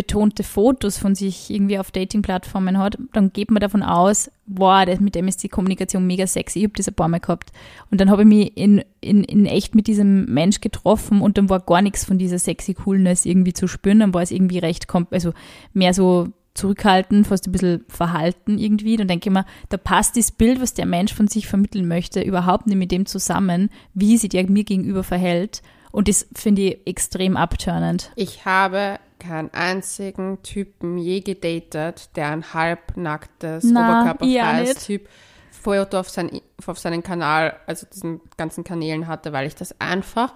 körperbetonte 0.00 0.42
Fotos 0.42 0.98
von 0.98 1.14
sich 1.14 1.50
irgendwie 1.50 1.78
auf 1.78 1.90
Dating-Plattformen 1.90 2.78
hat, 2.78 2.98
dann 3.12 3.32
geht 3.32 3.50
man 3.50 3.60
davon 3.60 3.82
aus, 3.82 4.30
wow, 4.46 4.84
das, 4.84 5.00
mit 5.00 5.14
dem 5.14 5.28
ist 5.28 5.42
die 5.42 5.48
Kommunikation 5.48 6.06
mega 6.06 6.26
sexy. 6.26 6.60
Ich 6.60 6.64
habe 6.64 6.74
das 6.76 6.88
ein 6.88 6.94
paar 6.94 7.08
Mal 7.08 7.20
gehabt. 7.20 7.52
Und 7.90 8.00
dann 8.00 8.10
habe 8.10 8.22
ich 8.22 8.28
mich 8.28 8.56
in, 8.56 8.82
in, 9.00 9.24
in 9.24 9.46
echt 9.46 9.74
mit 9.74 9.86
diesem 9.86 10.26
Mensch 10.26 10.60
getroffen 10.60 11.20
und 11.20 11.38
dann 11.38 11.48
war 11.48 11.60
gar 11.60 11.82
nichts 11.82 12.04
von 12.04 12.18
dieser 12.18 12.38
sexy 12.38 12.74
Coolness 12.74 13.26
irgendwie 13.26 13.52
zu 13.52 13.66
spüren. 13.66 14.00
Dann 14.00 14.14
war 14.14 14.22
es 14.22 14.30
irgendwie 14.30 14.58
recht, 14.58 14.86
also 15.10 15.32
mehr 15.72 15.94
so 15.94 16.28
zurückhalten, 16.54 17.24
fast 17.24 17.46
ein 17.46 17.52
bisschen 17.52 17.84
verhalten 17.88 18.58
irgendwie. 18.58 18.96
Dann 18.96 19.08
denke 19.08 19.28
ich 19.28 19.32
mir, 19.32 19.46
da 19.68 19.76
passt 19.76 20.16
das 20.16 20.32
Bild, 20.32 20.60
was 20.60 20.74
der 20.74 20.86
Mensch 20.86 21.14
von 21.14 21.28
sich 21.28 21.46
vermitteln 21.46 21.86
möchte, 21.86 22.22
überhaupt 22.22 22.66
nicht 22.66 22.76
mit 22.76 22.90
dem 22.90 23.06
zusammen, 23.06 23.70
wie 23.94 24.16
sich 24.16 24.30
der 24.30 24.48
mir 24.50 24.64
gegenüber 24.64 25.04
verhält. 25.04 25.62
Und 25.92 26.08
das 26.08 26.26
finde 26.34 26.62
ich 26.62 26.86
extrem 26.86 27.36
abturnend. 27.36 28.12
Ich 28.14 28.44
habe 28.44 28.98
keinen 29.20 29.54
einzigen 29.54 30.42
Typen 30.42 30.98
je 30.98 31.20
gedatet, 31.20 32.16
der 32.16 32.30
ein 32.30 32.52
halbnacktes, 32.52 33.64
Na, 33.64 34.02
oberkörperfreies. 34.02 34.84
Typ 34.86 35.08
Foto 35.52 36.00
auf, 36.00 36.08
sein, 36.10 36.40
auf 36.66 36.78
seinen 36.78 37.02
Kanal, 37.02 37.56
also 37.66 37.86
diesen 37.92 38.20
ganzen 38.36 38.64
Kanälen 38.64 39.06
hatte, 39.06 39.32
weil 39.32 39.46
ich 39.46 39.54
das 39.54 39.78
einfach 39.80 40.34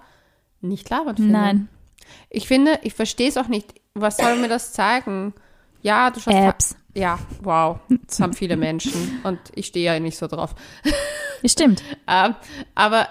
nicht 0.61 0.89
labern 0.89 1.15
finde. 1.17 1.31
Nein, 1.31 1.69
Ich 2.29 2.47
finde, 2.47 2.79
ich 2.83 2.93
verstehe 2.93 3.27
es 3.27 3.35
auch 3.37 3.47
nicht. 3.47 3.73
Was 3.95 4.17
soll 4.17 4.37
mir 4.37 4.47
das 4.49 4.73
zeigen? 4.73 5.33
Ja, 5.81 6.11
du 6.11 6.19
schaust. 6.19 6.37
Apps. 6.37 6.75
Ja, 6.93 7.19
wow. 7.41 7.79
Das 8.07 8.19
haben 8.19 8.33
viele 8.33 8.55
Menschen 8.55 9.19
und 9.23 9.39
ich 9.53 9.67
stehe 9.67 9.93
ja 9.93 9.99
nicht 9.99 10.17
so 10.17 10.27
drauf. 10.27 10.55
Das 11.41 11.51
stimmt. 11.51 11.83
Ähm, 12.07 12.35
aber 12.75 13.07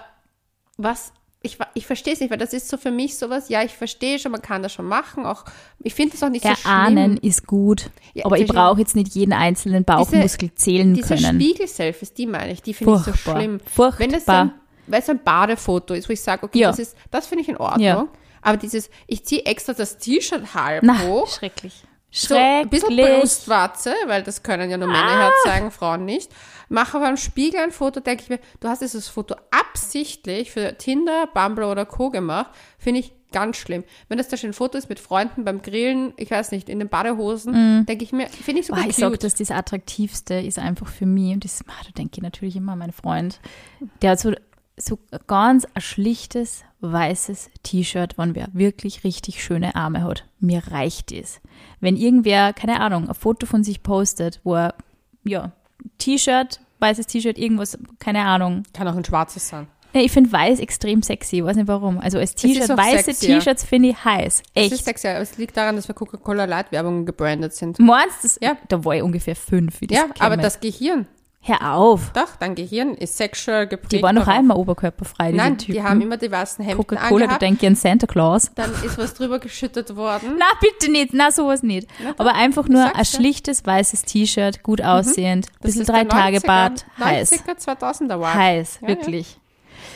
was, 0.77 1.11
ich, 1.45 1.57
ich 1.73 1.85
verstehe 1.87 2.13
es 2.13 2.19
nicht, 2.19 2.29
weil 2.31 2.37
das 2.37 2.51
ist 2.53 2.67
so 2.67 2.77
für 2.77 2.91
mich 2.91 3.17
sowas, 3.17 3.47
ja, 3.49 3.63
ich 3.63 3.73
verstehe 3.73 4.19
schon, 4.19 4.31
man 4.31 4.41
kann 4.41 4.61
das 4.63 4.73
schon 4.73 4.85
machen, 4.85 5.25
auch, 5.25 5.45
ich 5.79 5.93
finde 5.93 6.11
das 6.13 6.23
auch 6.23 6.29
nicht 6.29 6.43
so 6.43 6.49
Erahnen 6.49 7.17
schlimm. 7.17 7.29
ist 7.29 7.47
gut, 7.47 7.89
Ja, 8.13 8.25
aber 8.25 8.37
ich 8.37 8.43
diese- 8.45 8.53
brauche 8.53 8.79
jetzt 8.79 8.95
nicht 8.95 9.13
jeden 9.15 9.31
einzelnen 9.33 9.83
Bauchmuskel 9.85 10.53
zählen 10.55 10.93
Diese 10.93 11.15
können. 11.15 11.39
Spiegel-Selfies, 11.41 12.13
die 12.13 12.27
meine 12.27 12.51
ich, 12.51 12.61
die 12.61 12.73
finde 12.73 12.95
ich 12.95 13.01
so 13.01 13.13
schlimm. 13.13 13.59
Furchtbar. 13.73 13.99
Wenn 13.99 14.13
es 14.13 14.25
dann, 14.25 14.53
weil 14.87 14.99
es 15.01 15.09
ein 15.09 15.23
Badefoto 15.23 15.93
ist, 15.93 16.09
wo 16.09 16.13
ich 16.13 16.21
sage, 16.21 16.43
okay, 16.43 16.59
Ja. 16.59 16.69
das 16.69 16.79
ist, 16.79 16.95
das 17.11 17.27
finde 17.27 17.43
ich 17.43 17.49
in 17.49 17.57
Ordnung. 17.57 17.81
Ja. 17.85 18.07
Aber 18.41 18.57
dieses, 18.57 18.89
ich 19.07 19.25
ziehe 19.25 19.43
extra 19.45 19.73
das 19.73 19.97
T-Shirt 19.97 20.53
halb 20.53 20.83
Na, 20.83 20.99
hoch, 21.03 21.27
schrecklich. 21.27 21.83
so 22.11 22.35
ein 22.35 22.69
bisschen 22.69 22.93
Schrecklich. 22.93 23.19
Brustwarze, 23.21 23.93
weil 24.07 24.21
das 24.23 24.43
können 24.43 24.69
ja 24.69 24.77
nur 24.77 24.87
Männer 24.87 25.03
Ah. 25.03 25.31
herzeigen, 25.45 25.71
Frauen 25.71 26.05
nicht. 26.05 26.31
Mache 26.69 26.97
aber 26.97 27.07
am 27.07 27.17
Spiegel 27.17 27.59
ein 27.61 27.71
Foto, 27.71 27.99
denke 27.99 28.23
ich 28.23 28.29
mir, 28.29 28.39
du 28.59 28.67
hast 28.67 28.81
dieses 28.81 29.07
Foto 29.07 29.35
absichtlich 29.51 30.51
für 30.51 30.77
Tinder, 30.77 31.27
Bumble 31.33 31.65
oder 31.65 31.85
Co. 31.85 32.09
gemacht, 32.09 32.51
finde 32.77 33.01
ich 33.01 33.13
ganz 33.31 33.57
schlimm. 33.57 33.83
Wenn 34.07 34.17
das 34.17 34.29
da 34.29 34.37
schon 34.37 34.51
ein 34.51 34.53
Foto 34.53 34.77
ist 34.77 34.87
mit 34.87 34.99
Freunden 34.99 35.43
beim 35.43 35.61
Grillen, 35.61 36.13
ich 36.15 36.31
weiß 36.31 36.51
nicht, 36.51 36.69
in 36.69 36.79
den 36.79 36.87
Badehosen, 36.87 37.85
denke 37.85 38.05
ich 38.05 38.13
mir, 38.13 38.27
finde 38.29 38.61
ich 38.61 38.67
sogar 38.67 38.83
Boah, 38.83 38.89
ich 38.89 38.95
sag, 38.95 39.19
dass 39.19 39.35
das 39.35 39.51
Attraktivste 39.51 40.35
ist 40.35 40.57
einfach 40.57 40.87
für 40.87 41.05
mich, 41.05 41.33
und 41.33 41.43
das, 41.43 41.61
ah, 41.67 41.83
da 41.85 41.91
denke 41.91 42.13
ich 42.15 42.23
natürlich 42.23 42.55
immer 42.55 42.71
an 42.73 42.79
meinen 42.79 42.93
Freund, 42.93 43.41
der 44.01 44.11
hat 44.11 44.19
so, 44.19 44.31
so 44.77 44.99
ganz 45.27 45.65
ein 45.73 45.81
schlichtes, 45.81 46.63
weißes 46.79 47.49
T-Shirt, 47.63 48.17
wenn 48.17 48.35
wer 48.35 48.47
wirklich 48.53 49.03
richtig 49.03 49.43
schöne 49.43 49.75
Arme 49.75 50.03
hat. 50.03 50.25
Mir 50.39 50.61
reicht 50.71 51.11
es. 51.11 51.41
Wenn 51.79 51.97
irgendwer, 51.97 52.53
keine 52.53 52.79
Ahnung, 52.79 53.09
ein 53.09 53.15
Foto 53.15 53.45
von 53.45 53.63
sich 53.63 53.83
postet, 53.83 54.39
wo 54.43 54.55
er, 54.55 54.75
ja, 55.23 55.51
T-Shirt, 55.97 56.59
weißes 56.79 57.07
T-Shirt, 57.07 57.37
irgendwas, 57.37 57.77
keine 57.99 58.21
Ahnung. 58.21 58.63
Kann 58.73 58.87
auch 58.87 58.95
ein 58.95 59.05
schwarzes 59.05 59.47
sein. 59.47 59.67
Ja, 59.93 60.01
ich 60.01 60.11
finde 60.11 60.29
weiß 60.29 60.59
extrem 60.59 61.01
sexy, 61.01 61.37
ich 61.37 61.43
weiß 61.45 61.55
nicht 61.55 61.69
warum. 61.69 61.99
Also 61.99 62.17
als 62.17 62.35
T-Shirt, 62.35 62.67
weiße. 62.67 63.13
T-Shirts 63.13 63.63
finde 63.63 63.89
ich 63.89 64.03
heiß. 64.03 64.43
Es 64.53 64.63
Echt. 64.63 64.73
ist 64.73 64.85
sexy, 64.85 65.07
aber 65.07 65.21
es 65.21 65.37
liegt 65.37 65.55
daran, 65.55 65.77
dass 65.77 65.87
wir 65.87 65.95
Coca-Cola 65.95 66.43
Light 66.43 66.73
Werbung 66.73 67.05
gebrandet 67.05 67.53
sind. 67.53 67.79
Meinst 67.79 68.25
du? 68.25 68.45
Ja. 68.45 68.57
Da 68.67 68.83
war 68.83 68.93
ich 68.95 69.01
ungefähr 69.01 69.37
fünf. 69.37 69.79
Wie 69.79 69.87
das 69.87 69.97
Ja, 69.97 70.07
aber 70.19 70.35
das 70.35 70.59
Gehirn, 70.59 71.07
Hör 71.47 71.75
auf. 71.75 72.11
doch, 72.13 72.35
dein 72.39 72.55
Gehirn 72.55 72.95
ist 72.95 73.17
sexual 73.17 73.67
geprägt. 73.67 73.91
Die 73.93 74.01
waren 74.01 74.15
noch 74.15 74.27
einmal 74.27 74.57
oberkörperfrei, 74.57 75.31
diese 75.31 75.37
Nein, 75.43 75.57
Typen. 75.59 75.73
die 75.73 75.83
haben 75.83 76.01
immer 76.01 76.17
die 76.17 76.31
weißen 76.31 76.65
Hemden 76.65 76.77
Coca-Cola, 76.87 77.27
du 77.27 77.37
denkst 77.37 77.63
an 77.63 77.75
Santa 77.75 78.07
Claus. 78.07 78.49
Dann 78.55 78.71
ist 78.83 78.97
was 78.97 79.13
drüber 79.13 79.37
geschüttet 79.37 79.95
worden. 79.95 80.37
Na, 80.39 80.45
bitte 80.59 80.91
nicht, 80.91 81.13
na, 81.13 81.29
sowas 81.31 81.61
nicht. 81.61 81.87
Aber 82.17 82.33
einfach 82.33 82.67
nur 82.67 82.83
ein 82.85 82.91
ja. 82.97 83.05
schlichtes 83.05 83.63
weißes 83.65 84.03
T-Shirt, 84.03 84.63
gut 84.63 84.81
aussehend, 84.81 85.45
Mhm. 85.59 85.61
Bisschen 85.61 85.85
drei 85.85 86.03
Tage 86.05 86.37
90er 86.37 86.47
Bart, 86.47 86.85
heiß. 86.99 87.31
90er, 87.31 87.57
2000er 87.79 88.17
Vibe. 88.19 88.33
Heiß, 88.33 88.79
Ja, 88.81 88.87
wirklich. 88.87 89.37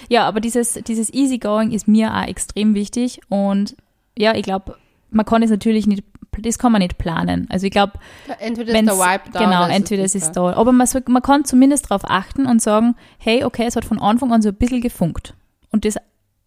Ja. 0.07 0.27
aber 0.27 0.39
dieses, 0.41 0.73
dieses 0.73 1.11
Easygoing 1.11 1.71
ist 1.71 1.87
mir 1.87 2.13
auch 2.13 2.27
extrem 2.27 2.75
wichtig 2.75 3.21
und 3.29 3.75
ja, 4.17 4.35
ich 4.35 4.43
glaube, 4.43 4.75
man 5.11 5.25
kann 5.25 5.41
es 5.41 5.49
natürlich 5.49 5.87
nicht, 5.87 6.03
das 6.37 6.57
kann 6.59 6.71
man 6.71 6.81
nicht 6.81 6.97
planen. 6.97 7.47
Also 7.49 7.65
ich 7.65 7.71
glaube, 7.71 7.93
Ja. 8.27 8.35
Entweder 8.39 8.73
ist 8.73 8.85
der 8.87 8.95
Vibe 8.95 9.23
da 9.33 9.39
genau, 9.39 9.67
entweder 9.67 10.03
es 10.03 10.15
ist 10.15 10.31
da. 10.33 10.53
Aber 10.53 10.71
man, 10.71 10.87
soll, 10.87 11.03
man 11.07 11.21
kann 11.21 11.45
zumindest 11.45 11.89
darauf 11.89 12.03
achten 12.09 12.45
und 12.45 12.61
sagen, 12.61 12.95
hey, 13.17 13.43
okay, 13.43 13.65
es 13.65 13.75
hat 13.75 13.85
von 13.85 13.99
Anfang 13.99 14.31
an 14.31 14.41
so 14.41 14.49
ein 14.49 14.55
bisschen 14.55 14.81
gefunkt. 14.81 15.33
Und 15.71 15.85
das, 15.85 15.95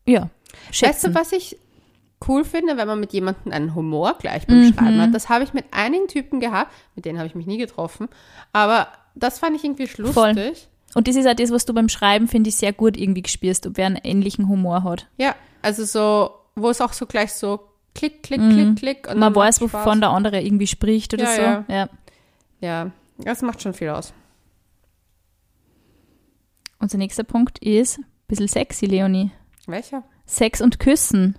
ja, 0.07 0.23
Weißt 0.23 0.31
schätzen. 0.71 1.13
du, 1.13 1.19
was 1.19 1.33
ich 1.33 1.57
cool 2.29 2.45
finde, 2.45 2.77
wenn 2.77 2.87
man 2.87 3.01
mit 3.01 3.13
jemandem 3.13 3.53
einen 3.53 3.75
Humor 3.75 4.15
gleich 4.21 4.47
beim 4.47 4.61
Mhm. 4.69 4.75
Schreiben 4.75 5.01
hat. 5.01 5.15
Das 5.15 5.29
habe 5.29 5.43
ich 5.45 5.53
mit 5.53 5.65
einigen 5.73 6.07
Typen 6.09 6.39
gehabt, 6.41 6.73
mit 6.95 7.05
denen 7.05 7.19
habe 7.19 7.27
ich 7.27 7.35
mich 7.35 7.47
nie 7.47 7.59
getroffen, 7.59 8.09
aber 8.53 8.89
das 9.15 9.41
fand 9.41 9.57
ich 9.57 9.65
irgendwie 9.65 9.89
lustig. 9.97 10.15
Voll. 10.15 10.53
Und 10.95 11.09
das 11.09 11.17
ist 11.17 11.27
auch 11.27 11.35
das, 11.35 11.51
was 11.51 11.65
du 11.65 11.75
beim 11.75 11.89
Schreiben, 11.89 12.29
finde 12.29 12.49
ich, 12.51 12.57
sehr 12.57 12.73
gut 12.73 12.97
irgendwie 12.97 13.23
gespürst, 13.23 13.67
ob 13.67 13.77
wer 13.77 13.87
einen 13.87 13.97
ähnlichen 14.05 14.47
Humor 14.49 14.85
hat. 14.85 15.09
Ja, 15.17 15.35
also 15.63 15.85
so, 15.85 16.31
wo 16.55 16.69
es 16.71 16.81
auch 16.81 16.93
so 16.93 17.07
gleich 17.07 17.33
so 17.33 17.61
klick, 17.95 18.23
klick, 18.23 18.41
klick, 18.41 18.77
klick. 18.77 19.07
Und 19.09 19.15
Mhm. 19.15 19.21
Man 19.21 19.35
weiß, 19.35 19.61
wovon 19.61 20.01
der 20.01 20.11
andere 20.11 20.41
irgendwie 20.41 20.67
spricht 20.67 21.13
oder 21.15 21.25
Ja, 21.25 21.35
so. 21.35 21.43
ja. 21.43 21.65
Ja. 21.73 21.89
Ja, 22.61 22.91
das 23.19 23.43
macht 23.43 23.61
schon 23.63 23.75
viel 23.75 23.89
aus. 23.89 24.13
Unser 26.79 26.99
nächster 26.99 27.25
Punkt 27.25 27.59
ist 27.59 27.99
ein 27.99 28.05
bisschen 28.29 28.49
sexy, 28.49 28.87
Leonie. 28.87 29.31
Welcher? 29.67 30.03
Sex 30.27 30.61
und 30.61 30.79
Küssen. 30.81 31.37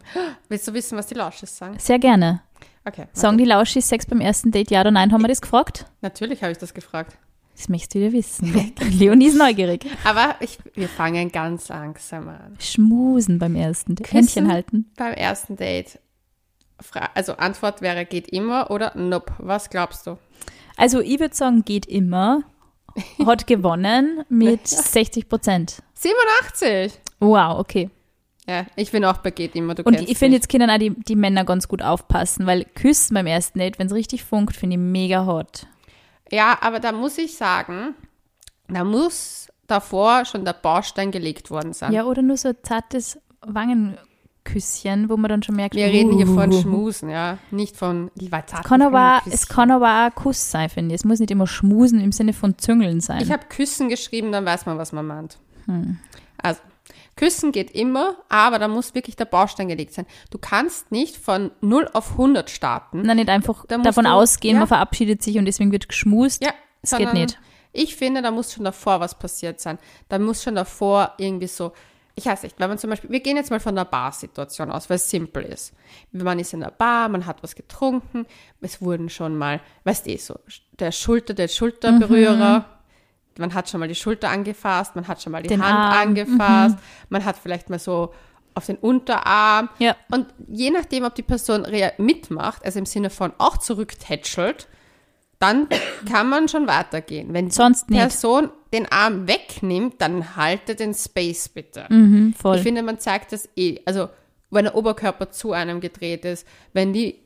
Willst 0.49 0.67
du 0.67 0.73
wissen, 0.73 0.97
was 0.97 1.07
die 1.07 1.15
Lausches 1.15 1.57
sagen? 1.57 1.75
Sehr 1.79 1.99
gerne. 1.99 2.41
Okay. 2.85 3.05
Sagen 3.13 3.37
die 3.37 3.45
Lauschis 3.45 3.87
Sex 3.87 4.05
beim 4.05 4.19
ersten 4.19 4.51
Date 4.51 4.69
ja 4.69 4.81
oder 4.81 4.91
nein? 4.91 5.11
Haben 5.13 5.21
wir 5.21 5.29
das 5.29 5.41
gefragt? 5.41 5.85
Natürlich 6.01 6.41
habe 6.43 6.51
ich 6.51 6.57
das 6.57 6.73
gefragt. 6.73 7.17
Das 7.55 7.69
möchtest 7.69 7.95
du 7.95 7.99
wieder 7.99 8.11
wissen. 8.11 8.73
Leonie 8.91 9.27
ist 9.27 9.37
neugierig. 9.37 9.85
Aber 10.03 10.35
ich, 10.41 10.57
wir 10.73 10.89
fangen 10.89 11.31
ganz 11.31 11.69
langsam 11.69 12.27
an. 12.27 12.57
Schmusen 12.59 13.39
beim 13.39 13.55
ersten 13.55 13.95
Date. 13.95 14.11
Händchen 14.11 14.51
halten. 14.51 14.91
Beim 14.97 15.13
ersten 15.13 15.55
Date. 15.55 15.99
Fra 16.79 17.09
also 17.13 17.33
Antwort 17.33 17.81
wäre 17.81 18.05
geht 18.05 18.27
immer 18.29 18.71
oder 18.71 18.93
nope. 18.95 19.33
Was 19.38 19.69
glaubst 19.69 20.07
du? 20.07 20.17
Also 20.77 20.99
ich 20.99 21.19
würde 21.19 21.36
sagen, 21.36 21.63
geht 21.65 21.86
immer. 21.86 22.43
Hat 23.25 23.47
gewonnen 23.47 24.23
mit 24.29 24.67
60 24.67 25.29
Prozent. 25.29 25.81
87! 25.93 26.99
Wow, 27.19 27.59
okay. 27.59 27.89
Ja, 28.47 28.65
ich 28.75 28.91
bin 28.91 29.05
auch 29.05 29.17
bei 29.17 29.31
geht 29.31 29.55
immer. 29.55 29.73
Du 29.73 29.83
Und 29.83 30.01
ich 30.01 30.17
finde, 30.17 30.36
jetzt 30.36 30.49
können 30.49 30.69
auch 30.69 30.77
die, 30.77 30.89
die 30.89 31.15
Männer 31.15 31.45
ganz 31.45 31.67
gut 31.67 31.81
aufpassen, 31.81 32.45
weil 32.45 32.65
Küssen 32.65 33.13
beim 33.13 33.25
ersten 33.25 33.59
Date, 33.59 33.79
wenn 33.79 33.88
es 33.88 33.93
richtig 33.93 34.23
funkt, 34.23 34.55
finde 34.55 34.75
ich 34.75 34.81
mega 34.81 35.25
hot. 35.25 35.65
Ja, 36.29 36.57
aber 36.62 36.79
da 36.79 36.91
muss 36.91 37.17
ich 37.17 37.36
sagen, 37.38 37.95
da 38.67 38.83
muss 38.83 39.47
davor 39.67 40.25
schon 40.25 40.43
der 40.43 40.53
Baustein 40.53 41.12
gelegt 41.12 41.51
worden 41.51 41.73
sein. 41.73 41.93
Ja, 41.93 42.03
oder 42.03 42.21
nur 42.21 42.38
so 42.38 42.49
ein 42.49 42.57
zartes 42.63 43.19
Wangenküsschen, 44.45 45.10
wo 45.10 45.17
man 45.17 45.29
dann 45.29 45.43
schon 45.43 45.56
merkt, 45.56 45.75
Wir 45.75 45.86
reden 45.86 46.13
hier 46.15 46.27
von 46.27 46.51
uh, 46.51 46.62
Schmusen, 46.62 47.10
ja. 47.10 47.38
Nicht 47.51 47.77
von 47.77 48.12
die 48.15 48.29
Es 48.32 48.63
kann, 48.63 48.82
aber, 48.82 49.21
es 49.29 49.47
kann 49.47 49.71
aber 49.71 50.08
auch 50.08 50.15
Kuss 50.15 50.51
sein, 50.51 50.69
finde 50.69 50.93
ich. 50.93 51.01
Es 51.01 51.06
muss 51.06 51.19
nicht 51.19 51.32
immer 51.32 51.47
Schmusen 51.47 51.99
im 52.01 52.12
Sinne 52.12 52.34
von 52.34 52.58
Züngeln 52.58 53.01
sein. 53.01 53.21
Ich 53.21 53.32
habe 53.32 53.45
Küssen 53.49 53.89
geschrieben, 53.89 54.32
dann 54.32 54.45
weiß 54.45 54.65
man, 54.65 54.77
was 54.77 54.91
man 54.91 55.06
meint. 55.08 55.38
Hm. 55.65 55.97
Also, 56.41 56.60
Küssen 57.15 57.51
geht 57.51 57.71
immer, 57.71 58.15
aber 58.29 58.60
da 58.60 58.67
muss 58.67 58.95
wirklich 58.95 59.15
der 59.15 59.25
Baustein 59.25 59.67
gelegt 59.67 59.93
sein. 59.93 60.06
Du 60.32 60.38
kannst 60.39 60.91
nicht 60.91 61.15
von 61.15 61.51
0 61.62 61.89
auf 61.93 62.12
100 62.12 62.49
starten. 62.49 63.03
Nein, 63.03 63.17
nicht 63.17 63.29
einfach 63.29 63.65
Da 63.67 63.77
davon 63.77 64.06
du- 64.06 64.12
ausgehen, 64.12 64.56
ja. 64.56 64.60
man 64.62 64.67
verabschiedet 64.67 65.21
sich 65.21 65.38
und 65.38 65.45
deswegen 65.45 65.71
wird 65.71 65.88
geschmust. 65.88 66.43
Ja, 66.43 66.51
Es 66.82 66.91
geht 66.95 67.13
nicht. 67.13 67.39
Ich 67.71 67.95
finde, 67.95 68.21
da 68.21 68.29
muss 68.29 68.53
schon 68.53 68.65
davor 68.65 68.99
was 68.99 69.17
passiert 69.17 69.60
sein. 69.60 69.79
Da 70.08 70.19
muss 70.19 70.43
schon 70.43 70.53
davor 70.53 71.13
irgendwie 71.17 71.47
so, 71.47 71.71
ich 72.15 72.26
weiß 72.26 72.43
nicht, 72.43 72.60
wenn 72.60 72.69
man 72.69 72.78
zum 72.78 72.89
Beispiel, 72.89 73.10
wir 73.10 73.21
gehen 73.21 73.38
jetzt 73.38 73.49
mal 73.49 73.60
von 73.60 73.76
der 73.76 73.86
Bar-Situation 73.86 74.71
aus, 74.71 74.89
weil 74.89 74.97
es 74.97 75.10
simpel 75.10 75.43
ist. 75.43 75.73
Man 76.12 76.38
ist 76.38 76.54
in 76.54 76.60
der 76.60 76.71
Bar, 76.71 77.10
man 77.10 77.26
hat 77.26 77.41
was 77.41 77.56
getrunken, 77.56 78.26
es 78.62 78.82
wurden 78.82 79.10
schon 79.10 79.36
mal, 79.36 79.62
weißt 79.84 80.06
du, 80.06 80.17
so 80.17 80.36
der 80.80 80.91
Schulter, 80.91 81.34
der 81.34 81.47
Schulterberührer, 81.47 82.65
man 83.39 83.54
hat 83.56 83.69
schon 83.69 83.80
mal 83.80 83.88
die 83.88 83.95
Schulter 83.95 84.30
angefasst, 84.30 84.95
man 84.95 85.08
hat 85.08 85.21
schon 85.21 85.32
mal 85.32 85.41
die 85.41 85.49
Den 85.49 85.63
Hand 85.63 85.73
Arm, 85.73 86.08
angefasst, 86.10 86.78
man 87.10 87.26
hat 87.26 87.36
vielleicht 87.38 87.71
mal 87.71 87.80
so 87.80 88.13
auf 88.54 88.67
den 88.67 88.78
Unterarm. 88.78 89.69
Ja. 89.80 89.95
Und 90.12 90.28
je 90.47 90.69
nachdem, 90.69 91.06
ob 91.06 91.15
die 91.15 91.23
Person 91.23 91.65
mitmacht, 91.97 92.63
also 92.63 92.78
im 92.78 92.86
Sinne 92.86 93.10
von 93.10 93.34
auch 93.39 93.58
zurücktätschelt, 93.58 94.67
dann 95.43 95.67
kann 96.12 96.29
man 96.29 96.47
schon 96.47 96.67
weitergehen. 96.67 97.34
Wenn 97.34 97.49
die 97.49 97.53
Sonst 97.53 97.89
nicht. 97.89 97.99
Person 97.99 98.49
den 98.73 98.91
Arm 98.91 99.27
wegnimmt, 99.27 99.95
dann 99.99 100.36
halte 100.36 100.73
den 100.75 100.93
Space 100.95 101.47
bitte. 101.49 101.86
Mhm. 101.89 102.34
Ich 102.56 102.62
finde, 102.62 102.82
man 102.82 102.97
zeigt 102.99 103.32
das 103.32 103.47
eh. 103.56 103.79
Also, 103.86 104.10
wenn 104.49 104.65
der 104.65 104.75
Oberkörper 104.75 105.29
zu 105.29 105.51
einem 105.53 105.79
gedreht 105.79 106.25
ist, 106.25 106.47
wenn 106.73 106.93
die 106.93 107.19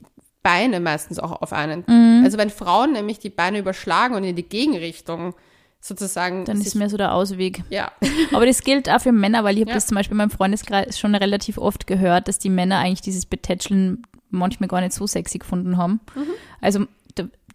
Beine 0.44 0.80
meistens 0.80 1.20
auch 1.20 1.42
auf 1.42 1.54
einen. 1.54 1.84
Mhm. 1.88 2.22
Also, 2.26 2.38
wenn 2.38 2.50
Frauen 2.50 2.92
nämlich 2.94 3.20
die 3.20 3.30
Beine 3.30 3.60
überschlagen 3.60 4.16
und 4.16 4.24
in 4.26 4.36
die 4.36 4.44
Gegenrichtung 4.50 5.34
sozusagen. 5.80 6.44
dann 6.46 6.60
ist 6.60 6.76
mehr 6.76 6.90
so 6.90 6.98
der 6.98 7.14
Ausweg. 7.14 7.62
ja. 7.70 7.92
Aber 8.34 8.46
das 8.46 8.62
gilt 8.64 8.90
auch 8.90 9.00
für 9.00 9.12
Männer, 9.12 9.44
weil 9.44 9.56
ich 9.56 9.62
habe 9.62 9.70
Ja. 9.70 9.76
das 9.76 9.88
zum 9.88 9.96
Beispiel 9.96 10.14
in 10.14 10.18
meinem 10.18 10.32
Freundeskreis 10.32 11.00
schon 11.00 11.16
relativ 11.16 11.58
oft 11.58 11.88
gehört, 11.88 12.28
dass 12.28 12.40
die 12.40 12.50
Männer 12.50 12.80
eigentlich 12.80 13.02
dieses 13.02 13.26
Betätscheln 13.26 14.04
manchmal 14.30 14.68
gar 14.68 14.82
nicht 14.82 14.94
so 14.94 15.08
sexy 15.08 15.38
gefunden 15.38 15.78
haben. 15.78 16.02
Mhm. 16.16 16.28
Also 16.60 16.86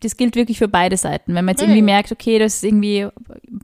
das 0.02 0.16
gilt 0.16 0.36
wirklich 0.36 0.58
für 0.58 0.68
beide 0.68 0.96
Seiten. 0.96 1.34
Wenn 1.34 1.44
man 1.44 1.52
jetzt 1.52 1.60
Ja, 1.60 1.66
irgendwie 1.68 1.80
ja. 1.80 1.94
merkt, 1.96 2.12
okay, 2.12 2.38
das 2.38 2.56
ist 2.56 2.64
irgendwie, 2.64 3.08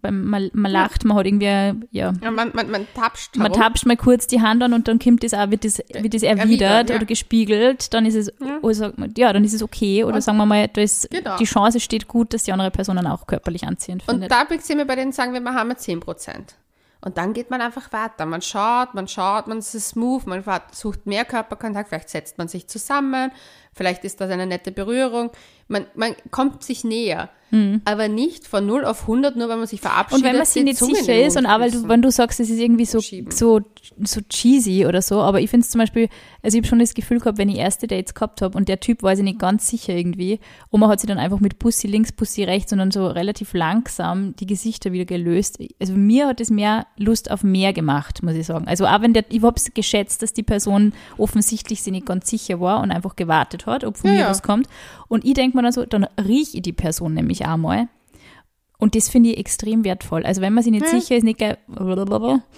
man, 0.03 0.51
man 0.53 0.73
lacht, 0.73 1.05
man 1.05 1.17
hat 1.17 1.27
irgendwie, 1.27 1.47
ja, 1.47 2.13
ja 2.23 2.31
man, 2.31 2.51
man, 2.55 2.71
man 2.71 2.87
tapscht 2.95 3.37
man 3.37 3.49
herum. 3.49 3.61
tapscht 3.61 3.87
mal 3.87 3.97
kurz 3.97 4.27
die 4.27 4.41
Hand 4.41 4.63
an 4.63 4.73
und 4.73 4.89
dann 4.89 4.99
kommt 4.99 5.23
das 5.25 5.35
auch, 5.35 5.51
wird 5.51 5.65
das, 5.65 5.79
wird 5.79 6.15
das 6.15 6.23
erwidert, 6.23 6.45
erwidert, 6.45 6.91
ja. 6.91 6.97
oder 6.97 7.05
gespiegelt, 7.05 7.93
dann 7.95 8.07
ist 8.07 8.15
es, 8.15 8.33
sagt 8.73 8.99
man, 8.99 9.13
ja, 9.17 9.33
dann 9.33 9.45
ist 9.45 9.55
es 9.55 9.63
okay. 9.63 10.05
Oder 10.05 10.21
sagen 10.21 10.39
wir 10.39 10.47
mal, 10.47 10.69
da 10.69 10.81
ist, 10.81 11.11
Genau. 11.11 11.37
die 11.37 11.45
Chance 11.45 11.81
steht 11.81 12.09
gut, 12.09 12.33
dass 12.35 12.45
die 12.45 12.53
andere 12.53 12.71
Person 12.71 12.97
dann 12.97 13.07
auch 13.07 13.27
körperlich 13.27 13.65
anziehend 13.67 14.03
Und 14.07 14.15
findet. 14.23 14.31
da 14.31 14.47
sind 14.61 14.79
wir 14.79 14.87
bei 14.87 14.97
denen, 14.97 15.13
sagen 15.13 15.33
wir 15.33 15.41
mal, 15.41 15.55
haben 15.55 15.69
wir 15.69 15.77
10 15.77 16.01
Prozent. 16.01 16.55
Und 17.01 17.17
dann 17.17 17.33
geht 17.33 17.49
man 17.51 17.61
einfach 17.61 17.93
weiter. 17.93 18.27
Man 18.27 18.43
schaut, 18.43 18.95
man 18.95 19.07
schaut, 19.07 19.47
man 19.47 19.59
ist 19.59 19.73
smooth, 19.73 20.27
man 20.27 20.43
sucht 20.73 21.07
mehr 21.07 21.25
Körperkontakt, 21.25 21.89
vielleicht 21.89 22.09
setzt 22.09 22.39
man 22.39 22.49
sich 22.49 22.67
zusammen, 22.67 23.31
vielleicht 23.73 24.05
ist 24.05 24.21
das 24.21 24.31
eine 24.31 24.47
nette 24.47 24.73
Berührung. 24.73 25.31
Man, 25.69 25.87
man 25.95 26.15
kommt 26.31 26.63
sich 26.65 26.85
näher. 26.85 27.31
Aber 27.87 28.09
nicht 28.09 28.47
von 28.47 28.67
0 28.67 28.85
auf 28.85 29.03
100, 29.03 29.37
nur 29.37 29.49
weil 29.49 29.57
man 29.57 29.67
sich 29.67 29.81
verabschiedet. 29.81 30.23
Mhm. 30.23 30.27
Und 30.27 30.33
wenn 30.33 30.37
man 30.37 30.47
sich 30.47 30.65
nicht 30.65 30.77
Zunge 30.77 30.99
in 30.99 31.05
sicher 31.05 31.27
ist 31.27 31.37
und 31.39 31.47
auch 31.47 31.61
weil 31.61 31.71
du, 31.71 31.89
wenn 31.89 32.03
du 32.03 32.11
sagst, 32.11 32.41
es 32.41 32.51
ist 32.51 32.59
irgendwie 32.59 32.85
so, 32.85 33.01
Schieben. 33.01 33.31
so, 33.31 33.61
so 34.05 34.21
cheesy 34.29 34.85
oder 34.85 35.01
so, 35.01 35.23
aber 35.23 35.41
ich 35.41 35.49
finde 35.49 35.65
es 35.65 35.71
zum 35.71 35.79
Beispiel, 35.79 36.11
also 36.43 36.59
ich 36.59 36.63
habe 36.63 36.69
schon 36.69 36.79
das 36.79 36.93
Gefühl 36.93 37.21
gehabt, 37.21 37.39
wenn 37.39 37.49
ich 37.49 37.57
erste 37.57 37.87
Dates 37.87 38.13
gehabt 38.13 38.43
habe 38.43 38.57
und 38.57 38.69
der 38.69 38.81
Typ 38.81 39.03
war 39.03 39.17
sich 39.17 39.25
nicht 39.25 39.39
ganz 39.39 39.67
sicher 39.67 39.95
irgendwie 39.95 40.41
und 40.69 40.81
man 40.81 40.91
hat 40.91 41.01
sich 41.01 41.09
dann 41.09 41.17
einfach 41.17 41.41
mit 41.41 41.59
Pussy 41.59 41.87
links, 41.87 42.13
Pussy 42.13 42.45
rechts 42.45 42.71
und 42.73 42.81
dann 42.81 42.91
so 42.91 43.07
relativ 43.07 43.55
langsam 43.55 44.37
die 44.37 44.47
Gesichter 44.47 44.93
wieder 44.93 45.07
gelöst. 45.07 45.59
Also 45.81 45.95
mir 45.95 46.27
hat 46.27 46.43
es 46.43 46.51
mehr 46.51 46.87
Lust 46.99 47.31
auf 47.31 47.45
mehr 47.45 47.73
gemacht, 47.73 48.23
muss 48.23 48.35
ich 48.35 48.45
sagen. 48.45 48.69
Also 48.69 48.85
auch 48.85 49.01
wenn 49.01 49.15
der, 49.15 49.25
ich 49.31 49.41
habe 49.41 49.57
es 49.57 49.73
geschätzt, 49.73 50.21
dass 50.21 50.35
die 50.35 50.43
Person 50.43 50.93
offensichtlich 51.17 51.83
sich 51.83 51.93
nicht 51.93 52.05
ganz 52.05 52.29
sicher 52.29 52.61
war 52.61 52.83
und 52.83 52.91
einfach 52.91 53.17
gewartet 53.17 53.65
hat, 53.65 53.85
ob 53.85 53.97
von 53.97 54.11
Ja, 54.11 54.17
mir 54.17 54.23
ja. 54.25 54.29
was 54.29 54.43
kommt. 54.43 54.69
Und 55.09 55.25
ich 55.25 55.33
denke 55.33 55.57
mir 55.59 55.63
dann 55.65 55.73
so, 55.73 55.85
dann 55.85 56.05
rieche 56.23 56.57
ich 56.57 56.63
die 56.63 56.73
Person 56.73 57.15
nämlich 57.15 57.47
auch 57.47 57.57
mal. 57.57 57.89
Und 58.81 58.95
das 58.95 59.09
finde 59.09 59.31
ich 59.31 59.39
extrem 59.39 59.85
wertvoll. 59.85 60.25
Also 60.25 60.41
wenn 60.41 60.55
man 60.55 60.63
sich 60.63 60.71
nicht 60.71 60.87
Ja. 60.87 61.01
sicher 61.01 61.17
ist, 61.17 61.25
nicht 61.25 61.41
geil. 61.41 61.59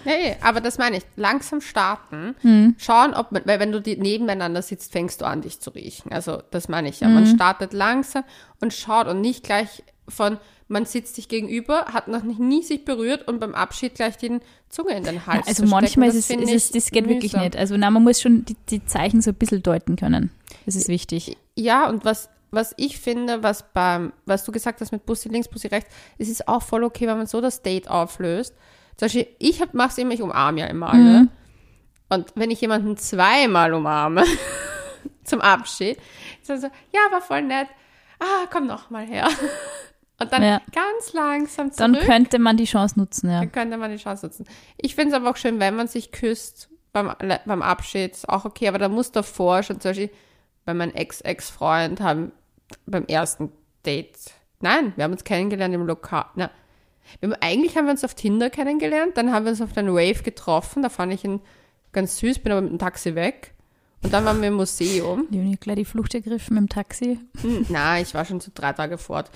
Nee, 0.05 0.37
aber 0.43 0.61
das 0.61 0.77
meine 0.77 0.99
ich. 0.99 1.03
Langsam 1.17 1.61
starten, 1.63 2.35
Hm. 2.43 2.75
schauen, 2.79 3.15
ob 3.15 3.33
man, 3.33 3.43
weil 3.47 3.59
wenn 3.59 3.73
du 3.73 3.81
die 3.81 3.97
nebeneinander 3.97 4.61
sitzt, 4.63 4.93
fängst 4.93 5.21
du 5.23 5.25
an, 5.27 5.41
dich 5.41 5.61
zu 5.61 5.71
riechen. 5.71 6.13
Also 6.13 6.43
das 6.51 6.69
meine 6.69 6.89
ich 6.91 7.01
ja. 7.01 7.09
Man 7.09 7.25
Hm. 7.27 7.35
startet 7.37 7.73
langsam 7.73 8.25
und 8.61 8.75
schaut 8.75 9.07
und 9.07 9.23
nicht 9.23 9.45
gleich 9.45 9.83
von, 10.09 10.37
man 10.69 10.85
sitzt 10.85 11.15
sich 11.17 11.29
gegenüber, 11.29 11.87
hat 11.87 12.07
noch 12.09 12.23
nicht, 12.23 12.39
nie 12.39 12.63
sich 12.63 12.85
berührt 12.85 13.27
und 13.27 13.41
beim 13.41 13.55
Abschied 13.55 13.95
gleich 13.95 14.17
die 14.19 14.41
Zunge 14.69 14.97
in 14.97 15.05
den 15.05 15.27
Hals 15.27 15.47
Also 15.49 15.65
zu 15.65 15.69
manchmal 15.71 16.11
ist 16.11 16.17
es, 16.17 16.31
ist 16.31 16.53
es, 16.53 16.71
das 16.71 16.91
geht 16.91 17.09
wirklich 17.09 17.33
mühsam. 17.33 17.45
nicht. 17.45 17.57
Also 17.57 17.77
nein, 17.77 17.93
man 17.95 18.05
muss 18.05 18.21
schon 18.21 18.45
die, 18.45 18.57
die 18.69 18.85
Zeichen 18.85 19.23
so 19.23 19.31
ein 19.31 19.37
bisschen 19.37 19.63
deuten 19.63 19.97
können. 19.97 20.31
Das 20.67 20.77
ist 20.77 20.89
wichtig. 20.89 21.37
Ja, 21.57 21.89
und 21.89 22.05
was, 22.05 22.29
was 22.51 22.75
ich 22.77 22.99
finde, 22.99 23.43
was 23.43 23.73
beim, 23.73 24.13
was 24.27 24.45
du 24.45 24.53
gesagt 24.53 24.81
hast 24.81 24.93
mit 24.93 25.07
Bussi 25.07 25.29
links, 25.29 25.49
Bussi 25.49 25.69
rechts, 25.69 25.95
es 26.19 26.29
ist 26.29 26.49
auch 26.49 26.63
voll 26.63 26.85
okay, 26.85 27.07
wenn 27.07 27.17
man 27.19 27.27
so 27.27 27.41
das 27.41 27.63
Date 27.63 27.89
auflöst. 27.89 28.55
Zum 28.97 29.07
Beispiel, 29.07 29.29
ich 29.39 29.61
hab, 29.61 29.73
mach's 29.75 29.99
immer, 29.99 30.13
ich 30.13 30.23
umarme 30.23 30.61
ja 30.61 30.67
immer 30.67 30.93
alle. 30.93 31.29
Und 32.09 32.33
wenn 32.35 32.51
ich 32.51 32.61
jemanden 32.61 32.97
zweimal 32.97 33.73
umarme, 33.73 34.25
zum 35.25 35.41
Abschied, 35.41 35.97
ist 36.41 36.51
dann 36.51 36.61
so, 36.61 36.67
ja, 36.67 37.01
war 37.13 37.21
voll 37.23 37.43
nett. 37.43 37.69
Ah, 38.19 38.47
komm 38.51 38.67
noch 38.67 38.91
mal 38.91 39.07
her. 39.07 39.29
Und 40.21 40.31
dann 40.33 40.43
Ja. 40.43 40.61
ganz 40.75 41.15
langsam 41.15 41.71
Dann 41.75 41.95
zurück. 41.95 42.07
könnte 42.07 42.39
man 42.39 42.59
die 42.59 42.67
Chance 42.67 42.99
nutzen, 42.99 43.31
ja. 43.31 43.39
Dann 43.41 43.53
könnte 43.53 43.79
man 43.79 43.91
die 43.91 43.97
Chance 43.97 44.27
nutzen. 44.27 44.45
Ich 44.77 44.95
finde 44.95 45.15
es 45.15 45.21
aber 45.21 45.31
auch 45.31 45.37
schön, 45.39 45.61
wenn 45.61 45.77
man 45.77 45.87
sich 45.89 46.13
küsst 46.13 46.69
beim, 46.93 47.11
beim 47.47 47.63
Abschied, 47.63 48.13
ist 48.13 48.29
auch 48.29 48.45
okay, 48.45 48.69
aber 48.69 48.79
da 48.79 48.91
muss 48.91 49.13
davor 49.13 49.63
schon 49.63 49.81
zum 49.81 49.91
Beispiel 49.93 50.11
bei 50.67 50.75
meinem 50.75 50.93
Ex-Ex-Freund 50.93 52.01
haben 52.03 52.33
beim 52.87 53.05
ersten 53.07 53.53
Date, 53.85 54.17
nein, 54.61 54.93
wir 54.97 55.05
haben 55.05 55.13
uns 55.13 55.25
kennengelernt 55.25 55.75
im 55.75 55.87
Lokal, 55.87 56.27
na, 56.35 56.51
haben, 57.23 57.35
eigentlich 57.41 57.77
haben 57.77 57.87
wir 57.87 57.93
uns 57.93 58.05
auf 58.05 58.15
Tinder 58.15 58.51
kennengelernt, 58.51 59.17
dann 59.17 59.33
haben 59.33 59.45
wir 59.45 59.51
uns 59.51 59.61
auf 59.61 59.73
den 59.73 59.89
Wave 59.89 60.23
getroffen, 60.23 60.83
da 60.83 60.89
fand 60.89 61.13
ich 61.13 61.25
ihn 61.25 61.41
ganz 61.93 62.19
süß, 62.19 62.41
bin 62.41 62.53
aber 62.53 62.61
mit 62.61 62.71
dem 62.71 62.79
Taxi 62.79 63.15
weg 63.15 63.55
und 64.03 64.13
dann 64.13 64.25
waren 64.25 64.41
wir 64.41 64.49
im 64.49 64.55
Museum. 64.55 65.27
Leonie 65.31 65.55
hat 65.55 65.61
gleich 65.61 65.77
die 65.77 65.85
Flucht 65.85 66.15
ergriffen 66.15 66.55
mit 66.55 66.63
dem 66.63 66.69
Taxi. 66.69 67.21
Hm, 67.43 67.67
na, 67.69 68.01
ich 68.01 68.15
war 68.15 68.25
schon 68.25 68.41
so 68.41 68.51
drei 68.55 68.73
Tage 68.73 68.97
fort. 68.97 69.31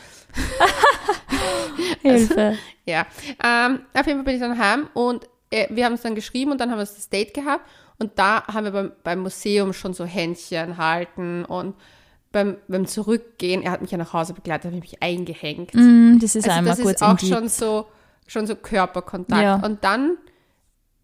Hilfe. 2.02 2.56
Ja, 2.86 3.06
ähm, 3.42 3.80
auf 3.92 4.06
jeden 4.06 4.18
Fall 4.18 4.24
bin 4.24 4.34
ich 4.34 4.40
dann 4.40 4.58
heim 4.58 4.88
und 4.94 5.28
äh, 5.50 5.66
wir 5.70 5.84
haben 5.84 5.92
uns 5.92 6.02
dann 6.02 6.14
geschrieben 6.14 6.52
und 6.52 6.60
dann 6.60 6.70
haben 6.70 6.78
wir 6.78 6.84
das 6.84 7.08
Date 7.08 7.34
gehabt 7.34 7.68
und 7.98 8.18
da 8.18 8.46
haben 8.46 8.64
wir 8.64 8.72
beim, 8.72 8.92
beim 9.02 9.20
Museum 9.20 9.72
schon 9.72 9.92
so 9.92 10.04
Händchen 10.04 10.78
halten 10.78 11.44
und 11.44 11.74
beim, 12.34 12.56
beim 12.68 12.86
Zurückgehen, 12.86 13.62
er 13.62 13.70
hat 13.70 13.80
mich 13.80 13.90
ja 13.90 13.96
nach 13.96 14.12
Hause 14.12 14.34
begleitet, 14.34 14.66
habe 14.66 14.76
ich 14.76 14.82
mich 14.92 15.02
eingehängt. 15.02 15.72
Mm, 15.72 16.18
das 16.18 16.34
ist 16.34 16.44
also 16.44 16.58
einmal 16.58 16.74
das 16.74 16.82
kurz 16.82 17.00
ist 17.00 17.02
auch 17.02 17.18
schon 17.18 17.48
so, 17.48 17.86
schon 18.26 18.46
so 18.46 18.56
Körperkontakt. 18.56 19.42
Ja. 19.42 19.56
Und 19.64 19.84
dann, 19.84 20.18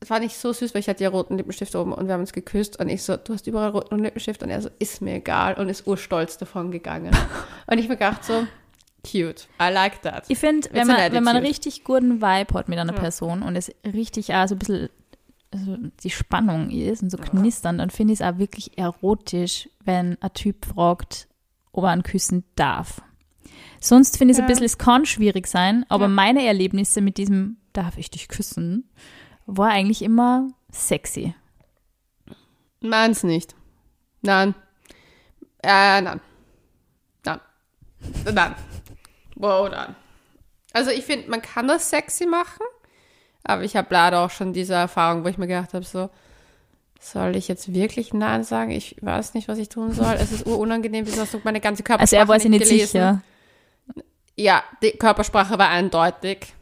war 0.08 0.18
nicht 0.18 0.36
so 0.36 0.52
süß, 0.52 0.74
weil 0.74 0.80
ich 0.80 0.88
hatte 0.88 1.04
ja 1.04 1.10
roten 1.10 1.36
Lippenstift 1.36 1.74
oben 1.76 1.92
und 1.92 2.06
wir 2.06 2.14
haben 2.14 2.20
uns 2.20 2.32
geküsst 2.32 2.80
und 2.80 2.88
ich 2.88 3.02
so, 3.02 3.16
du 3.16 3.34
hast 3.34 3.46
überall 3.46 3.70
roten 3.70 3.98
Lippenstift 3.98 4.42
und 4.42 4.50
er 4.50 4.62
so, 4.62 4.70
ist 4.78 5.02
mir 5.02 5.16
egal 5.16 5.54
und 5.54 5.68
ist 5.68 5.86
urstolz 5.86 6.38
davon 6.38 6.70
gegangen. 6.70 7.14
und 7.66 7.78
ich 7.78 7.88
mir 7.88 7.96
gedacht 7.96 8.24
so, 8.24 8.46
cute, 9.06 9.46
I 9.60 9.70
like 9.70 10.02
that. 10.02 10.24
Ich 10.28 10.38
finde, 10.38 10.68
wenn 10.72 10.82
an 10.82 10.96
man, 10.96 11.12
wenn 11.12 11.24
man 11.24 11.36
richtig 11.36 11.84
guten 11.84 12.22
Vibe 12.22 12.54
hat 12.54 12.68
mit 12.68 12.78
einer 12.78 12.94
Ja. 12.94 12.98
Person 12.98 13.42
und 13.42 13.56
es 13.56 13.70
richtig 13.84 14.32
auch 14.34 14.48
so 14.48 14.54
ein 14.54 14.58
bisschen 14.58 14.88
also 15.52 15.76
die 16.02 16.10
Spannung 16.10 16.70
ist 16.70 17.02
und 17.02 17.10
so 17.10 17.16
knistern, 17.18 17.78
dann 17.78 17.90
finde 17.90 18.12
ich 18.12 18.20
es 18.20 18.26
auch 18.26 18.38
wirklich 18.38 18.78
erotisch, 18.78 19.68
wenn 19.84 20.16
ein 20.22 20.32
Typ 20.32 20.64
fragt, 20.64 21.28
ob 21.72 21.84
er 21.84 21.90
einen 21.90 22.02
küssen 22.02 22.44
darf. 22.54 23.02
Sonst 23.80 24.18
finde 24.18 24.32
ich 24.32 24.36
es 24.36 24.38
Ja. 24.38 24.44
ein 24.44 24.48
bisschen, 24.48 24.64
es 24.66 24.78
kann 24.78 25.06
schwierig 25.06 25.46
sein, 25.46 25.84
aber 25.88 26.04
Ja. 26.04 26.08
meine 26.08 26.44
Erlebnisse 26.46 27.00
mit 27.00 27.16
diesem, 27.18 27.56
darf 27.72 27.98
ich 27.98 28.10
dich 28.10 28.28
küssen, 28.28 28.88
war 29.46 29.70
eigentlich 29.70 30.02
immer 30.02 30.48
sexy. 30.70 31.34
Meins 32.80 33.22
nicht. 33.24 33.54
Nein. 34.22 34.54
Äh, 35.62 36.00
nein. 36.00 36.20
Nein. 37.24 37.40
Nein. 38.32 38.54
Wow, 39.36 39.68
nein. 39.70 39.94
Also 40.72 40.90
ich 40.90 41.04
finde, 41.04 41.28
man 41.28 41.42
kann 41.42 41.66
das 41.68 41.90
sexy 41.90 42.26
machen, 42.26 42.64
aber 43.44 43.62
ich 43.64 43.76
habe 43.76 43.88
leider 43.90 44.20
auch 44.20 44.30
schon 44.30 44.52
diese 44.52 44.74
Erfahrung, 44.74 45.24
wo 45.24 45.28
ich 45.28 45.38
mir 45.38 45.46
gedacht 45.46 45.74
habe, 45.74 45.84
so, 45.84 46.10
soll 47.00 47.34
ich 47.36 47.48
jetzt 47.48 47.72
wirklich 47.72 48.12
Nein 48.12 48.44
sagen? 48.44 48.70
Ich 48.72 48.96
weiß 49.00 49.34
nicht, 49.34 49.48
was 49.48 49.58
ich 49.58 49.68
tun 49.70 49.92
soll. 49.92 50.14
Es 50.20 50.32
ist 50.32 50.46
urunangenehm, 50.46 51.06
wieso 51.06 51.22
hast 51.22 51.32
du 51.32 51.40
meine 51.44 51.60
ganze 51.60 51.82
Körpersprache 51.82 52.20
Also 52.20 52.24
er 52.24 52.28
war 52.28 52.38
sich 52.40 52.50
nicht 52.50 52.62
gelesen? 52.64 52.86
sicher. 52.86 53.22
Ja, 54.36 54.62
die 54.82 54.92
Körpersprache 54.92 55.58
war 55.58 55.68
eindeutig. 55.70 56.54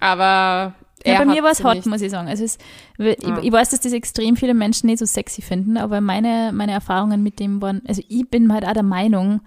Aber 0.00 0.74
er 1.02 1.12
Ja, 1.14 1.18
bei 1.20 1.24
mir 1.24 1.42
war 1.42 1.50
es 1.52 1.64
hot, 1.64 1.76
nicht. 1.76 1.86
muss 1.86 2.02
ich 2.02 2.10
sagen. 2.10 2.28
Also 2.28 2.44
es, 2.44 2.58
ich, 2.98 3.22
Ja. 3.22 3.38
ich 3.42 3.50
weiß, 3.52 3.70
dass 3.70 3.80
das 3.80 3.92
extrem 3.92 4.36
viele 4.36 4.54
Menschen 4.54 4.86
nicht 4.86 4.98
so 4.98 5.06
sexy 5.06 5.40
finden, 5.40 5.76
aber 5.78 6.00
meine, 6.00 6.50
meine 6.52 6.72
Erfahrungen 6.72 7.22
mit 7.22 7.38
dem 7.40 7.62
waren, 7.62 7.82
also 7.88 8.02
ich 8.08 8.28
bin 8.28 8.52
halt 8.52 8.66
auch 8.66 8.74
der 8.74 8.82
Meinung, 8.82 9.40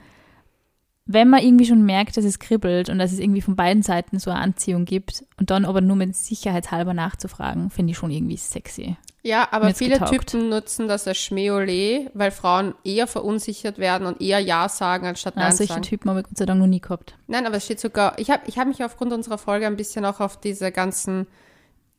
wenn 1.12 1.28
man 1.28 1.42
irgendwie 1.42 1.66
schon 1.66 1.82
merkt, 1.82 2.18
dass 2.18 2.24
es 2.24 2.38
kribbelt 2.38 2.88
und 2.88 3.00
dass 3.00 3.12
es 3.12 3.18
irgendwie 3.18 3.42
von 3.42 3.56
beiden 3.56 3.82
Seiten 3.82 4.20
so 4.20 4.30
eine 4.30 4.42
Anziehung 4.42 4.86
gibt 4.86 5.26
und 5.40 5.50
dann 5.50 5.66
aber 5.66 5.82
nur 5.82 5.96
mit 5.96 6.16
sicherheitshalber 6.16 6.94
nachzufragen, 6.94 7.72
finde 7.72 7.92
ich 7.92 7.98
schon 7.98 8.12
irgendwie 8.12 8.38
sexy. 8.38 8.96
Ja, 9.24 9.48
aber 9.50 9.74
viele 9.74 9.94
getaugt. 9.94 10.12
Typen 10.12 10.50
nutzen 10.50 10.88
das 10.88 11.08
als 11.08 11.18
Schmähole, 11.18 12.12
weil 12.14 12.30
Frauen 12.30 12.76
eher 12.84 13.08
verunsichert 13.08 13.80
werden 13.80 14.06
und 14.06 14.22
eher 14.22 14.38
Ja 14.38 14.70
sagen 14.70 15.08
anstatt 15.08 15.36
Ja, 15.36 15.42
Nein 15.42 15.56
solche 15.56 15.74
sagen. 15.74 15.82
Typen 15.82 16.12
habe 16.12 16.20
ich 16.20 16.28
Gott 16.28 16.38
sei 16.38 16.46
Dank 16.46 16.60
noch 16.60 16.68
nie 16.68 16.80
gehabt. 16.80 17.16
Nein, 17.26 17.48
aber 17.48 17.58
es 17.58 17.66
steht 17.66 17.80
sogar, 17.80 18.18
ich 18.20 18.30
habe 18.30 18.44
ich 18.46 18.60
hab 18.60 18.68
mich 18.68 18.84
aufgrund 18.84 19.12
unserer 19.12 19.40
Folge 19.40 19.66
ein 19.66 19.78
bisschen 19.78 20.06
auch 20.06 20.20
auf 20.20 20.40
diese 20.40 20.72
ganzen 20.72 21.26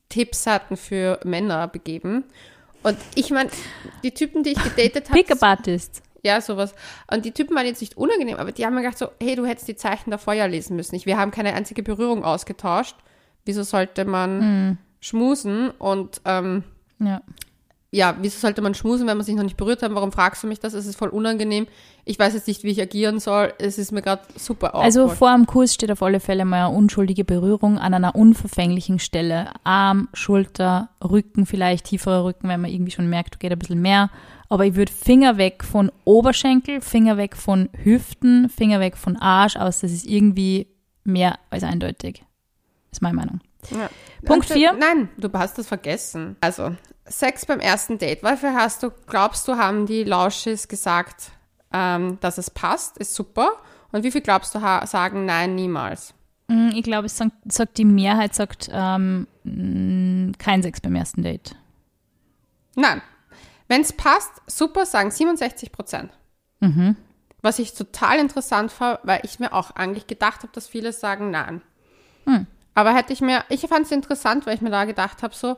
Tippseiten 0.09 0.77
für 0.77 1.19
Männer 1.25 1.67
begeben. 1.67 2.23
Und 2.85 2.97
ich 3.17 3.31
meine, 3.31 3.51
die 4.05 4.13
Typen, 4.13 4.45
die 4.45 4.51
ich 4.51 4.63
gedatet 4.63 5.11
habe, 5.11 5.21
Pickup 5.21 5.43
Artist. 5.43 6.01
Ja, 6.23 6.41
sowas. 6.41 6.75
Und 7.13 7.25
die 7.25 7.33
Typen 7.33 7.57
waren 7.57 7.67
jetzt 7.67 7.81
nicht 7.81 7.97
unangenehm, 7.97 8.37
aber 8.37 8.53
die 8.53 8.65
haben 8.67 8.75
mir 8.75 8.83
gedacht 8.83 8.99
so, 8.99 9.09
hey, 9.23 9.37
du 9.37 9.47
hättest 9.47 9.69
die 9.69 9.77
Zeichen 9.77 10.11
davor 10.11 10.35
ja 10.35 10.47
lesen 10.47 10.77
müssen. 10.77 10.95
Ich, 10.95 11.07
wir 11.07 11.17
haben 11.19 11.31
keine 11.31 11.55
einzige 11.55 11.83
Berührung 11.83 12.25
ausgetauscht. 12.25 12.97
Wieso 13.45 13.63
sollte 13.63 14.05
man 14.05 14.79
schmusen? 15.01 15.71
Und 15.71 16.21
ähm, 16.27 16.63
Ja. 16.99 17.23
ja, 17.91 18.15
wieso 18.21 18.39
sollte 18.39 18.61
man 18.61 18.75
schmusen, 18.75 19.07
wenn 19.07 19.17
man 19.17 19.25
sich 19.25 19.35
noch 19.35 19.43
nicht 19.45 19.57
berührt 19.57 19.83
hat? 19.83 19.95
Warum 19.95 20.13
fragst 20.13 20.43
du 20.43 20.47
mich 20.47 20.61
das? 20.61 20.75
Es 20.75 20.87
ist 20.87 20.97
voll 20.97 21.09
unangenehm. 21.09 21.67
Ich 22.05 22.19
weiß 22.19 22.35
jetzt 22.35 22.49
nicht, 22.49 22.65
wie 22.65 22.71
ich 22.71 22.81
agieren 22.83 23.19
soll. 23.19 23.53
Es 23.59 23.79
ist 23.79 23.93
mir 23.93 24.03
gerade 24.03 24.23
super 24.37 24.75
Also 24.75 25.03
awkward. 25.05 25.19
vor 25.19 25.35
dem 25.35 25.47
Kuss 25.47 25.73
steht 25.75 25.91
auf 25.91 26.03
alle 26.03 26.21
Fälle 26.21 26.45
mal 26.45 26.67
eine 26.67 26.77
unschuldige 26.77 27.25
Berührung 27.25 27.79
an 27.79 27.95
einer 27.95 28.15
unverfänglichen 28.15 28.99
Stelle. 28.99 29.51
Arm, 29.65 30.09
Schulter, 30.13 30.91
Rücken, 31.03 31.47
vielleicht 31.47 31.87
tieferer 31.87 32.25
Rücken, 32.25 32.49
wenn 32.49 32.61
man 32.61 32.71
irgendwie 32.71 32.93
schon 32.93 33.09
merkt, 33.09 33.41
geht 33.41 33.53
ein 33.53 33.59
bisschen 33.59 33.81
mehr. 33.83 34.11
Aber 34.51 34.67
ich 34.67 34.75
würde 34.75 34.93
Finger 34.93 35.39
weg 35.39 35.63
von 35.65 35.93
Oberschenkel, 36.05 36.81
Finger 36.81 37.17
weg 37.17 37.37
von 37.37 37.69
Hüften, 37.85 38.49
Finger 38.49 38.81
weg 38.81 38.97
von 38.97 39.17
Arsch, 39.17 39.57
aus 39.57 39.81
das 39.81 39.93
ist 39.93 40.05
irgendwie 40.05 40.67
mehr 41.05 41.39
als 41.51 41.63
eindeutig. 41.63 42.25
Ist 42.91 43.01
meine 43.01 43.15
Meinung. 43.15 43.41
Ja. 43.71 43.89
Punkt 44.25 44.43
Also, 44.51 44.55
vier. 44.55 44.73
Nein, 44.73 45.09
du 45.17 45.31
hast 45.33 45.57
das 45.57 45.69
vergessen. 45.69 46.37
Also, 46.41 46.75
Sex 47.07 47.47
beim 47.47 47.61
ersten 47.61 47.99
Date. 47.99 48.25
Wofür 48.25 48.55
hast 48.55 48.83
du, 48.83 48.91
glaubst 49.07 49.47
du, 49.47 49.55
haben 49.57 49.87
die 49.87 50.03
Lauschis 50.03 50.67
gesagt, 50.67 51.31
ähm, 51.73 52.19
dass 52.21 52.37
es 52.37 52.51
passt, 52.51 52.99
ist 52.99 53.15
super? 53.15 53.53
Und 53.93 54.03
wie 54.03 54.11
viel 54.11 54.21
glaubst 54.21 54.55
du, 54.55 54.59
sagen 54.59 55.27
nein, 55.27 55.55
niemals? 55.55 56.13
Mm, 56.49 56.71
Ich 56.75 56.83
glaube, 56.83 57.07
es 57.07 57.17
sagt, 57.17 57.33
sagt 57.47 57.79
die 57.79 57.85
Mehrheit, 57.85 58.35
sagt 58.35 58.69
ähm, 58.73 59.29
kein 60.39 60.63
Sex 60.63 60.81
beim 60.81 60.97
ersten 60.97 61.23
Date. 61.23 61.55
Nein. 62.75 63.01
Wenn 63.71 63.83
es 63.83 63.93
passt, 63.93 64.33
super, 64.49 64.85
sagen 64.85 65.13
67 65.13 65.71
Prozent. 65.71 66.11
Mhm. 66.59 66.97
Was 67.41 67.61
ich 67.61 67.73
total 67.73 68.19
interessant 68.19 68.79
war, 68.81 68.99
weil 69.05 69.21
ich 69.23 69.39
mir 69.39 69.53
auch 69.53 69.71
eigentlich 69.71 70.09
gedacht 70.09 70.43
habe, 70.43 70.53
dass 70.53 70.67
viele 70.67 70.93
sagen 70.93 71.31
nein. 71.31 71.63
Hm. 72.27 72.49
Aber 72.75 72.93
hätte 72.93 73.13
ich 73.13 73.21
mir, 73.21 73.45
ich 73.49 73.61
fand 73.61 73.87
es 73.87 73.93
interessant, 73.93 74.45
weil 74.45 74.57
ich 74.57 74.61
mir 74.61 74.71
da 74.71 74.87
gedacht 74.87 75.23
habe, 75.23 75.37
so, 75.37 75.57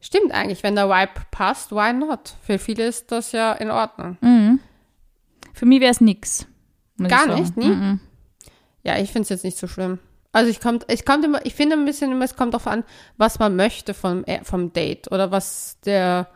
stimmt 0.00 0.32
eigentlich, 0.32 0.64
wenn 0.64 0.74
der 0.74 0.88
Vibe 0.88 1.12
passt, 1.30 1.70
why 1.70 1.92
not? 1.92 2.34
Für 2.42 2.58
viele 2.58 2.84
ist 2.84 3.12
das 3.12 3.30
ja 3.30 3.52
in 3.52 3.70
Ordnung. 3.70 4.18
Mhm. 4.20 4.58
Für 5.54 5.64
mich 5.64 5.80
wäre 5.80 5.92
es 5.92 6.00
nix. 6.00 6.48
Gar 6.98 7.28
nicht? 7.28 7.56
Nie? 7.56 7.68
Mhm. 7.68 8.00
Ja, 8.82 8.98
ich 8.98 9.12
finde 9.12 9.22
es 9.22 9.28
jetzt 9.28 9.44
nicht 9.44 9.56
so 9.56 9.68
schlimm. 9.68 10.00
Also 10.32 10.50
ich 10.50 10.58
kommt, 10.58 10.90
ich 10.90 11.04
kommt 11.04 11.24
immer, 11.24 11.46
ich 11.46 11.54
finde 11.54 11.76
ein 11.76 11.84
bisschen 11.84 12.10
immer, 12.10 12.24
es 12.24 12.34
kommt 12.34 12.54
darauf 12.54 12.66
an, 12.66 12.82
was 13.18 13.38
man 13.38 13.54
möchte 13.54 13.94
vom, 13.94 14.24
äh, 14.24 14.42
vom 14.42 14.72
Date 14.72 15.12
oder 15.12 15.30
was 15.30 15.78
der 15.84 16.26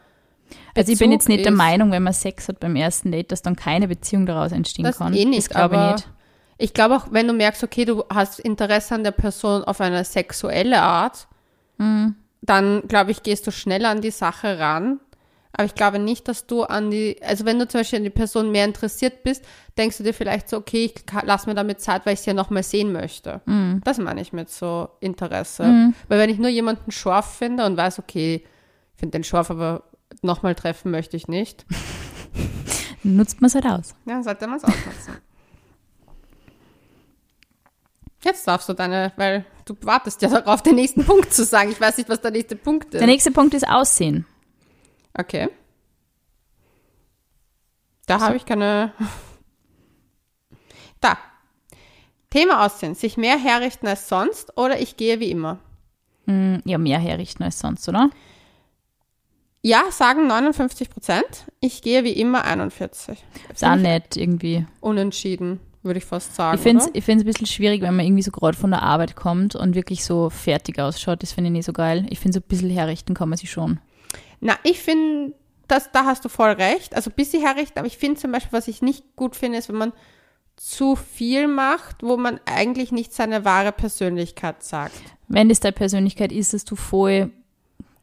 Also 0.75 0.93
ich 0.93 0.99
bin 0.99 1.13
jetzt 1.13 1.29
nicht 1.29 1.45
der. 1.45 1.53
Meinung, 1.53 1.91
wenn 1.91 2.03
man 2.03 2.13
Sex 2.13 2.49
hat 2.49 2.61
beim 2.61 2.77
ersten 2.77 3.11
Date, 3.13 3.33
dass 3.33 3.43
dann 3.43 3.57
keine 3.57 3.89
Beziehung 3.89 4.27
daraus 4.27 4.53
entstehen 4.53 4.85
Das 4.85 4.99
kann. 4.99 5.15
eh 5.15 5.25
nicht, 5.25 5.49
das 5.49 5.49
glaube 5.51 5.75
ich 5.77 5.93
nicht. 5.93 6.09
Ich 6.59 6.73
glaube 6.75 6.97
auch, 6.97 7.09
wenn 7.11 7.27
du 7.29 7.35
merkst, 7.35 7.63
okay, 7.65 7.85
du 7.85 8.05
hast 8.09 8.41
Interesse 8.41 8.95
an 8.95 9.05
der 9.05 9.11
Person 9.11 9.65
auf 9.65 9.81
eine 9.81 10.05
sexuelle 10.05 10.81
Art, 10.81 11.29
Mhm. 11.79 12.15
dann 12.41 12.83
glaube 12.89 13.11
ich, 13.11 13.23
gehst 13.23 13.47
du 13.47 13.51
schneller 13.51 13.91
an 13.91 14.01
die 14.01 14.11
Sache 14.11 14.59
ran. 14.59 15.01
Aber 15.53 15.65
ich 15.65 15.75
glaube 15.75 15.99
nicht, 15.99 16.29
dass 16.29 16.47
du 16.47 16.65
an 16.65 16.91
die, 16.91 17.17
also 17.23 17.45
wenn 17.47 17.59
du 17.59 17.67
zum 17.67 17.81
Beispiel 17.81 17.99
an 17.99 18.05
die 18.05 18.11
Person 18.11 18.51
mehr 18.53 18.65
interessiert 18.67 19.23
bist, 19.23 19.43
denkst 19.79 19.97
du 19.99 20.05
dir 20.05 20.13
vielleicht 20.13 20.49
so, 20.51 20.59
okay, 20.59 20.85
ich 20.85 20.95
lass 21.25 21.47
mir 21.47 21.55
damit 21.55 21.81
Zeit, 21.81 22.05
weil 22.05 22.13
ich 22.15 22.21
sie 22.21 22.29
ja 22.31 22.35
nochmal 22.35 22.63
sehen 22.63 22.93
möchte. 22.93 23.41
Mhm. 23.47 23.81
Das 23.85 23.97
meine 23.99 24.21
ich 24.21 24.33
mit 24.35 24.51
so 24.51 24.89
Interesse. 25.01 25.93
Weil 26.09 26.19
wenn 26.19 26.29
ich 26.31 26.39
nur 26.39 26.51
jemanden 26.51 26.91
scharf 26.91 27.37
finde 27.37 27.65
und 27.65 27.77
weiß, 27.79 27.99
okay, 27.99 28.43
ich 28.45 28.99
finde 29.01 29.13
den 29.19 29.25
scharf, 29.25 29.51
aber 29.51 29.83
nochmal 30.27 30.55
treffen 30.55 30.91
möchte 30.91 31.17
ich 31.17 31.29
nicht, 31.29 31.65
Nutzt 33.03 33.41
man 33.41 33.47
es 33.49 33.55
halt 33.55 33.67
aus. 33.67 33.95
ja, 34.05 34.23
sollte 34.23 34.47
man 34.49 34.57
es 34.59 34.65
ausnutzen. 34.65 35.15
Jetzt 38.25 38.47
darfst 38.49 38.69
du 38.69 38.73
deine, 38.73 39.13
weil 39.17 39.45
du 39.65 39.77
wartest 39.83 40.21
ja 40.23 40.29
darauf, 40.29 40.63
den 40.63 40.75
nächsten 40.75 41.05
Punkt 41.05 41.33
zu 41.33 41.45
sagen. 41.45 41.71
Ich 41.71 41.81
weiß 41.81 41.97
nicht, 41.99 42.09
was 42.09 42.21
der 42.21 42.33
nächste 42.33 42.57
Punkt 42.57 42.87
ist. 42.93 43.01
Der 43.01 43.07
nächste 43.07 43.31
Punkt 43.31 43.55
ist 43.55 43.69
Aussehen. 43.69 44.27
Okay. 45.15 45.49
Da 48.07 48.21
habe 48.21 48.37
ich 48.37 48.45
keine. 48.45 48.93
Da. 51.01 51.17
Thema 52.31 52.65
Aussehen. 52.67 52.95
Sich 52.95 53.17
mehr 53.17 53.39
herrichten 53.39 53.87
als 53.87 54.09
sonst 54.09 54.57
oder 54.59 54.81
ich 54.81 54.97
gehe 54.97 55.21
wie 55.21 55.31
immer. 55.31 55.59
Mm, 56.27 56.57
Ja, 56.65 56.79
mehr 56.79 56.99
herrichten 56.99 57.45
als 57.45 57.61
sonst, 57.61 57.89
oder? 57.89 58.11
Ja, 59.67 59.91
sagen 59.91 60.29
59 60.29 60.91
Prozent. 60.91 61.27
Ich 61.59 61.83
gehe 61.83 62.05
wie 62.05 62.13
immer 62.13 62.45
41. 62.45 63.19
Ist 63.53 63.65
auch 63.65 63.75
nett 63.75 64.17
irgendwie. 64.17 64.65
Unentschieden, 64.81 65.59
würde 65.83 65.99
ich 65.99 66.05
fast 66.05 66.37
sagen. 66.37 66.57
Ich 66.57 66.63
finde 66.63 66.85
es 66.85 66.91
ich 66.93 67.05
find's 67.05 67.25
ein 67.25 67.27
bisschen 67.27 67.49
schwierig, 67.49 67.83
wenn 67.83 67.97
man 67.97 68.07
irgendwie 68.07 68.23
so 68.23 68.31
gerade 68.31 68.57
von 68.57 68.71
der 68.71 68.85
Arbeit 68.85 69.17
kommt 69.17 69.57
und 69.57 69.75
wirklich 69.75 70.05
so 70.05 70.31
fertig 70.31 70.79
ausschaut. 70.79 71.21
Das 71.21 71.33
finde 71.33 71.49
ich 71.49 71.53
nicht 71.53 71.65
so 71.65 71.73
geil. 71.73 72.07
Ich 72.11 72.21
finde, 72.21 72.35
so 72.35 72.39
ein 72.39 72.47
bisschen 72.47 72.71
herrichten 72.71 73.15
kann 73.15 73.29
man 73.29 73.39
sich 73.39 73.51
schon. 73.51 73.81
Na, 74.41 74.55
ich 74.63 74.79
finde, 74.79 75.35
das, 75.67 75.91
da 75.91 76.05
hast 76.05 76.25
du 76.25 76.29
voll 76.29 76.51
recht. 76.51 76.95
Also 76.95 77.11
bis 77.11 77.33
sie 77.33 77.45
herrichten, 77.45 77.81
aber 77.81 77.89
ich 77.89 77.99
finde 77.99 78.21
zum 78.21 78.31
Beispiel, 78.31 78.53
was 78.53 78.69
ich 78.69 78.83
nicht 78.83 79.17
gut 79.17 79.35
finde, 79.35 79.59
ist, 79.59 79.69
wenn 79.69 79.79
man 79.79 79.93
zu 80.55 80.95
viel 80.95 81.49
macht, 81.49 82.05
wo 82.05 82.17
man 82.17 82.39
eigentlich 82.45 82.93
nicht 82.93 83.13
seine 83.13 83.45
wahre 83.45 83.73
Persönlichkeit 83.73 84.63
sagt. 84.63 84.95
Wenn 85.27 85.49
das 85.49 85.59
deine 85.59 85.73
Persönlichkeit 85.73 86.31
ist, 86.31 86.55
dass 86.55 86.65
du 86.65 86.77
voll 86.77 87.33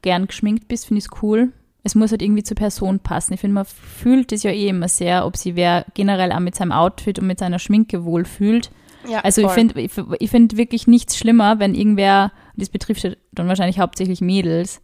gern 0.04 0.26
geschminkt 0.28 0.68
bist, 0.68 0.86
finde 0.86 0.98
ich 1.00 1.06
es 1.06 1.22
cool. 1.22 1.52
Es 1.82 1.94
muss 1.94 2.12
halt 2.12 2.22
irgendwie 2.22 2.42
zur 2.44 2.56
Person 2.56 2.98
passen. 3.00 3.34
Ich 3.34 3.40
finde, 3.40 3.54
man 3.54 3.64
fühlt 3.66 4.30
es 4.32 4.42
ja 4.42 4.50
eh 4.52 4.68
immer 4.68 4.88
sehr, 4.88 5.26
ob 5.26 5.36
sie 5.36 5.56
wer 5.56 5.84
generell 5.94 6.32
auch 6.32 6.38
mit 6.40 6.54
seinem 6.54 6.72
Outfit 6.72 7.18
und 7.18 7.26
mit 7.26 7.38
seiner 7.40 7.58
Schminke 7.58 8.04
wohlfühlt. 8.04 8.70
Ja, 9.08 9.18
Also 9.20 9.42
ich 9.42 9.48
voll. 9.48 9.54
finde 9.56 9.80
ich, 9.82 9.90
ich 10.18 10.30
find 10.30 10.56
wirklich 10.56 10.86
nichts 10.86 11.18
schlimmer, 11.18 11.58
wenn 11.58 11.74
irgendwer 11.74 12.32
und 12.54 12.60
das 12.62 12.70
betrifft 12.70 13.02
ja 13.04 13.10
dann 13.32 13.48
wahrscheinlich 13.48 13.80
hauptsächlich 13.80 14.20
Mädels, 14.22 14.80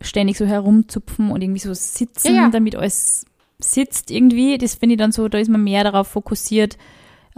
ständig 0.00 0.36
so 0.38 0.46
herumzupfen 0.46 1.32
und 1.32 1.42
irgendwie 1.42 1.58
so 1.60 1.74
sitzen, 1.74 2.34
Ja, 2.36 2.42
ja. 2.42 2.48
damit 2.50 2.76
alles 2.76 3.24
sitzt 3.58 4.12
irgendwie. 4.12 4.58
Das 4.58 4.76
finde 4.76 4.94
ich 4.94 4.98
dann 5.00 5.10
so, 5.10 5.26
da 5.28 5.38
ist 5.38 5.48
man 5.50 5.64
mehr 5.64 5.82
darauf 5.82 6.06
fokussiert, 6.06 6.78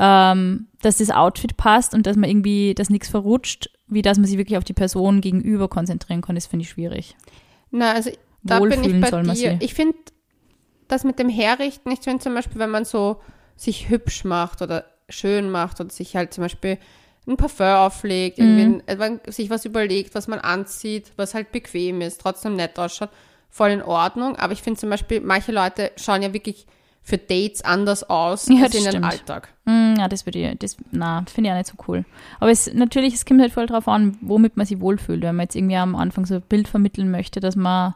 ähm, 0.03 0.67
dass 0.81 0.97
das 0.97 1.11
Outfit 1.11 1.59
passt 1.59 1.93
und 1.95 2.07
dass 2.07 2.17
man 2.17 2.31
irgendwie, 2.31 2.75
dass 2.75 2.89
nichts 2.89 3.09
verrutscht, 3.09 3.69
wie 3.87 4.01
dass 4.03 4.17
man 4.17 4.27
sich 4.27 4.39
wirklich 4.39 4.57
auf 4.57 4.65
die 4.65 4.73
Person 4.73 5.21
gegenüber 5.21 5.69
konzentrieren 5.69 6.23
kann. 6.23 6.35
Das 6.37 6.47
finde 6.47 6.63
ich 6.65 6.71
schwierig. 6.71 7.15
Na, 7.71 7.93
also 7.93 8.11
da 8.43 8.59
bin 8.61 8.71
ich 8.73 8.79
Wohlfühlen 8.79 9.01
bei 9.03 9.11
soll 9.11 9.23
man 9.25 9.37
dir. 9.37 9.51
sich. 9.53 9.63
Ich 9.63 9.75
finde 9.75 9.97
das 10.89 11.05
mit 11.05 11.19
dem 11.19 11.29
Herrichten, 11.29 11.91
ich 11.91 12.01
finde 12.01 12.23
zum 12.23 12.35
Beispiel, 12.35 12.59
wenn 12.59 12.71
man 12.71 12.85
so 12.87 13.21
sich 13.57 13.91
hübsch 13.91 14.25
macht 14.25 14.63
oder 14.63 14.87
schön 15.11 15.51
macht 15.51 15.81
oder 15.81 15.91
sich 15.91 16.17
halt 16.17 16.33
zum 16.33 16.43
Beispiel 16.43 16.79
ein 17.27 17.37
Parfum 17.37 17.67
auflegt, 17.67 18.39
irgendwie 18.39 18.65
Mhm. 18.65 18.83
ein, 18.87 18.99
wenn 18.99 18.99
man 18.99 19.21
sich 19.33 19.51
was 19.51 19.67
überlegt, 19.67 20.15
was 20.15 20.27
man 20.29 20.39
anzieht, 20.39 21.13
was 21.17 21.35
halt 21.35 21.53
bequem 21.53 22.01
ist, 22.01 22.23
trotzdem 22.23 22.57
nett 22.57 22.79
ausschaut, 22.79 23.11
voll 23.51 23.71
in 23.71 23.83
Ordnung. 23.83 24.37
Aber 24.37 24.55
ich 24.55 24.63
finde 24.63 24.81
zum 24.81 24.89
Beispiel, 24.89 25.21
manche 25.21 25.53
Leute 25.53 25.93
schauen 25.97 26.23
ja 26.23 26.33
wirklich 26.33 26.67
für 27.03 27.19
Dates 27.19 27.63
anders 27.63 28.09
aus 28.09 28.49
Ja, 28.49 28.65
als 28.65 28.75
in 28.75 28.83
stimmt. 28.83 29.05
Alltag. 29.05 29.49
Mm, 29.65 29.95
ja, 29.99 30.09
das 30.09 30.27
würde 30.27 30.39
ich, 30.39 30.59
das, 30.59 30.77
na, 30.91 31.25
finde 31.33 31.49
ich 31.49 31.53
auch 31.53 31.59
nicht 31.59 31.71
so 31.71 31.77
cool. 31.89 32.05
Aber 32.39 32.51
es, 32.51 32.73
natürlich, 32.73 33.15
es 33.15 33.25
kommt 33.25 33.41
halt 33.41 33.53
voll 33.53 33.67
drauf 33.67 33.89
an, 33.89 34.17
womit 34.21 34.57
man 34.57 34.67
sich 34.67 34.81
wohlfühlt. 34.81 35.23
Wenn 35.23 35.37
man 35.37 35.45
jetzt 35.45 35.57
irgendwie 35.57 35.77
am 35.77 35.97
Anfang 35.97 36.27
so 36.27 36.37
ein 36.37 36.43
Bild 36.43 36.69
vermitteln 36.69 37.11
möchte, 37.11 37.41
dass 37.41 37.57
man 37.57 37.95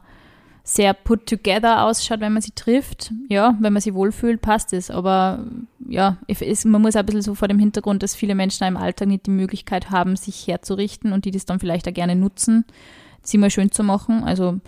sehr 0.67 0.95
put 0.95 1.27
together 1.27 1.83
ausschaut, 1.83 2.21
wenn 2.21 2.33
man 2.33 2.41
sie 2.41 2.51
trifft. 2.51 3.13
Ja, 3.29 3.55
wenn 3.59 3.71
man 3.71 3.81
sich 3.83 3.93
wohlfühlt, 3.93 4.41
passt 4.41 4.73
es. 4.73 4.89
Aber 4.89 5.45
ja, 5.87 6.17
es, 6.27 6.65
man 6.65 6.81
muss 6.81 6.95
auch 6.95 7.01
ein 7.01 7.05
bisschen 7.05 7.21
so 7.21 7.35
vor 7.35 7.47
dem 7.47 7.59
Hintergrund, 7.59 8.01
dass 8.01 8.15
viele 8.15 8.33
Menschen 8.33 8.65
im 8.65 8.75
Alltag 8.75 9.07
nicht 9.07 9.27
die 9.27 9.31
Möglichkeit 9.31 9.91
haben, 9.91 10.15
sich 10.15 10.47
herzurichten 10.47 11.13
und 11.13 11.25
die 11.25 11.31
das 11.31 11.45
dann 11.45 11.59
vielleicht 11.59 11.87
auch 11.87 11.93
gerne 11.93 12.15
nutzen, 12.15 12.65
sie 13.27 13.37
mal 13.37 13.49
schön 13.49 13.71
zu 13.71 13.83
machen. 13.83 14.23
Also, 14.23 14.59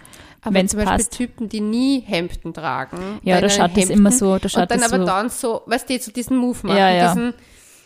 zum 0.43 0.53
Beispiel 0.53 0.83
passt. 0.83 1.11
Typen, 1.11 1.49
die 1.49 1.61
nie 1.61 2.01
Hemden 2.01 2.53
tragen. 2.53 3.19
ja, 3.23 3.41
da 3.41 3.49
schaut 3.49 3.71
das 3.71 3.83
Hemden, 3.83 3.91
immer 3.93 4.11
so, 4.11 4.37
da 4.37 4.47
schaut 4.47 4.63
und 4.63 4.71
dann 4.71 4.79
das 4.79 4.93
aber 4.93 5.01
so, 5.01 5.05
dann 5.05 5.29
so, 5.29 5.61
weißt 5.65 5.89
du, 5.89 5.99
so 5.99 6.11
diesen 6.11 6.37
Move 6.37 6.57
machen, 6.63 6.77
Ja, 6.77 6.89
ja. 6.89 7.13
diesen 7.13 7.33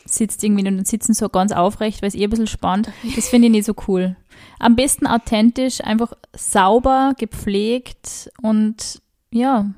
sitzt 0.06 0.44
irgendwie 0.44 0.68
und 0.68 0.88
sitzen 0.88 1.14
so 1.14 1.30
ganz 1.30 1.52
aufrecht, 1.52 2.02
weil 2.02 2.10
es 2.10 2.16
eh 2.16 2.24
ein 2.24 2.30
bisschen 2.30 2.48
spannt. 2.48 2.90
Das 3.16 3.30
finde 3.30 3.48
ich 3.48 3.52
nicht 3.52 3.66
so 3.66 3.76
cool. 3.88 4.16
Am 4.60 4.76
besten 4.76 5.08
authentisch, 5.08 5.82
einfach 5.82 6.14
sauber, 6.36 7.14
gepflegt 7.18 8.30
und 8.42 9.02
ja, 9.32 9.72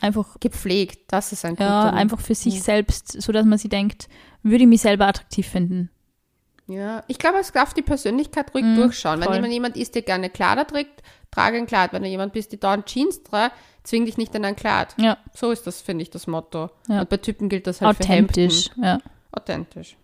einfach, 0.00 0.38
gepflegt. 0.40 1.12
Das 1.12 1.32
ist 1.32 1.44
ein 1.44 1.56
guter 1.56 1.64
ja, 1.64 1.90
einfach 1.90 2.20
für 2.20 2.34
sich 2.34 2.62
selbst, 2.62 3.20
so 3.20 3.32
dass 3.32 3.44
man 3.44 3.58
sich 3.58 3.70
denkt, 3.70 4.08
würde 4.42 4.64
ich 4.64 4.68
mich 4.68 4.80
selber 4.80 5.06
attraktiv 5.06 5.46
finden. 5.46 5.90
Ja, 6.70 7.02
ich 7.08 7.18
glaube, 7.18 7.38
es 7.38 7.52
darf 7.52 7.74
die 7.74 7.82
Persönlichkeit 7.82 8.54
ruhig 8.54 8.64
Mhm, 8.64 8.76
durchschauen. 8.76 9.18
Wenn 9.20 9.26
voll. 9.26 9.34
jemand 9.36 9.52
jemand 9.52 9.76
ist, 9.76 9.94
der 9.94 10.02
gerne 10.02 10.30
Kleider 10.30 10.66
trägt, 10.66 11.02
trage 11.30 11.56
ein 11.58 11.66
Kleid. 11.66 11.92
Wenn 11.92 12.02
du 12.02 12.08
jemand 12.08 12.32
bist, 12.32 12.52
der 12.52 12.58
dauernd 12.58 12.86
Jeans 12.86 13.22
trägt, 13.22 13.52
zwing 13.82 14.04
dich 14.06 14.16
nicht 14.18 14.34
in 14.34 14.44
ein 14.44 14.56
Kleid. 14.56 14.94
Ja, 14.98 15.18
So 15.34 15.50
ist 15.50 15.66
das, 15.66 15.80
finde 15.80 16.02
ich, 16.02 16.10
das 16.10 16.26
Motto. 16.26 16.70
Ja. 16.88 17.00
Und 17.00 17.08
bei 17.08 17.16
Typen 17.16 17.48
gilt 17.48 17.66
das 17.66 17.80
halt 17.80 17.98
authentisch, 18.00 18.68
für 18.68 18.74
Hemden. 18.82 18.84
ja. 18.84 18.98
Authentisch. 19.32 19.96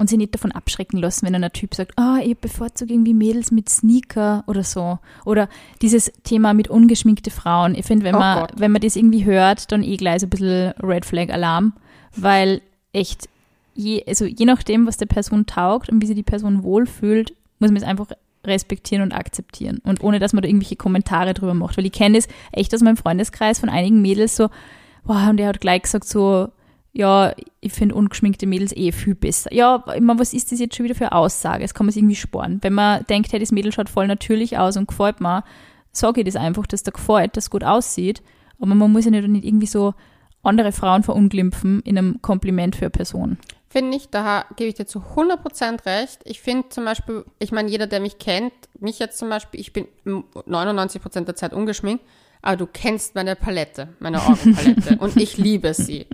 Und 0.00 0.08
sie 0.08 0.16
nicht 0.16 0.32
davon 0.32 0.52
abschrecken 0.52 0.98
lassen, 1.00 1.26
wenn 1.26 1.34
ein 1.42 1.52
Typ 1.52 1.74
sagt, 1.74 1.98
ah, 1.98 2.18
ich 2.22 2.38
bevorzuge 2.38 2.92
irgendwie 2.94 3.14
Mädels 3.14 3.50
mit 3.50 3.68
Sneaker 3.68 4.44
oder 4.46 4.62
so. 4.62 5.00
Oder 5.24 5.48
dieses 5.82 6.12
Thema 6.22 6.54
mit 6.54 6.68
ungeschminkte 6.68 7.32
Frauen. 7.32 7.74
Ich 7.74 7.84
finde, 7.84 8.04
wenn, 8.04 8.14
Oh 8.14 8.18
man, 8.20 8.38
Gott. 8.42 8.52
wenn 8.54 8.70
man 8.70 8.80
das 8.80 8.94
irgendwie 8.94 9.24
hört, 9.24 9.72
dann 9.72 9.82
eh 9.82 9.96
gleich 9.96 10.20
so 10.20 10.26
ein 10.26 10.30
bisschen 10.30 10.70
Red 10.80 11.04
Flag 11.04 11.30
Alarm, 11.30 11.72
weil 12.14 12.62
echt, 12.92 13.28
je, 13.78 14.04
also 14.06 14.24
je 14.24 14.44
nachdem, 14.44 14.86
was 14.86 14.96
der 14.96 15.06
Person 15.06 15.46
taugt 15.46 15.88
und 15.88 16.02
wie 16.02 16.06
sich 16.06 16.16
die 16.16 16.22
Person 16.22 16.62
wohlfühlt, 16.64 17.32
muss 17.60 17.70
man 17.70 17.76
es 17.76 17.84
einfach 17.84 18.08
respektieren 18.44 19.02
und 19.02 19.12
akzeptieren. 19.12 19.80
Und 19.84 20.02
ohne, 20.02 20.18
dass 20.18 20.32
man 20.32 20.42
da 20.42 20.48
irgendwelche 20.48 20.76
Kommentare 20.76 21.32
drüber 21.32 21.54
macht. 21.54 21.76
Weil 21.76 21.86
ich 21.86 21.92
kenne 21.92 22.16
das 22.16 22.28
echt 22.52 22.74
aus 22.74 22.82
meinem 22.82 22.96
Freundeskreis 22.96 23.60
von 23.60 23.68
einigen 23.68 24.02
Mädels 24.02 24.36
so, 24.36 24.48
boah, 25.04 25.28
und 25.30 25.36
der 25.36 25.48
hat 25.48 25.60
gleich 25.60 25.82
gesagt 25.82 26.06
so, 26.06 26.48
ja, 26.92 27.32
ich 27.60 27.72
finde 27.72 27.94
ungeschminkte 27.94 28.46
Mädels 28.46 28.76
eh 28.76 28.90
viel 28.90 29.14
besser. 29.14 29.52
Ja, 29.54 29.76
immer, 29.94 30.18
was 30.18 30.32
ist 30.34 30.50
das 30.50 30.58
jetzt 30.58 30.74
schon 30.74 30.84
wieder 30.84 30.96
für 30.96 31.12
Aussage? 31.12 31.62
Das 31.62 31.74
kann 31.74 31.86
man 31.86 31.92
sich 31.92 32.00
irgendwie 32.00 32.16
sparen. 32.16 32.58
Wenn 32.62 32.72
man 32.72 33.04
denkt, 33.08 33.32
hey, 33.32 33.38
das 33.38 33.52
Mädel 33.52 33.72
schaut 33.72 33.88
voll 33.88 34.08
natürlich 34.08 34.58
aus 34.58 34.76
und 34.76 34.88
gefällt 34.88 35.20
mir, 35.20 35.44
sage 35.92 36.20
ich 36.20 36.26
das 36.26 36.36
einfach, 36.36 36.66
dass 36.66 36.82
der 36.82 36.92
gefällt, 36.92 37.36
dass 37.36 37.44
es 37.44 37.50
gut 37.50 37.62
aussieht. 37.62 38.22
Aber 38.58 38.74
man 38.74 38.90
muss 38.90 39.04
ja 39.04 39.12
nicht 39.12 39.44
irgendwie 39.44 39.66
so 39.66 39.94
andere 40.42 40.72
Frauen 40.72 41.04
verunglimpfen 41.04 41.80
in 41.82 41.96
einem 41.96 42.22
Kompliment 42.22 42.74
für 42.74 42.86
eine 42.86 42.90
Person. 42.90 43.38
Finde 43.70 43.96
ich, 43.98 44.08
da 44.08 44.46
gebe 44.56 44.68
ich 44.70 44.76
dir 44.76 44.86
zu 44.86 45.00
100% 45.14 45.84
recht. 45.84 46.20
Ich 46.24 46.40
finde 46.40 46.70
zum 46.70 46.84
Beispiel, 46.86 47.24
ich 47.38 47.52
meine, 47.52 47.68
jeder, 47.68 47.86
der 47.86 48.00
mich 48.00 48.18
kennt, 48.18 48.52
mich 48.80 48.98
jetzt 48.98 49.18
zum 49.18 49.28
Beispiel, 49.28 49.60
ich 49.60 49.72
bin 49.74 49.86
99% 50.06 51.24
der 51.24 51.34
Zeit 51.34 51.52
ungeschminkt, 51.52 52.04
aber 52.42 52.56
du 52.56 52.66
kennst 52.66 53.14
meine 53.14 53.36
Palette, 53.36 53.88
meine 53.98 54.22
Augenpalette 54.24 54.96
und 54.98 55.20
ich 55.20 55.36
liebe 55.36 55.74
sie. 55.74 56.06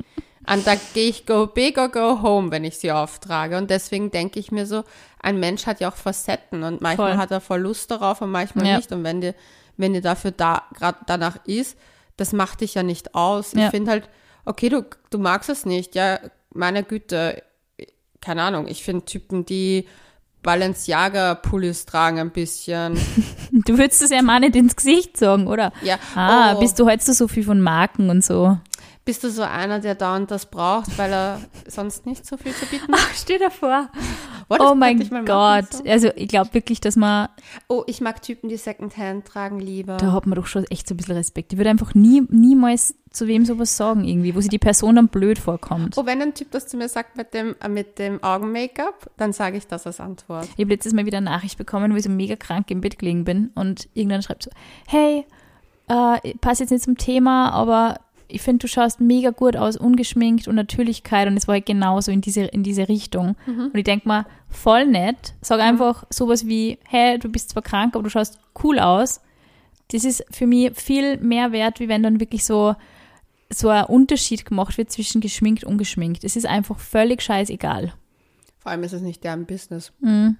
Und 0.46 0.66
da 0.66 0.74
gehe 0.92 1.08
ich 1.08 1.24
go 1.26 1.46
big 1.46 1.78
or 1.78 1.88
go 1.88 2.20
home, 2.20 2.50
wenn 2.50 2.64
ich 2.64 2.76
sie 2.78 2.92
auftrage. 2.92 3.56
Und 3.56 3.70
deswegen 3.70 4.10
denke 4.10 4.38
ich 4.38 4.52
mir 4.52 4.66
so, 4.66 4.84
ein 5.22 5.38
Mensch 5.40 5.64
hat 5.66 5.80
ja 5.80 5.88
auch 5.90 5.96
Facetten 5.96 6.62
und 6.64 6.82
manchmal 6.82 7.12
Voll. 7.12 7.18
hat 7.18 7.30
er 7.30 7.40
voll 7.40 7.60
Lust 7.60 7.90
darauf 7.90 8.20
und 8.20 8.30
manchmal 8.30 8.66
Ja. 8.66 8.76
nicht. 8.76 8.92
Und 8.92 9.04
wenn 9.04 9.20
dir, 9.22 9.34
wenn 9.78 9.94
dir 9.94 10.02
dafür 10.02 10.32
da, 10.32 10.64
gerade 10.74 10.98
danach 11.06 11.38
ist, 11.46 11.78
das 12.18 12.32
macht 12.34 12.60
dich 12.60 12.74
ja 12.74 12.82
nicht 12.82 13.14
aus. 13.14 13.54
Ich 13.54 13.60
Ja. 13.60 13.70
finde 13.70 13.90
halt, 13.92 14.10
okay, 14.44 14.68
du, 14.68 14.84
du 15.08 15.18
magst 15.18 15.48
es 15.48 15.64
nicht, 15.64 15.94
ja, 15.94 16.18
meine 16.54 16.82
Güte, 16.82 17.42
keine 18.20 18.42
Ahnung, 18.42 18.66
ich 18.68 18.82
finde 18.82 19.04
Typen, 19.04 19.44
die 19.44 19.86
Balenciaga-Pullis 20.42 21.86
tragen 21.86 22.18
ein 22.18 22.30
bisschen. 22.30 22.98
Du 23.66 23.78
würdest 23.78 24.02
es 24.02 24.10
ja 24.10 24.20
mal 24.20 24.40
nicht 24.40 24.56
ins 24.56 24.74
Gesicht 24.74 25.16
sagen, 25.16 25.46
oder? 25.46 25.72
Ja, 25.82 25.96
Ah, 26.16 26.54
oh, 26.54 26.60
bist 26.60 26.78
du 26.78 26.86
heute 26.86 27.12
so 27.14 27.28
viel 27.28 27.44
von 27.44 27.60
Marken 27.60 28.10
und 28.10 28.24
so? 28.24 28.58
Bist 29.04 29.22
du 29.22 29.30
so 29.30 29.42
einer, 29.42 29.80
der 29.80 29.94
dauernd 29.94 30.30
das 30.30 30.46
braucht, 30.46 30.96
weil 30.98 31.12
er 31.12 31.40
sonst 31.68 32.06
nicht 32.06 32.24
so 32.26 32.36
viel 32.36 32.52
zu 32.54 32.64
bieten 32.66 32.92
hat? 32.92 33.00
Ach, 33.02 33.14
steh 33.14 33.38
davor. 33.38 33.88
Oh, 34.48 34.56
das 34.56 34.70
Oh 34.70 34.74
mein 34.74 34.98
Gott. 35.24 35.72
so. 35.72 35.84
Also 35.84 36.08
ich 36.16 36.28
glaube 36.28 36.52
wirklich, 36.54 36.80
dass 36.80 36.96
man, 36.96 37.28
Oh, 37.68 37.82
ich 37.86 38.00
mag 38.00 38.22
Typen, 38.22 38.48
die 38.48 38.56
Secondhand 38.56 39.26
tragen 39.26 39.60
lieber. 39.60 39.96
da 39.98 40.12
hat 40.12 40.26
man 40.26 40.36
doch 40.36 40.46
schon 40.46 40.64
echt 40.64 40.88
so 40.88 40.94
ein 40.94 40.96
bisschen 40.96 41.16
Respekt. 41.16 41.52
Ich 41.52 41.58
würde 41.58 41.70
einfach 41.70 41.94
nie, 41.94 42.22
niemals 42.30 42.94
zu 43.10 43.28
wem 43.28 43.44
sowas 43.44 43.76
sagen 43.76 44.04
irgendwie, 44.04 44.34
wo 44.34 44.40
sich 44.40 44.50
die 44.50 44.58
Person 44.58 44.96
dann 44.96 45.08
blöd 45.08 45.38
vorkommt. 45.38 45.96
Oh, 45.96 46.04
wenn 46.04 46.20
ein 46.20 46.34
Typ 46.34 46.50
das 46.50 46.66
zu 46.66 46.76
mir 46.76 46.88
sagt 46.88 47.16
mit 47.16 47.32
dem, 47.32 47.54
äh, 47.62 47.68
mit 47.68 47.98
dem 47.98 48.22
Augen-Make-up, 48.22 49.10
dann 49.16 49.32
sage 49.32 49.56
ich 49.56 49.66
das 49.68 49.86
als 49.86 50.00
Antwort. 50.00 50.46
Ich 50.56 50.64
habe 50.64 50.72
letztes 50.74 50.92
Mal 50.92 51.06
wieder 51.06 51.18
eine 51.18 51.30
Nachricht 51.30 51.56
bekommen, 51.56 51.92
wo 51.92 51.96
ich 51.96 52.02
so 52.04 52.10
mega 52.10 52.34
krank 52.36 52.70
im 52.70 52.80
Bett 52.80 52.98
gelegen 52.98 53.24
bin 53.24 53.50
und 53.54 53.88
irgendwann 53.94 54.22
schreibt 54.22 54.42
so, 54.44 54.50
hey, 54.88 55.24
äh, 55.88 56.18
ich 56.28 56.40
passe 56.40 56.64
jetzt 56.64 56.70
nicht 56.70 56.82
zum 56.84 56.96
Thema, 56.98 57.50
aber 57.52 58.00
ich 58.28 58.42
finde, 58.42 58.60
du 58.60 58.68
schaust 58.68 59.00
mega 59.00 59.30
gut 59.30 59.56
aus, 59.56 59.76
ungeschminkt 59.76 60.48
und 60.48 60.54
Natürlichkeit 60.54 61.28
und 61.28 61.36
es 61.36 61.46
war 61.46 61.54
halt 61.54 61.66
genauso 61.66 62.10
in 62.10 62.20
diese, 62.20 62.42
in 62.42 62.62
diese 62.62 62.88
Richtung. 62.88 63.36
Und 63.46 63.76
ich 63.76 63.84
denke 63.84 64.08
mal, 64.08 64.26
voll 64.48 64.86
nett, 64.86 65.34
sag 65.40 65.60
einfach 65.60 66.04
sowas 66.10 66.46
wie, 66.46 66.78
hey, 66.88 67.18
du 67.18 67.28
bist 67.28 67.50
zwar 67.50 67.62
krank, 67.62 67.94
aber 67.94 68.04
du 68.04 68.10
schaust 68.10 68.38
cool 68.62 68.78
aus. 68.78 69.20
Das 69.88 70.04
ist 70.04 70.24
für 70.30 70.46
mich 70.46 70.76
viel 70.76 71.18
mehr 71.18 71.52
wert, 71.52 71.80
wie 71.80 71.88
wenn 71.88 72.02
dann 72.02 72.20
wirklich 72.20 72.44
so, 72.44 72.74
so 73.50 73.68
ein 73.68 73.84
Unterschied 73.84 74.44
gemacht 74.44 74.78
wird 74.78 74.90
zwischen 74.90 75.20
geschminkt 75.20 75.64
und 75.64 75.72
ungeschminkt. 75.72 76.24
Es 76.24 76.36
ist 76.36 76.46
einfach 76.46 76.78
völlig 76.78 77.22
scheißegal. 77.22 77.92
Vor 78.58 78.72
allem 78.72 78.82
ist 78.82 78.92
es 78.92 79.02
nicht 79.02 79.22
deren 79.24 79.44
Business. 79.44 79.92
Mhm. 80.00 80.36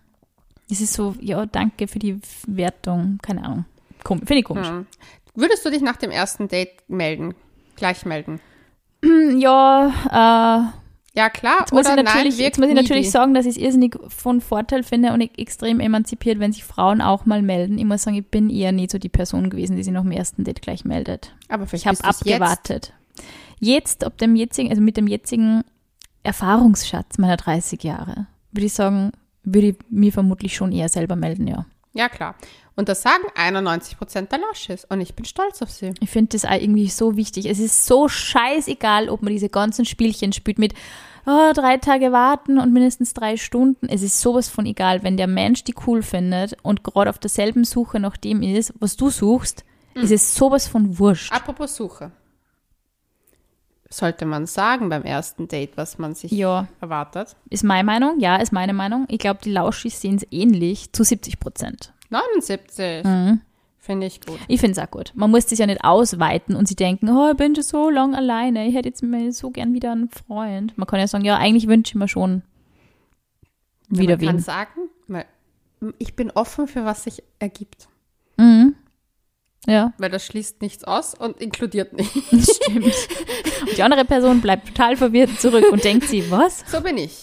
Es 0.70 0.80
ist 0.80 0.94
so, 0.94 1.14
ja, 1.20 1.44
danke 1.44 1.86
für 1.86 1.98
die 1.98 2.18
Wertung. 2.46 3.18
Keine 3.20 3.44
Ahnung. 3.44 3.64
Finde 4.06 4.38
ich 4.38 4.44
komisch. 4.44 4.68
Hm. 4.68 4.86
Würdest 5.34 5.64
du 5.64 5.70
dich 5.70 5.82
nach 5.82 5.96
dem 5.96 6.10
ersten 6.10 6.48
Date 6.48 6.88
melden? 6.88 7.34
Gleich 7.76 8.04
melden? 8.06 8.40
Ja, 9.38 9.88
äh, 10.10 11.18
Ja, 11.18 11.28
klar. 11.30 11.58
jetzt 11.60 11.72
muss, 11.72 11.86
ich 11.86 11.94
natürlich, 11.94 12.36
nein, 12.36 12.44
jetzt 12.44 12.58
muss 12.58 12.68
ich 12.68 12.74
natürlich 12.74 13.10
sagen, 13.10 13.34
dass 13.34 13.44
ich 13.46 13.56
es 13.56 13.62
irrsinnig 13.62 13.96
von 14.08 14.40
Vorteil 14.40 14.82
finde 14.82 15.12
und 15.12 15.20
extrem 15.38 15.78
emanzipiert, 15.80 16.38
wenn 16.40 16.52
sich 16.52 16.64
Frauen 16.64 17.00
auch 17.02 17.26
mal 17.26 17.42
melden. 17.42 17.78
Ich 17.78 17.84
muss 17.84 18.02
sagen, 18.02 18.16
ich 18.16 18.26
bin 18.26 18.48
eher 18.50 18.72
nie 18.72 18.88
so 18.90 18.98
die 18.98 19.08
Person 19.10 19.50
gewesen, 19.50 19.76
die 19.76 19.82
sich 19.84 19.92
nach 19.92 20.02
dem 20.02 20.10
ersten 20.12 20.44
Date 20.44 20.62
gleich 20.62 20.84
meldet. 20.84 21.34
Aber 21.48 21.66
vielleicht 21.66 21.84
Ich 21.84 21.86
habe 21.86 21.96
du's 21.96 22.20
jetzt. 22.26 22.40
abgewartet. 22.40 22.92
Jetzt, 23.60 24.04
ob 24.04 24.16
dem 24.18 24.34
jetzigen, 24.36 24.70
also 24.70 24.80
mit 24.82 24.96
dem 24.96 25.06
jetzigen 25.06 25.62
Erfahrungsschatz 26.22 27.18
meiner 27.18 27.36
30 27.36 27.82
Jahre, 27.84 28.26
würde 28.52 28.66
ich 28.66 28.72
sagen, 28.72 29.12
würde 29.42 29.68
ich 29.68 29.76
mir 29.90 30.12
vermutlich 30.12 30.54
schon 30.56 30.72
eher 30.72 30.88
selber 30.88 31.16
melden, 31.16 31.46
ja. 31.46 31.66
Ja, 31.94 32.08
klar. 32.08 32.34
Und 32.76 32.88
das 32.88 33.02
sagen 33.02 33.22
91 33.36 33.96
Prozent 33.96 34.32
der 34.32 34.40
Lasches. 34.40 34.84
Und 34.84 35.00
ich 35.00 35.14
bin 35.14 35.24
stolz 35.24 35.62
auf 35.62 35.70
sie. 35.70 35.94
Ich 36.00 36.10
finde 36.10 36.30
das 36.30 36.44
auch 36.44 36.60
irgendwie 36.60 36.88
so 36.88 37.16
wichtig. 37.16 37.46
Es 37.46 37.60
ist 37.60 37.86
so 37.86 38.08
scheißegal, 38.08 39.08
ob 39.08 39.22
man 39.22 39.32
diese 39.32 39.48
ganzen 39.48 39.84
Spielchen 39.84 40.32
spielt 40.32 40.58
mit 40.58 40.74
oh, 41.24 41.52
drei 41.54 41.76
Tage 41.78 42.10
warten 42.10 42.58
und 42.58 42.72
mindestens 42.72 43.14
drei 43.14 43.36
Stunden. 43.36 43.88
Es 43.88 44.02
ist 44.02 44.20
sowas 44.20 44.48
von 44.48 44.66
egal, 44.66 45.04
wenn 45.04 45.16
der 45.16 45.28
Mensch 45.28 45.62
die 45.62 45.74
cool 45.86 46.02
findet 46.02 46.56
und 46.62 46.82
gerade 46.82 47.10
auf 47.10 47.18
derselben 47.18 47.64
Suche 47.64 48.00
nach 48.00 48.16
dem 48.16 48.42
ist, 48.42 48.74
was 48.80 48.96
du 48.96 49.08
suchst, 49.08 49.64
ist 49.94 50.10
es 50.10 50.34
sowas 50.34 50.66
von 50.66 50.98
wurscht. 50.98 51.32
Apropos 51.32 51.76
Suche. 51.76 52.10
Sollte 53.90 54.26
man 54.26 54.46
sagen 54.46 54.88
beim 54.88 55.02
ersten 55.02 55.46
Date, 55.48 55.76
was 55.76 55.98
man 55.98 56.14
sich 56.14 56.32
Ja, 56.32 56.66
erwartet? 56.80 57.36
ist 57.50 57.64
meine 57.64 57.84
Meinung. 57.84 58.18
Ja, 58.20 58.36
ist 58.36 58.52
meine 58.52 58.72
Meinung. 58.72 59.04
Ich 59.08 59.18
glaube, 59.18 59.40
die 59.44 59.50
Lauschis 59.52 60.00
sehen 60.00 60.16
es 60.16 60.26
ähnlich 60.30 60.92
zu 60.92 61.04
70 61.04 61.38
Prozent. 61.40 61.92
79. 62.10 63.04
Mhm. 63.04 63.40
Finde 63.78 64.06
ich 64.06 64.20
gut. 64.22 64.38
Ich 64.48 64.60
finde 64.60 64.80
es 64.80 64.86
auch 64.86 64.90
gut. 64.90 65.12
Man 65.14 65.30
muss 65.30 65.44
das 65.46 65.58
ja 65.58 65.66
nicht 65.66 65.84
ausweiten 65.84 66.56
und 66.56 66.66
sie 66.66 66.74
denken, 66.74 67.10
oh, 67.10 67.30
ich 67.32 67.36
bin 67.36 67.54
schon 67.54 67.64
so 67.64 67.90
lange 67.90 68.16
alleine, 68.16 68.66
ich 68.66 68.74
hätte 68.74 68.88
jetzt 68.88 69.02
mal 69.02 69.30
so 69.30 69.50
gern 69.50 69.74
wieder 69.74 69.92
einen 69.92 70.08
Freund. 70.08 70.76
Man 70.78 70.86
kann 70.86 70.98
ja 71.00 71.06
sagen, 71.06 71.24
ja, 71.24 71.36
eigentlich 71.36 71.66
wünsche 71.68 71.90
ich 71.90 71.94
mir 71.96 72.08
schon 72.08 72.42
wieder 73.88 74.16
man 74.16 74.26
kann 74.26 74.36
wen. 74.36 74.42
sagen, 74.42 74.80
weil 75.06 75.26
ich 75.98 76.16
bin 76.16 76.30
offen 76.30 76.66
für 76.66 76.86
was 76.86 77.04
sich 77.04 77.22
ergibt. 77.38 77.88
Mhm. 78.38 78.74
Ja, 79.66 79.92
Weil 79.98 80.10
das 80.10 80.26
schließt 80.26 80.60
nichts 80.62 80.84
aus 80.84 81.14
und 81.14 81.40
inkludiert 81.40 81.92
nicht. 81.94 82.10
das 82.32 82.56
stimmt. 82.56 82.84
und 82.86 83.76
die 83.76 83.82
andere 83.82 84.04
Person 84.04 84.40
bleibt 84.40 84.68
total 84.68 84.96
verwirrt 84.96 85.40
zurück 85.40 85.64
und 85.72 85.82
denkt 85.84 86.08
sie, 86.08 86.30
was? 86.30 86.64
So 86.70 86.80
bin 86.80 86.98
ich. 86.98 87.18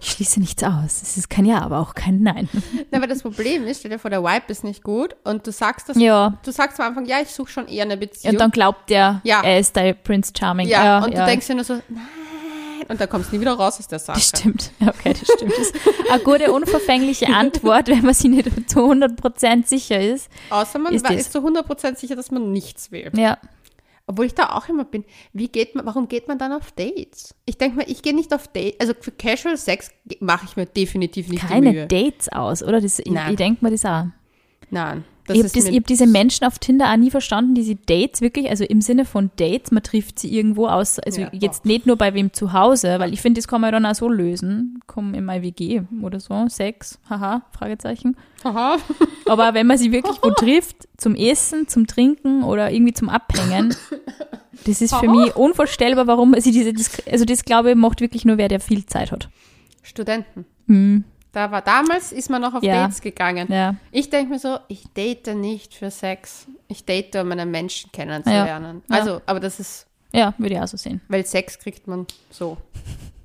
Ich 0.00 0.10
schließe 0.12 0.38
nichts 0.40 0.62
aus. 0.62 1.02
Es 1.02 1.16
ist 1.16 1.28
kein 1.30 1.44
Ja, 1.46 1.60
aber 1.62 1.78
auch 1.80 1.94
kein 1.94 2.22
Nein. 2.22 2.48
Na, 2.90 2.98
aber 2.98 3.06
das 3.06 3.22
Problem 3.22 3.66
ist, 3.66 3.80
stell 3.80 3.90
dir 3.90 3.98
vor, 3.98 4.10
der 4.10 4.22
Vibe 4.22 4.44
ist 4.48 4.62
nicht 4.62 4.82
gut 4.84 5.16
und 5.24 5.46
du 5.46 5.50
sagst 5.52 5.88
das, 5.88 5.96
Ja. 5.98 6.38
du 6.44 6.52
sagst 6.52 6.78
am 6.80 6.86
Anfang, 6.88 7.06
ja, 7.06 7.16
ich 7.20 7.28
suche 7.30 7.50
schon 7.50 7.66
eher 7.68 7.84
eine 7.84 7.96
Beziehung. 7.96 8.34
Und 8.34 8.40
dann 8.40 8.50
glaubt 8.50 8.88
der, 8.90 9.20
Ja. 9.24 9.42
er 9.42 9.58
ist 9.58 9.74
der 9.74 9.94
Prince 9.94 10.32
Charming. 10.38 10.68
ja, 10.68 11.02
und 11.04 11.16
du 11.16 11.24
denkst 11.24 11.46
dir 11.46 11.54
nur 11.56 11.64
so, 11.64 11.74
nein. 11.88 12.06
Und 12.88 13.00
dann 13.00 13.08
kommst 13.08 13.30
du 13.32 13.36
nie 13.36 13.40
wieder 13.40 13.54
raus 13.54 13.78
aus 13.78 13.88
der 13.88 13.98
Sache. 13.98 14.18
Das 14.18 14.28
stimmt. 14.28 14.70
Ja, 14.80 14.88
Okay, 14.88 15.12
das 15.12 15.22
stimmt. 15.34 15.52
Das 15.52 15.58
ist 15.58 15.74
eine 16.10 16.22
gute, 16.22 16.52
unverfängliche 16.52 17.26
Antwort, 17.28 17.88
wenn 17.88 18.02
man 18.04 18.14
sich 18.14 18.30
nicht 18.30 18.70
zu 18.70 18.80
100% 18.80 19.66
sicher 19.66 20.00
ist. 20.00 20.28
Außer 20.50 20.78
man 20.78 20.94
Ist 20.94 21.04
war- 21.04 21.12
ist 21.14 21.32
zu 21.32 21.40
100% 21.40 21.96
sicher, 21.96 22.16
dass 22.16 22.30
man 22.30 22.52
nichts 22.52 22.92
will. 22.92 23.10
Ja, 23.16 23.38
Obwohl 24.08 24.26
ich 24.26 24.34
da 24.34 24.50
auch 24.50 24.68
immer 24.68 24.84
bin, 24.84 25.04
wie 25.32 25.48
geht 25.48 25.74
man, 25.74 25.84
warum 25.84 26.06
geht 26.06 26.28
man 26.28 26.38
dann 26.38 26.52
auf 26.52 26.70
Dates? 26.70 27.34
Ich 27.44 27.58
denke 27.58 27.78
mal, 27.78 27.84
ich 27.90 28.02
gehe 28.02 28.14
nicht 28.14 28.32
auf 28.32 28.46
Dates, 28.46 28.78
also 28.78 28.92
für 29.00 29.10
Casual 29.10 29.56
Sex 29.56 29.90
mache 30.20 30.44
ich 30.48 30.56
mir 30.56 30.66
definitiv 30.66 31.28
nicht 31.28 31.42
die 31.42 31.46
keine. 31.46 31.86
Dates 31.88 32.28
aus, 32.30 32.62
oder? 32.62 32.80
Das, 32.80 33.00
ich 33.00 33.06
Nein. 33.06 33.30
ich 33.32 33.36
denke 33.36 33.64
mir 33.64 33.72
das 33.72 33.84
auch. 33.84 34.04
Nein. 34.70 35.04
Das 35.26 35.36
Ich 35.54 35.64
habe 35.64 35.76
hab 35.76 35.86
diese 35.86 36.06
Menschen 36.06 36.46
auf 36.46 36.58
Tinder 36.58 36.90
auch 36.92 36.96
nie 36.96 37.10
verstanden, 37.10 37.54
die 37.54 37.62
sie 37.62 37.76
Dates 37.76 38.20
wirklich, 38.20 38.48
also 38.48 38.64
im 38.64 38.80
Sinne 38.80 39.04
von 39.04 39.30
Dates, 39.36 39.72
man 39.72 39.82
trifft 39.82 40.18
sie 40.18 40.32
irgendwo 40.32 40.68
aus, 40.68 40.98
also 40.98 41.22
Ja, 41.22 41.30
jetzt 41.32 41.64
nicht 41.64 41.86
nur 41.86 41.96
bei 41.96 42.14
wem 42.14 42.32
zu 42.32 42.52
Hause, 42.52 42.98
weil 42.98 43.12
ich 43.12 43.20
finde, 43.20 43.40
das 43.40 43.48
kann 43.48 43.60
man 43.60 43.72
dann 43.72 43.86
auch 43.86 43.94
so 43.94 44.08
lösen. 44.08 44.80
Komm 44.86 45.14
in 45.14 45.24
mein 45.24 45.42
WG 45.42 45.82
oder 46.02 46.20
so, 46.20 46.46
Sex, 46.48 46.98
haha, 47.10 47.42
Fragezeichen. 47.50 48.16
Aha. 48.44 48.76
Aber 49.26 49.54
wenn 49.54 49.66
man 49.66 49.78
sie 49.78 49.90
wirklich 49.92 50.18
wo 50.22 50.30
trifft, 50.30 50.88
zum 50.96 51.14
Essen, 51.14 51.68
zum 51.68 51.86
Trinken 51.86 52.44
oder 52.44 52.70
irgendwie 52.70 52.94
zum 52.94 53.08
Abhängen, 53.08 53.74
das 54.64 54.80
ist 54.80 54.94
für 54.94 55.08
mich 55.08 55.34
unvorstellbar, 55.34 56.06
warum 56.06 56.34
sie 56.38 56.52
diese, 56.52 56.72
also 57.10 57.24
das 57.24 57.44
glaube 57.44 57.70
ich, 57.70 57.76
macht 57.76 58.00
wirklich 58.00 58.24
nur 58.24 58.38
wer, 58.38 58.48
der 58.48 58.60
viel 58.60 58.86
Zeit 58.86 59.10
hat. 59.10 59.28
Studenten. 59.82 60.44
Hm, 60.66 61.04
Da 61.36 61.50
war 61.50 61.60
damals, 61.60 62.12
ist 62.12 62.30
man 62.30 62.40
noch 62.40 62.54
auf 62.54 62.62
Ja. 62.62 62.84
Dates 62.84 63.02
gegangen. 63.02 63.46
ja. 63.50 63.74
Ich 63.92 64.08
denke 64.08 64.32
mir 64.32 64.38
so, 64.38 64.56
ich 64.68 64.84
date 64.94 65.34
nicht 65.36 65.74
für 65.74 65.90
Sex. 65.90 66.46
Ich 66.66 66.86
date, 66.86 67.14
um 67.16 67.30
einen 67.30 67.50
Menschen 67.50 67.92
kennenzulernen. 67.92 68.82
Ja. 68.88 68.96
Also, 68.96 69.20
aber 69.26 69.38
das 69.38 69.60
ist, 69.60 69.86
Ja, 70.12 70.32
würde 70.38 70.54
ich 70.54 70.60
auch 70.62 70.66
so 70.66 70.78
sehen. 70.78 71.02
weil 71.08 71.26
Sex 71.26 71.58
kriegt 71.58 71.86
man 71.88 72.06
so. 72.30 72.56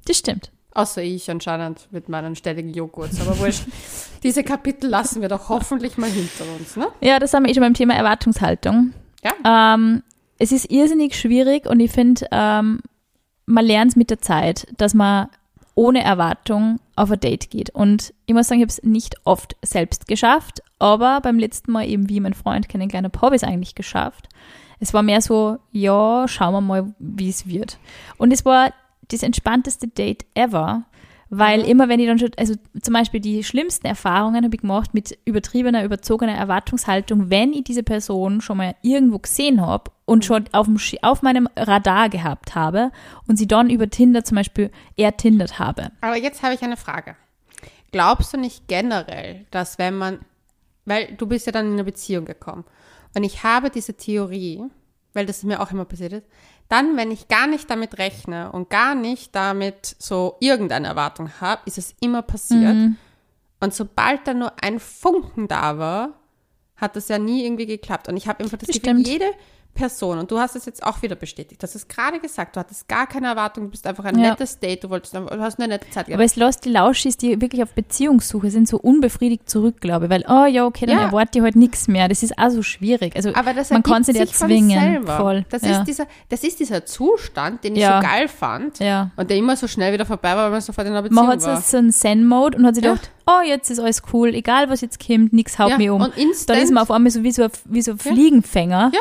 Das 0.06 0.18
stimmt. 0.18 0.52
Außer 0.74 1.02
ich 1.02 1.32
anscheinend 1.32 1.88
mit 1.92 2.10
meinen 2.10 2.36
ständigen 2.36 2.74
Joghurts. 2.74 3.22
Aber 3.22 3.40
wurscht. 3.40 3.64
Diese 4.24 4.44
Kapitel 4.44 4.90
lassen 4.90 5.22
wir 5.22 5.30
doch 5.30 5.48
hoffentlich 5.48 5.98
mal 5.98 6.10
hinter 6.10 6.44
uns, 6.60 6.76
ne? 6.76 6.90
Ja, 7.00 7.18
das 7.18 7.34
haben 7.34 7.44
wir 7.44 7.50
eh 7.52 7.54
schon 7.54 7.64
beim 7.64 7.74
Thema 7.76 7.94
Erwartungshaltung. 7.94 8.94
Ja. 9.24 9.74
Ähm, 9.74 10.04
es 10.38 10.52
ist 10.52 10.70
irrsinnig 10.70 11.16
schwierig 11.18 11.66
und 11.66 11.80
ich 11.80 11.92
finde, 11.92 12.28
ähm, 12.34 12.82
man 13.46 13.66
lernt 13.66 13.92
es 13.92 13.96
mit 13.96 14.10
der 14.10 14.20
Zeit, 14.20 14.68
dass 14.76 14.94
man 14.94 15.30
ohne 15.76 16.04
Erwartung 16.04 16.80
auf 16.96 17.12
ein 17.12 17.20
Date 17.20 17.50
geht. 17.50 17.70
Und 17.70 18.14
ich 18.26 18.34
muss 18.34 18.48
sagen, 18.48 18.60
ich 18.60 18.66
habe 18.66 18.72
es 18.72 18.84
nicht 18.84 19.16
oft 19.24 19.56
selbst 19.62 20.08
geschafft, 20.08 20.62
aber 20.80 21.22
beim 21.22 21.40
letzten 21.40 21.72
Mal 21.72 21.88
eben, 21.88 22.10
wie 22.10 22.20
meinen 22.20 22.34
Freund 22.34 22.70
kennengelernt 22.70 23.08
habe, 23.14 23.22
habe 23.22 23.36
ich 23.36 23.42
es 23.42 23.48
eigentlich 23.48 23.76
geschafft. 23.76 24.30
Es 24.80 24.94
war 24.94 25.04
mehr 25.04 25.22
so, 25.22 25.58
ja, 25.72 26.28
schauen 26.28 26.54
wir 26.54 26.62
mal, 26.62 26.96
wie 27.00 27.30
es 27.30 27.48
wird. 27.48 27.78
Und 28.18 28.34
es 28.34 28.46
war 28.46 28.74
das 29.10 29.24
entspannteste 29.24 29.88
Date 29.88 30.26
ever, 30.34 30.84
weil 31.34 31.62
immer 31.62 31.88
wenn 31.88 32.02
ich 32.02 32.08
dann 32.08 32.20
schon, 32.20 32.32
also 32.38 32.56
zum 32.82 32.94
Beispiel 32.94 33.22
die 33.22 33.46
schlimmsten 33.46 33.88
Erfahrungen 33.88 34.44
habe 34.44 34.54
ich 34.54 34.62
gemacht 34.62 34.94
mit 34.94 35.18
übertriebener, 35.24 35.86
überzogener 35.86 36.36
Erwartungshaltung, 36.36 37.30
wenn 37.30 37.54
ich 37.54 37.64
diese 37.64 37.84
Person 37.84 38.42
schon 38.42 38.58
mal 38.58 38.76
irgendwo 38.82 39.18
gesehen 39.18 39.66
habe 39.66 39.92
und 40.04 40.26
schon 40.26 40.44
auf, 40.52 40.66
dem, 40.66 40.78
auf 41.02 41.22
meinem 41.22 41.48
Radar 41.56 42.10
gehabt 42.10 42.54
habe 42.54 42.92
und 43.30 43.38
sie 43.38 43.48
dann 43.48 43.70
über 43.70 43.90
Tinder 43.90 44.26
zum 44.26 44.36
Beispiel 44.36 44.72
ertindert 44.98 45.58
habe. 45.58 45.92
Aber 46.02 46.18
jetzt 46.18 46.44
habe 46.44 46.54
ich 46.54 46.62
eine 46.64 46.76
Frage. 46.76 47.16
Glaubst 47.94 48.34
du 48.34 48.38
nicht 48.38 48.68
generell, 48.68 49.46
dass 49.52 49.80
wenn 49.80 49.98
man, 49.98 50.20
weil 50.84 51.14
du 51.16 51.28
bist 51.28 51.46
ja 51.46 51.54
dann 51.54 51.68
in 51.68 51.74
eine 51.74 51.86
Beziehung 51.86 52.26
gekommen 52.26 52.66
und 53.16 53.24
ich 53.24 53.44
habe 53.44 53.70
diese 53.70 53.94
Theorie, 53.94 54.64
weil 55.14 55.26
das 55.26 55.44
mir 55.44 55.62
auch 55.62 55.72
immer 55.72 55.86
passiert 55.86 56.14
ist, 56.14 56.28
dann, 56.70 56.96
wenn 56.96 57.12
ich 57.12 57.28
gar 57.28 57.48
nicht 57.48 57.70
damit 57.70 57.98
rechne 57.98 58.52
und 58.52 58.70
gar 58.70 58.96
nicht 58.96 59.36
damit 59.36 59.96
so 60.00 60.38
irgendeine 60.40 60.88
Erwartung 60.88 61.30
habe, 61.42 61.62
ist 61.66 61.78
es 61.78 61.96
immer 62.00 62.22
passiert. 62.22 62.76
Mhm. 62.76 62.98
Und 63.60 63.74
sobald 63.74 64.26
da 64.28 64.34
nur 64.34 64.54
ein 64.64 64.80
Funken 64.80 65.48
da 65.48 65.78
war, 65.78 66.14
hat 66.78 66.96
das 66.96 67.10
ja 67.10 67.20
nie 67.20 67.46
irgendwie 67.46 67.66
geklappt. 67.68 68.08
Und 68.08 68.18
ich 68.18 68.28
habe 68.28 68.44
einfach 68.44 68.58
das, 68.58 68.68
Das 68.68 68.76
Gefühl, 68.82 69.02
stimmt. 69.02 69.08
jede 69.08 69.26
Person, 69.74 70.20
und 70.20 70.30
du 70.30 70.38
hast 70.40 70.56
es 70.56 70.66
jetzt 70.66 70.84
auch 70.84 71.02
wieder 71.02 71.16
bestätigt, 71.16 71.62
du 71.62 71.64
hast 71.66 71.76
es 71.76 71.88
gerade 71.88 72.20
gesagt, 72.20 72.56
du 72.56 72.60
hattest 72.60 72.88
gar 72.88 73.08
keine 73.08 73.28
Erwartung, 73.28 73.64
du 73.66 73.70
bist 73.72 73.88
einfach 73.88 74.04
ein 74.06 74.20
Ja. 74.20 74.32
nettes 74.32 74.60
Date, 74.60 74.84
du 74.84 74.90
wolltest, 74.90 75.16
du 75.16 75.26
hast 75.40 75.60
eine 75.60 75.70
nette 75.70 75.86
Zeit 75.90 76.08
gehabt. 76.08 76.14
Aber 76.14 76.24
es 76.24 76.36
lässt 76.36 76.66
die 76.66 76.70
Lauschis, 76.70 77.16
die 77.18 77.40
wirklich 77.42 77.64
auf 77.64 77.74
Beziehungssuche 77.74 78.52
sind, 78.52 78.68
so 78.68 78.78
unbefriedigt 78.78 79.50
zurück, 79.50 79.80
glaube 79.80 80.06
ich. 80.06 80.12
Weil, 80.12 80.26
oh 80.28 80.46
ja, 80.46 80.66
okay, 80.66 80.86
dann 80.86 80.98
Ja. 80.98 81.04
erwarte 81.06 81.40
ich 81.40 81.44
halt 81.44 81.56
nichts 81.56 81.88
mehr. 81.88 82.08
Das 82.10 82.22
ist 82.22 82.38
auch 82.38 82.50
so 82.50 82.62
schwierig. 82.64 83.16
Also 83.16 83.34
Aber 83.34 83.54
das 83.54 83.70
man 83.70 83.82
kann 83.84 84.04
sich 84.04 84.18
von 84.18 84.48
zwingen. 84.50 84.80
selber. 84.80 85.18
Voll. 85.18 85.46
Das, 85.50 85.62
ja. 85.64 85.80
ist 85.80 85.86
dieser, 85.86 86.06
das 86.30 86.44
ist 86.44 86.60
dieser 86.60 86.86
Zustand, 86.86 87.64
den 87.64 87.76
ich 87.76 87.82
Ja. 87.82 88.02
so 88.02 88.08
geil 88.08 88.28
fand 88.28 88.80
und 89.16 89.30
der 89.30 89.38
immer 89.38 89.56
so 89.56 89.68
schnell 89.68 89.94
wieder 89.94 90.06
vorbei 90.06 90.36
war, 90.36 90.46
weil 90.46 90.52
man 90.52 90.62
sofort 90.62 90.86
in 90.88 90.94
einer 90.94 91.02
Beziehung 91.02 91.26
Man 91.26 91.34
hat 91.34 91.44
war. 91.44 91.62
so, 91.62 91.72
so 91.72 91.78
einen 91.78 91.92
Zen-Mode 91.92 92.58
und 92.58 92.66
hat 92.66 92.76
sich 92.76 92.84
gedacht, 92.84 93.10
oh, 93.26 93.42
jetzt 93.46 93.70
ist 93.72 93.80
alles 93.80 94.02
cool, 94.14 94.36
egal 94.36 94.70
was 94.70 94.82
jetzt 94.82 95.06
kommt, 95.06 95.34
nichts 95.34 95.58
haut 95.58 95.78
mich 95.78 95.90
um. 95.90 96.02
und 96.02 96.18
instant- 96.18 96.50
dann 96.58 96.64
ist 96.64 96.72
man 96.72 96.84
auf 96.84 96.92
einmal 96.92 97.12
so 97.12 97.24
wie 97.24 97.32
so, 97.32 97.44
ein- 97.44 97.52
wie 97.66 97.82
so 97.82 97.92
ein 97.92 97.98
Fliegenfänger. 97.98 98.92
Ja. 98.94 99.00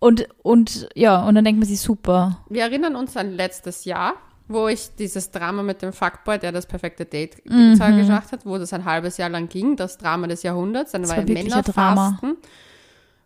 Und, 0.00 0.28
und 0.42 0.88
ja, 0.94 1.22
und 1.26 1.34
dann 1.34 1.44
denkt 1.44 1.58
man 1.60 1.68
sich, 1.68 1.80
super. 1.80 2.44
Wir 2.48 2.62
erinnern 2.62 2.94
uns 2.96 3.16
an 3.16 3.32
letztes 3.32 3.84
Jahr, 3.84 4.14
wo 4.46 4.68
ich 4.68 4.90
dieses 4.98 5.30
Drama 5.30 5.62
mit 5.62 5.82
dem 5.82 5.92
Fuckboy, 5.92 6.38
der 6.38 6.52
das 6.52 6.66
perfekte 6.66 7.04
Date 7.04 7.44
Mhm. 7.44 7.78
gemacht 7.78 8.32
hat, 8.32 8.46
wo 8.46 8.58
das 8.58 8.72
ein 8.72 8.84
halbes 8.84 9.16
Jahr 9.16 9.28
lang 9.28 9.48
ging, 9.48 9.76
das 9.76 9.98
Drama 9.98 10.26
des 10.26 10.42
Jahrhunderts, 10.42 10.92
dann 10.92 11.02
Das 11.02 11.10
war, 11.10 11.18
war. 11.18 11.24
Männerfasten. 11.24 12.36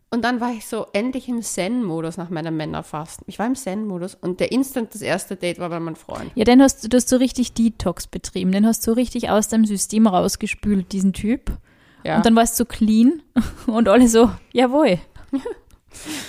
Und 0.09 0.23
dann 0.23 0.39
war 0.41 0.51
ich 0.51 0.67
so 0.67 0.85
endlich 0.93 1.27
im 1.27 1.41
Zen-Modus 1.41 2.17
nach 2.17 2.29
meinem 2.29 2.55
Männerfasten. 2.55 3.25
Ich 3.27 3.39
war 3.39 3.47
im 3.47 3.55
Zen-Modus 3.55 4.13
und 4.15 4.39
der 4.39 4.51
Instant, 4.51 4.93
das 4.93 5.01
erste 5.01 5.35
Date 5.35 5.57
war 5.57 5.69
bei 5.69 5.79
meinem 5.79 5.95
Freund. 5.95 6.31
Ja, 6.35 6.43
den 6.43 6.61
hast 6.61 6.83
du, 6.83 6.87
du 6.89 6.97
hast 6.97 7.09
so 7.09 7.15
richtig 7.17 7.53
Detox 7.53 8.05
betrieben. 8.05 8.51
Den 8.51 8.67
hast 8.67 8.85
du 8.85 8.91
richtig 8.91 9.31
aus 9.31 9.47
deinem 9.47 9.65
System 9.65 10.05
rausgespült, 10.05 10.91
diesen 10.91 11.13
Typ. 11.13 11.51
Ja. 12.03 12.17
Und 12.17 12.25
dann 12.27 12.35
warst 12.35 12.59
du 12.59 12.65
clean 12.65 13.23
und 13.67 13.87
alle 13.87 14.07
so, 14.07 14.29
jawohl. 14.51 14.99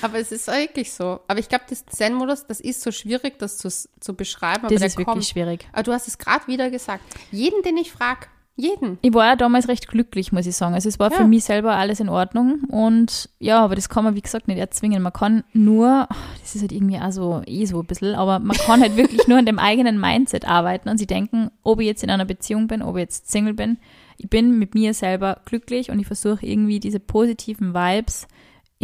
Aber 0.03 0.19
es 0.19 0.33
ist 0.33 0.47
wirklich 0.49 0.93
so. 0.93 1.21
Aber 1.29 1.39
ich 1.39 1.49
glaube, 1.49 1.65
das 1.69 1.85
Zen-Modus, 1.87 2.47
das 2.47 2.61
ist 2.61 2.81
so 2.83 2.91
schwierig, 2.93 3.39
das 3.39 3.59
zu, 3.59 3.69
zu 4.01 4.15
beschreiben. 4.15 4.67
aber 4.67 4.75
Das 4.75 4.83
ist 4.83 4.99
wirklich 4.99 5.07
kommt. 5.15 5.25
schwierig. 5.25 5.67
Aber 5.73 5.83
du 5.83 5.93
hast 5.93 6.09
es 6.09 6.19
gerade 6.19 6.47
wieder 6.47 6.71
gesagt. 6.71 7.03
Jeden, 7.31 7.62
den 7.62 7.77
ich 7.77 7.93
frage, 7.93 8.27
jeden. 8.57 8.99
Ich 9.03 9.12
war 9.12 9.27
ja 9.27 9.35
damals 9.37 9.67
recht 9.67 9.89
glücklich, 9.89 10.31
muss 10.31 10.47
ich 10.47 10.55
sagen. 10.55 10.75
Also 10.75 10.89
es 10.89 11.01
war 11.01 11.11
Ja. 11.11 11.17
für 11.17 11.25
mich 11.27 11.43
selber 11.43 11.75
alles 11.75 11.99
in 11.99 12.09
Ordnung. 12.09 12.61
Und 12.69 13.29
ja, 13.41 13.61
aber 13.65 13.75
das 13.75 13.89
kann 13.89 14.05
man, 14.05 14.15
wie 14.15 14.23
gesagt, 14.23 14.47
nicht 14.47 14.59
erzwingen. 14.59 15.03
Man 15.03 15.12
kann 15.12 15.43
nur, 15.53 16.07
das 16.41 16.55
ist 16.55 16.61
halt 16.61 16.71
irgendwie 16.71 16.99
auch 17.01 17.11
so, 17.11 17.43
eh 17.47 17.65
so 17.67 17.81
ein 17.81 17.87
bisschen, 17.87 18.15
aber 18.15 18.39
man 18.39 18.57
kann 18.57 18.81
halt 18.81 18.97
wirklich 18.97 19.27
nur 19.27 19.39
an 19.39 19.47
dem 19.47 19.59
eigenen 19.59 19.99
Mindset 20.01 20.45
arbeiten 20.47 20.89
und 20.89 20.99
sie 20.99 21.07
denken, 21.09 21.51
ob 21.65 21.81
ich 21.81 21.87
jetzt 21.89 22.05
in 22.05 22.11
einer 22.11 22.27
Beziehung 22.27 22.69
bin, 22.69 22.81
ob 22.83 22.95
ich 22.97 23.01
jetzt 23.01 23.29
Single 23.29 23.55
bin. 23.55 23.79
Ich 24.19 24.31
bin 24.31 24.57
mit 24.61 24.75
mir 24.77 24.95
selber 24.95 25.41
glücklich 25.47 25.91
und 25.91 25.99
ich 25.99 26.07
versuche 26.07 26.47
irgendwie 26.47 26.79
diese 26.79 27.01
positiven 27.01 27.75
Vibes 27.75 28.29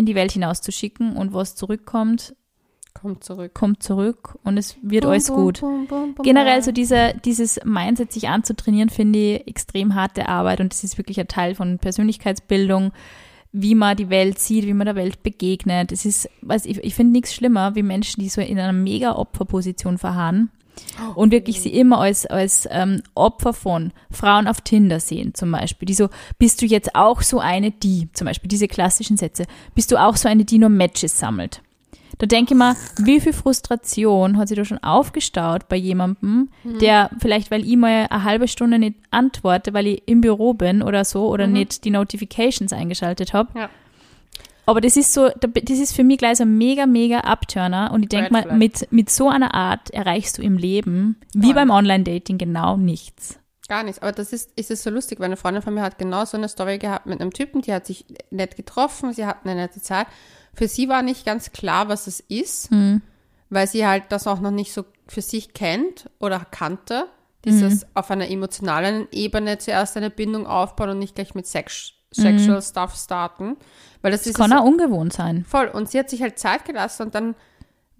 in 0.00 0.06
die 0.06 0.14
Welt 0.14 0.32
hinauszuschicken 0.32 1.16
und 1.16 1.32
was 1.32 1.54
zurückkommt, 1.54 2.34
Kommt 2.92 3.22
zurück. 3.22 3.54
kommt 3.54 3.82
zurück 3.82 4.36
und 4.42 4.58
es 4.58 4.76
wird 4.82 5.02
Bum, 5.02 5.12
alles 5.12 5.28
bum, 5.28 5.36
gut. 5.36 5.60
bum, 5.60 6.14
Generell 6.22 6.62
so 6.62 6.72
diese, 6.72 7.14
dieses 7.24 7.60
Mindset, 7.64 8.12
sich 8.12 8.28
anzutrainieren, 8.28 8.90
finde 8.90 9.18
ich 9.18 9.46
extrem 9.46 9.94
harte 9.94 10.28
Arbeit 10.28 10.60
und 10.60 10.72
das 10.72 10.82
ist 10.82 10.98
wirklich 10.98 11.20
ein 11.20 11.28
Teil 11.28 11.54
von 11.54 11.78
Persönlichkeitsbildung, 11.78 12.92
wie 13.52 13.74
man 13.74 13.96
die 13.96 14.10
Welt 14.10 14.38
sieht, 14.38 14.66
wie 14.66 14.74
man 14.74 14.86
der 14.86 14.96
Welt 14.96 15.22
begegnet. 15.22 15.92
Es 15.92 16.04
ist, 16.04 16.28
weiß 16.42 16.66
ich, 16.66 16.78
ich 16.82 16.94
finde 16.94 17.12
nichts 17.12 17.32
schlimmer, 17.32 17.74
wie 17.76 17.82
Menschen, 17.82 18.20
die 18.20 18.28
so 18.28 18.40
in 18.40 18.58
einer 18.58 18.72
mega 18.72 19.14
Opferposition 19.16 19.98
verharren 19.98 20.50
und 21.14 21.32
wirklich 21.32 21.60
sie 21.60 21.70
immer 21.70 21.98
als, 21.98 22.26
als 22.26 22.68
ähm, 22.70 23.02
Opfer 23.14 23.52
von 23.52 23.92
Frauen 24.10 24.46
auf 24.46 24.60
Tinder 24.60 25.00
sehen, 25.00 25.34
zum 25.34 25.52
Beispiel. 25.52 25.86
Die 25.86 25.94
so, 25.94 26.08
bist 26.38 26.62
du 26.62 26.66
jetzt 26.66 26.94
auch 26.94 27.22
so 27.22 27.40
eine, 27.40 27.70
die, 27.70 28.08
zum 28.12 28.26
Beispiel 28.26 28.48
diese 28.48 28.68
klassischen 28.68 29.16
Sätze, 29.16 29.44
bist 29.74 29.92
du 29.92 29.96
auch 29.96 30.16
so 30.16 30.28
eine, 30.28 30.44
die 30.44 30.58
nur 30.58 30.68
Matches 30.68 31.18
sammelt? 31.18 31.62
Da 32.18 32.26
denke 32.26 32.52
ich 32.52 32.58
mir, 32.58 32.76
wie 32.98 33.18
viel 33.18 33.32
Frustration 33.32 34.36
hat 34.36 34.48
sich 34.48 34.56
da 34.56 34.64
schon 34.66 34.82
aufgestaut 34.82 35.68
bei 35.68 35.76
jemandem, 35.76 36.50
der 36.64 37.10
vielleicht, 37.18 37.50
weil 37.50 37.64
ich 37.64 37.76
mal 37.78 38.08
eine 38.10 38.24
halbe 38.24 38.46
Stunde 38.46 38.78
nicht 38.78 38.96
antworte, 39.10 39.72
weil 39.72 39.86
ich 39.86 40.02
im 40.04 40.20
Büro 40.20 40.52
bin 40.52 40.82
oder 40.82 41.06
so 41.06 41.28
oder 41.28 41.46
nicht 41.46 41.84
die 41.84 41.90
Notifications 41.90 42.74
eingeschaltet 42.74 43.32
habe. 43.32 43.58
Ja. 43.58 43.70
Aber 44.70 44.80
das 44.80 44.96
ist 44.96 45.12
so, 45.12 45.28
da- 45.28 45.48
das 45.48 45.78
ist 45.78 45.94
für 45.94 46.04
mich 46.04 46.18
gleich 46.18 46.38
so 46.38 46.44
ein 46.44 46.56
mega, 46.56 46.86
mega 46.86 47.20
Upturner. 47.20 47.90
Und 47.92 48.04
ich 48.04 48.08
denke 48.08 48.32
mal, 48.32 48.56
mit, 48.56 48.90
mit 48.92 49.10
so 49.10 49.28
einer 49.28 49.52
Art 49.54 49.90
erreichst 49.90 50.38
du 50.38 50.42
im 50.42 50.56
Leben, 50.56 51.16
wie 51.34 51.46
Voll. 51.46 51.54
beim 51.54 51.70
Online-Dating, 51.70 52.38
genau 52.38 52.76
nichts. 52.76 53.38
Gar 53.68 53.82
nichts. 53.84 54.00
Aber 54.00 54.12
das 54.12 54.32
ist, 54.32 54.50
ist 54.56 54.70
es 54.70 54.82
so 54.82 54.90
lustig, 54.90 55.18
weil 55.18 55.26
eine 55.26 55.36
Freundin 55.36 55.62
von 55.62 55.74
mir 55.74 55.82
hat 55.82 55.98
genau 55.98 56.24
so 56.24 56.36
eine 56.36 56.48
Story 56.48 56.78
gehabt 56.78 57.06
mit 57.06 57.20
einem 57.20 57.32
Typen, 57.32 57.62
die 57.62 57.72
hat 57.72 57.86
sich 57.86 58.04
nett 58.30 58.56
getroffen, 58.56 59.12
sie 59.12 59.26
hatten 59.26 59.48
eine 59.48 59.60
nette 59.62 59.80
Zeit. 59.82 60.06
Für 60.54 60.66
sie 60.68 60.88
war 60.88 61.02
nicht 61.02 61.24
ganz 61.26 61.52
klar, 61.52 61.88
was 61.88 62.06
es 62.06 62.20
ist, 62.20 62.70
Hm. 62.70 63.02
weil 63.48 63.66
sie 63.68 63.86
halt 63.86 64.04
das 64.10 64.26
auch 64.26 64.40
noch 64.40 64.50
nicht 64.50 64.72
so 64.72 64.84
für 65.06 65.22
sich 65.22 65.52
kennt 65.52 66.08
oder 66.20 66.40
kannte. 66.50 67.06
Dieses 67.44 67.82
Hm. 67.82 67.88
auf 67.94 68.10
einer 68.10 68.28
emotionalen 68.28 69.08
Ebene 69.12 69.58
zuerst 69.58 69.96
eine 69.96 70.10
Bindung 70.10 70.46
aufbauen 70.46 70.90
und 70.90 70.98
nicht 70.98 71.14
gleich 71.14 71.34
mit 71.34 71.46
Sex, 71.46 71.92
Sexual 72.12 72.62
Stuff 72.62 72.96
starten. 72.96 73.56
Weil 74.02 74.12
das, 74.12 74.22
Das 74.22 74.28
ist 74.28 74.36
kann 74.36 74.52
auch 74.52 74.64
ungewohnt 74.64 75.12
sein. 75.12 75.44
Voll. 75.48 75.68
Und 75.68 75.90
sie 75.90 75.98
hat 75.98 76.10
sich 76.10 76.22
halt 76.22 76.38
Zeit 76.38 76.64
gelassen 76.64 77.04
und 77.04 77.14
dann 77.14 77.34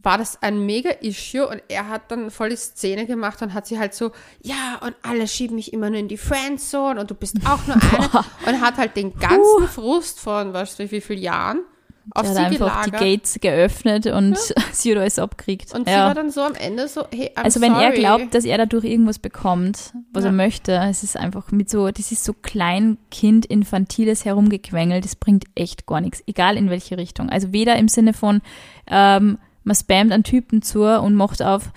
war 0.03 0.17
das 0.17 0.43
ein 0.43 0.65
Mega-Issue 0.65 1.47
und 1.47 1.63
er 1.69 1.89
hat 1.89 2.11
dann 2.11 2.31
voll 2.31 2.49
die 2.49 2.57
Szene 2.57 3.05
gemacht 3.07 3.43
und 3.43 3.53
hat 3.53 3.67
sie 3.67 3.79
halt 3.79 3.93
so, 3.93 4.13
ja, 4.43 4.79
und 4.83 4.95
alle 5.03 5.29
schieben 5.29 5.57
mich 5.57 5.75
immer 5.75 5.91
nur 5.91 5.99
in 5.99 6.09
die 6.09 6.17
Friendzone 6.17 6.99
und 6.99 7.11
du 7.11 7.15
bist 7.15 7.37
auch 7.47 7.67
nur 7.67 7.77
eine. 7.93 8.25
und 8.47 8.61
hat 8.63 8.79
halt 8.79 8.97
den 8.97 9.19
ganzen 9.19 9.69
Frust 9.69 10.19
von, 10.19 10.55
weißt 10.55 10.79
du, 10.79 10.91
wie 10.91 11.03
vielen 11.03 11.21
Jahren 11.21 11.61
auf 12.15 12.23
Der 12.23 12.33
sie 12.35 12.41
hat 12.41 12.47
einfach 12.53 12.85
die 12.85 12.91
gelagert. 12.91 13.01
Gates 13.21 13.39
geöffnet 13.41 14.07
und 14.07 14.37
sie 14.73 14.91
hat 14.93 14.99
alles 14.99 15.19
abgekriegt. 15.19 15.75
Und 15.75 15.87
sie 15.87 15.93
ja. 15.95 16.07
war 16.07 16.15
dann 16.15 16.31
so 16.31 16.41
am 16.41 16.55
Ende 16.55 16.89
so, 16.89 17.05
hey, 17.15 17.31
I'm 17.37 17.43
Also 17.45 17.61
wenn 17.61 17.73
er 17.75 17.91
sorry. 17.91 17.99
glaubt, 17.99 18.35
dass 18.35 18.45
er 18.45 18.59
dadurch 18.59 18.85
irgendwas 18.85 19.19
bekommt, 19.19 19.93
was 20.13 20.25
Ja. 20.25 20.31
er 20.31 20.33
möchte, 20.33 20.73
es 20.89 21.03
ist 21.03 21.17
einfach 21.17 21.53
mit 21.53 21.71
so, 21.71 21.91
das 21.91 22.11
ist 22.13 22.25
so 22.25 22.33
Kleinkind, 22.33 23.47
infantiles 23.47 24.25
Herumgequengel, 24.25 25.01
das 25.01 25.17
bringt 25.17 25.45
echt 25.55 25.87
gar 25.87 26.01
nichts, 26.01 26.23
egal 26.27 26.57
in 26.57 26.71
welche 26.71 26.97
Richtung. 26.97 27.29
Also 27.29 27.53
weder 27.53 27.77
im 27.77 27.89
Sinne 27.89 28.13
von, 28.13 28.41
ähm, 28.87 29.39
man 29.63 29.77
spammt 29.77 30.11
einen 30.13 30.25
Typen 30.25 30.63
zu 30.63 30.83
und 30.85 31.15
macht 31.15 31.43
auf 31.43 31.71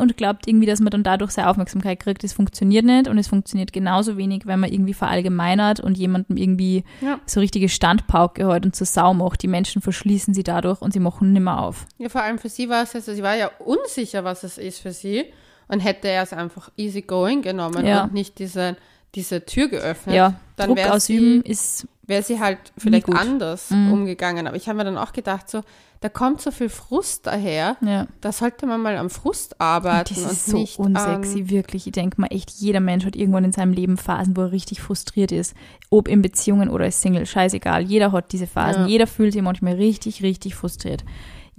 und 0.00 0.16
glaubt 0.16 0.46
irgendwie, 0.46 0.66
dass 0.66 0.80
man 0.80 0.90
dann 0.90 1.02
dadurch 1.02 1.30
seine 1.32 1.48
Aufmerksamkeit 1.48 2.00
kriegt. 2.00 2.22
Das 2.22 2.32
funktioniert 2.32 2.84
nicht 2.84 3.08
und 3.08 3.18
es 3.18 3.28
funktioniert 3.28 3.72
genauso 3.72 4.16
wenig, 4.16 4.46
wenn 4.46 4.60
man 4.60 4.70
irgendwie 4.72 4.94
verallgemeinert 4.94 5.80
und 5.80 5.96
jemandem 5.98 6.36
irgendwie 6.36 6.84
Ja. 7.00 7.18
so 7.26 7.40
richtige 7.40 7.68
Standpauke 7.68 8.46
hat 8.46 8.64
und 8.66 8.76
zur 8.76 8.86
Sau 8.86 9.14
macht. 9.14 9.42
Die 9.42 9.48
Menschen 9.48 9.82
verschließen 9.82 10.34
sie 10.34 10.42
dadurch 10.42 10.80
und 10.80 10.92
sie 10.92 11.00
machen 11.00 11.32
nimmer 11.32 11.62
auf. 11.62 11.86
Ja, 11.98 12.08
vor 12.08 12.22
allem 12.22 12.38
für 12.38 12.48
sie 12.48 12.68
war 12.68 12.82
es, 12.82 12.94
also 12.94 13.12
sie 13.14 13.22
war 13.22 13.36
ja 13.36 13.50
unsicher, 13.58 14.24
was 14.24 14.42
es 14.44 14.58
ist 14.58 14.80
für 14.80 14.92
sie 14.92 15.24
und 15.68 15.80
hätte 15.80 16.08
er 16.08 16.22
es 16.22 16.32
einfach 16.32 16.70
easy 16.76 17.02
going 17.02 17.42
genommen 17.42 17.86
Ja. 17.86 18.04
und 18.04 18.12
nicht 18.12 18.38
diese, 18.38 18.76
diese 19.14 19.44
Tür 19.44 19.68
geöffnet. 19.68 20.14
Ja, 20.14 20.34
dann 20.56 20.68
Druck 20.68 20.78
wär 20.78 20.94
ausüben 20.94 21.42
sie, 21.44 21.50
ist 21.50 21.86
wäre 22.10 22.22
sie 22.22 22.40
halt 22.40 22.58
vielleicht 22.76 23.06
gut. 23.06 23.14
Mhm. 23.14 23.20
anders 23.20 23.70
umgegangen. 23.70 24.46
Aber 24.46 24.56
ich 24.56 24.68
habe 24.68 24.76
mir 24.76 24.84
dann 24.84 24.98
auch 24.98 25.12
gedacht, 25.12 25.48
so, 25.48 25.62
da 26.00 26.08
kommt 26.08 26.40
so 26.40 26.50
viel 26.50 26.68
Frust 26.68 27.26
daher, 27.26 27.76
ja. 27.82 28.06
da 28.20 28.32
sollte 28.32 28.66
man 28.66 28.82
mal 28.82 28.96
am 28.96 29.10
Frust 29.10 29.60
arbeiten 29.60 30.14
Das 30.14 30.24
und 30.24 30.32
ist 30.32 30.46
so 30.46 30.56
nicht 30.58 30.78
unsexy, 30.78 31.48
wirklich. 31.48 31.86
Ich 31.86 31.92
denke 31.92 32.20
mal 32.20 32.28
echt, 32.28 32.50
jeder 32.50 32.80
Mensch 32.80 33.04
hat 33.04 33.16
irgendwann 33.16 33.44
in 33.44 33.52
seinem 33.52 33.72
Leben 33.72 33.96
Phasen, 33.96 34.36
wo 34.36 34.42
er 34.42 34.52
richtig 34.52 34.80
frustriert 34.80 35.30
ist. 35.30 35.54
Ob 35.88 36.08
in 36.08 36.20
Beziehungen 36.20 36.68
oder 36.68 36.84
als 36.84 37.00
Single, 37.00 37.26
scheißegal. 37.26 37.82
Jeder 37.82 38.12
hat 38.12 38.32
diese 38.32 38.46
Phasen. 38.46 38.82
Ja. 38.82 38.88
Jeder 38.88 39.06
fühlt 39.06 39.32
sich 39.32 39.42
manchmal 39.42 39.74
richtig, 39.74 40.22
richtig 40.22 40.54
frustriert. 40.54 41.04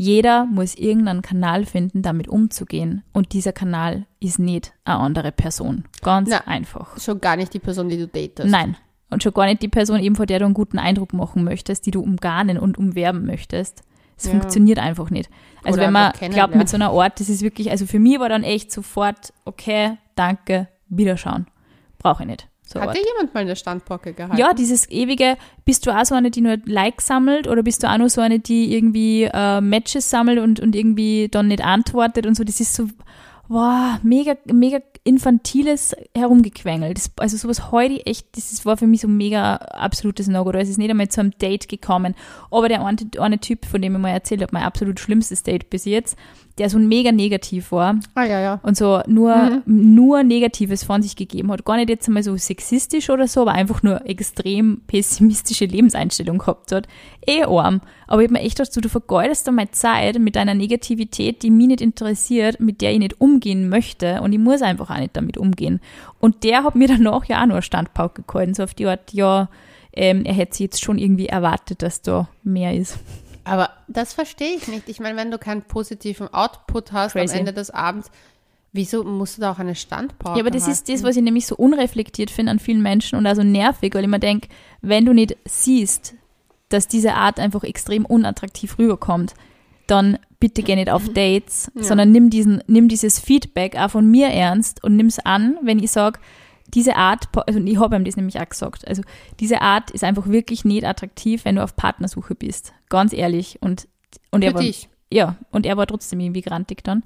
Jeder 0.01 0.45
muss 0.45 0.73
irgendeinen 0.73 1.21
Kanal 1.21 1.63
finden, 1.63 2.01
damit 2.01 2.27
umzugehen. 2.27 3.03
Und 3.13 3.33
dieser 3.33 3.53
Kanal 3.53 4.07
ist 4.19 4.39
nicht 4.39 4.73
eine 4.83 4.97
andere 4.97 5.31
Person. 5.31 5.83
Ganz 6.01 6.27
Na. 6.31 6.39
einfach. 6.47 6.99
schon 6.99 7.21
gar 7.21 7.35
nicht 7.35 7.53
die 7.53 7.59
Person, 7.59 7.87
die 7.87 7.97
du 7.97 8.07
datest. 8.07 8.49
Nein. 8.49 8.77
Und 9.11 9.21
schon 9.21 9.31
gar 9.31 9.45
nicht 9.45 9.61
die 9.61 9.67
Person 9.67 9.99
eben, 9.99 10.15
vor 10.15 10.25
der 10.25 10.39
du 10.39 10.45
einen 10.45 10.55
guten 10.55 10.79
Eindruck 10.79 11.13
machen 11.13 11.43
möchtest, 11.43 11.85
die 11.85 11.91
du 11.91 12.01
umgarnen 12.01 12.57
und 12.57 12.79
umwerben 12.79 13.27
möchtest. 13.27 13.83
Es 14.17 14.25
Ja. 14.25 14.31
funktioniert 14.31 14.79
einfach 14.79 15.11
nicht. 15.11 15.29
Also 15.63 15.77
Oder 15.77 15.85
wenn 15.85 15.93
man 15.93 16.13
glaubt, 16.31 16.55
mit 16.55 16.67
so 16.67 16.77
einer 16.77 16.89
Art, 16.89 17.19
das 17.19 17.29
ist 17.29 17.43
wirklich, 17.43 17.69
also 17.69 17.85
für 17.85 17.99
mich 17.99 18.19
war 18.19 18.27
dann 18.29 18.41
echt 18.43 18.71
sofort, 18.71 19.33
okay, 19.45 19.99
danke, 20.15 20.67
wiederschauen. 20.89 21.45
Brauche 21.99 22.23
ich 22.23 22.27
nicht. 22.29 22.47
So 22.71 22.79
Hat 22.79 22.95
dir 22.95 23.03
jemand 23.05 23.33
mal 23.33 23.41
eine 23.41 23.55
Standpocke 23.55 24.13
gehalten? 24.13 24.37
Ja, 24.37 24.53
dieses 24.53 24.89
ewige, 24.89 25.37
bist 25.65 25.85
du 25.85 25.91
auch 25.91 26.05
so 26.05 26.15
eine, 26.15 26.31
die 26.31 26.41
nur 26.41 26.57
Likes 26.65 27.07
sammelt 27.07 27.47
oder 27.47 27.63
bist 27.63 27.83
du 27.83 27.89
auch 27.89 27.97
nur 27.97 28.09
so 28.09 28.21
eine, 28.21 28.39
die 28.39 28.73
irgendwie 28.73 29.23
äh, 29.23 29.59
Matches 29.59 30.09
sammelt 30.09 30.39
und, 30.39 30.59
und 30.59 30.75
irgendwie 30.75 31.27
dann 31.29 31.47
nicht 31.47 31.63
antwortet 31.63 32.25
und 32.25 32.35
so, 32.35 32.43
das 32.45 32.61
ist 32.61 32.73
so, 32.73 32.87
wow, 33.49 33.99
mega, 34.03 34.37
mega 34.45 34.79
infantiles 35.03 35.95
Herumgequengel. 36.15 36.93
Das, 36.93 37.11
also 37.17 37.35
sowas 37.35 37.71
heute 37.71 38.05
echt, 38.05 38.37
das 38.37 38.53
ist, 38.53 38.65
war 38.65 38.77
für 38.77 38.87
mich 38.87 39.01
so 39.01 39.07
mega 39.09 39.55
absolutes 39.55 40.27
No-Go. 40.27 40.53
Da 40.53 40.59
ist 40.59 40.69
es 40.69 40.77
nicht 40.77 40.89
einmal 40.89 41.09
zu 41.09 41.19
einem 41.19 41.31
Date 41.37 41.67
gekommen. 41.67 42.15
Aber 42.49 42.69
der 42.69 42.85
eine, 42.85 42.97
eine 43.19 43.39
Typ, 43.39 43.65
von 43.65 43.81
dem 43.81 43.95
ich 43.95 44.01
mal 44.01 44.09
erzählt 44.09 44.41
habe, 44.41 44.53
mein 44.53 44.63
absolut 44.63 44.99
schlimmstes 44.99 45.43
Date 45.43 45.69
bis 45.69 45.85
jetzt, 45.85 46.17
der 46.61 46.69
so 46.69 46.77
mega 46.77 47.11
negativ 47.11 47.71
war, 47.71 47.99
Ah, 48.13 48.23
ja, 48.23 48.39
ja. 48.39 48.59
und 48.61 48.77
so 48.77 49.01
nur, 49.07 49.35
Mhm. 49.65 49.95
nur 49.95 50.21
Negatives 50.23 50.83
von 50.83 51.01
sich 51.01 51.15
gegeben 51.15 51.51
hat. 51.51 51.65
Gar 51.65 51.77
nicht 51.77 51.89
jetzt 51.89 52.07
einmal 52.07 52.21
so 52.21 52.37
sexistisch 52.37 53.09
oder 53.09 53.27
so, 53.27 53.41
aber 53.41 53.53
einfach 53.53 53.81
nur 53.81 54.07
extrem 54.07 54.81
pessimistische 54.85 55.65
Lebenseinstellung 55.65 56.37
gehabt 56.37 56.71
hat. 56.71 56.87
Eh 57.27 57.43
arm. 57.43 57.81
Aber 58.07 58.21
ich 58.21 58.27
hab 58.27 58.31
mir 58.33 58.41
echt 58.41 58.57
gedacht, 58.57 58.73
so, 58.73 58.79
du 58.81 58.89
vergeudest 58.89 59.47
da 59.47 59.51
meine 59.51 59.71
Zeit 59.71 60.19
mit 60.19 60.35
deiner 60.35 60.53
Negativität, 60.53 61.41
die 61.41 61.49
mich 61.49 61.67
nicht 61.67 61.81
interessiert, 61.81 62.59
mit 62.59 62.81
der 62.81 62.91
ich 62.93 62.99
nicht 62.99 63.19
umgehen 63.19 63.67
möchte 63.69 64.21
und 64.21 64.33
ich 64.33 64.39
muss 64.39 64.61
einfach 64.61 64.89
auch 64.91 64.99
nicht 64.99 65.15
damit 65.17 65.37
umgehen. 65.37 65.79
Und 66.19 66.43
der 66.43 66.63
hat 66.63 66.75
mir 66.75 66.87
danach 66.87 67.25
ja 67.25 67.41
auch 67.41 67.45
nur 67.47 67.55
eine 67.55 67.61
Standpauke 67.63 68.23
gehalten, 68.27 68.53
so 68.53 68.63
auf 68.63 68.73
die 68.75 68.85
Art, 68.85 69.11
ja, 69.13 69.49
ähm, 69.93 70.23
er 70.25 70.33
hätte 70.33 70.53
sich 70.55 70.63
jetzt 70.65 70.83
schon 70.83 70.97
irgendwie 70.97 71.25
erwartet, 71.25 71.81
dass 71.81 72.01
da 72.01 72.29
mehr 72.43 72.73
ist. 72.75 72.97
Aber 73.43 73.69
das 73.87 74.13
verstehe 74.13 74.55
ich 74.55 74.67
nicht. 74.67 74.87
Ich 74.89 74.99
meine, 74.99 75.17
wenn 75.17 75.31
du 75.31 75.37
keinen 75.37 75.63
positiven 75.63 76.31
Output 76.33 76.91
hast 76.91 77.13
Crazy. 77.13 77.33
am 77.33 77.39
Ende 77.39 77.53
des 77.53 77.69
Abends, 77.71 78.11
wieso 78.73 79.03
musst 79.03 79.37
du 79.37 79.41
da 79.41 79.51
auch 79.51 79.59
eine 79.59 79.75
Standpauke 79.75 80.37
Ja, 80.37 80.43
aber 80.43 80.51
das 80.51 80.67
ist 80.67 80.87
halten? 80.87 80.91
das, 80.93 81.03
was 81.03 81.15
ich 81.17 81.23
nämlich 81.23 81.47
so 81.47 81.55
unreflektiert 81.55 82.29
finde 82.31 82.51
an 82.51 82.59
vielen 82.59 82.81
Menschen 82.81 83.17
und 83.17 83.25
also 83.25 83.43
nervig, 83.43 83.93
weil 83.95 84.03
ich 84.03 84.09
mir 84.09 84.19
denke, 84.19 84.47
wenn 84.81 85.05
du 85.05 85.13
nicht 85.13 85.35
siehst, 85.45 86.13
dass 86.69 86.87
diese 86.87 87.15
Art 87.15 87.39
einfach 87.39 87.63
extrem 87.63 88.05
unattraktiv 88.05 88.77
rüberkommt, 88.77 89.33
dann 89.87 90.17
bitte 90.39 90.63
geh 90.63 90.75
nicht 90.75 90.89
auf 90.89 91.09
Dates, 91.13 91.69
Ja. 91.75 91.83
sondern 91.83 92.11
nimm 92.11 92.29
diesen, 92.29 92.63
nimm 92.67 92.87
dieses 92.87 93.19
Feedback 93.19 93.75
auch 93.75 93.89
von 93.91 94.09
mir 94.09 94.27
ernst 94.27 94.83
und 94.83 94.95
nimm's 94.95 95.19
an, 95.19 95.57
wenn 95.61 95.79
ich 95.79 95.91
sage, 95.91 96.19
diese 96.73 96.95
Art, 96.95 97.27
also 97.47 97.59
ich 97.59 97.79
habe 97.79 97.95
ihm 97.95 98.05
das 98.05 98.15
nämlich 98.15 98.39
auch 98.39 98.47
gesagt, 98.47 98.87
also 98.87 99.03
diese 99.39 99.61
Art 99.61 99.91
ist 99.91 100.03
einfach 100.03 100.27
wirklich 100.27 100.65
nicht 100.65 100.85
attraktiv, 100.85 101.45
wenn 101.45 101.55
du 101.55 101.63
auf 101.63 101.75
Partnersuche 101.75 102.35
bist. 102.35 102.73
Ganz 102.89 103.13
ehrlich. 103.13 103.57
Und, 103.61 103.87
und 104.31 104.43
er 104.43 104.51
Für 104.51 104.55
war, 104.55 104.61
dich. 104.61 104.89
ja, 105.11 105.35
und 105.51 105.65
er 105.65 105.77
war 105.77 105.87
trotzdem 105.87 106.19
irgendwie 106.19 106.41
grantig 106.41 106.83
dann. 106.83 107.03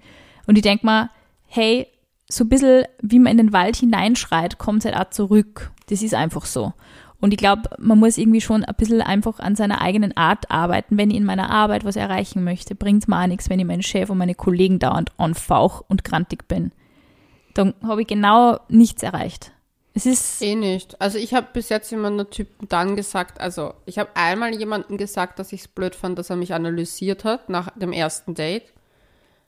Und 0.48 0.58
ich 0.58 0.62
denk 0.62 0.84
mal, 0.84 1.10
hey, 1.48 1.88
so 2.30 2.44
ein 2.44 2.50
bisschen, 2.50 2.86
wie 3.02 3.20
man 3.20 3.32
in 3.32 3.38
den 3.38 3.54
Wald 3.54 3.76
hineinschreit, 3.76 4.58
kommt 4.58 4.86
halt 4.86 4.96
auch 4.96 5.10
zurück. 5.10 5.72
Das 5.90 6.02
ist 6.02 6.14
einfach 6.14 6.46
so. 6.46 6.74
Und 7.22 7.32
ich 7.32 7.38
glaube, 7.38 7.70
man 7.80 7.98
muss 7.98 8.18
irgendwie 8.18 8.42
schon 8.42 8.64
ein 8.64 8.76
bisschen 8.76 9.02
einfach 9.02 9.40
an 9.40 9.56
seiner 9.56 9.82
eigenen 9.82 10.16
Art 10.18 10.52
arbeiten. 10.52 10.98
Wenn 10.98 11.10
ich 11.10 11.18
in 11.18 11.24
meiner 11.24 11.50
Arbeit 11.50 11.86
was 11.86 11.96
erreichen 11.96 12.44
möchte, 12.44 12.76
bringt 12.76 13.08
mir 13.08 13.22
auch 13.22 13.28
nichts, 13.28 13.50
wenn 13.50 13.60
ich 13.60 13.66
meinen 13.66 13.84
Chef 13.84 14.10
und 14.10 14.18
meine 14.18 14.36
Kollegen 14.36 14.80
dauernd 14.80 15.12
anfauch 15.18 15.84
und 15.88 16.04
grantig 16.04 16.48
bin. 16.48 16.72
Dann 17.54 17.74
habe 17.84 18.02
ich 18.02 18.08
genau 18.08 18.60
nichts 18.68 19.02
erreicht. 19.02 19.54
Es 19.98 20.06
ist, 20.06 20.42
Eh 20.42 20.56
nicht. 20.56 21.00
Also 21.02 21.18
ich 21.18 21.34
habe 21.34 21.48
bis 21.54 21.70
jetzt 21.70 21.92
immer 21.94 22.10
nur 22.10 22.30
Typen 22.30 22.68
dann 22.68 22.98
gesagt, 22.98 23.40
also 23.40 23.74
ich 23.86 23.98
habe 23.98 24.10
einmal 24.14 24.54
jemandem 24.54 24.98
gesagt, 24.98 25.40
dass 25.40 25.54
ich 25.54 25.62
es 25.62 25.68
blöd 25.70 25.96
fand, 25.96 26.20
dass 26.20 26.30
er 26.30 26.36
mich 26.36 26.54
analysiert 26.54 27.24
hat 27.24 27.48
nach 27.48 27.70
dem 27.80 27.94
ersten 27.94 28.36
Date. 28.36 28.74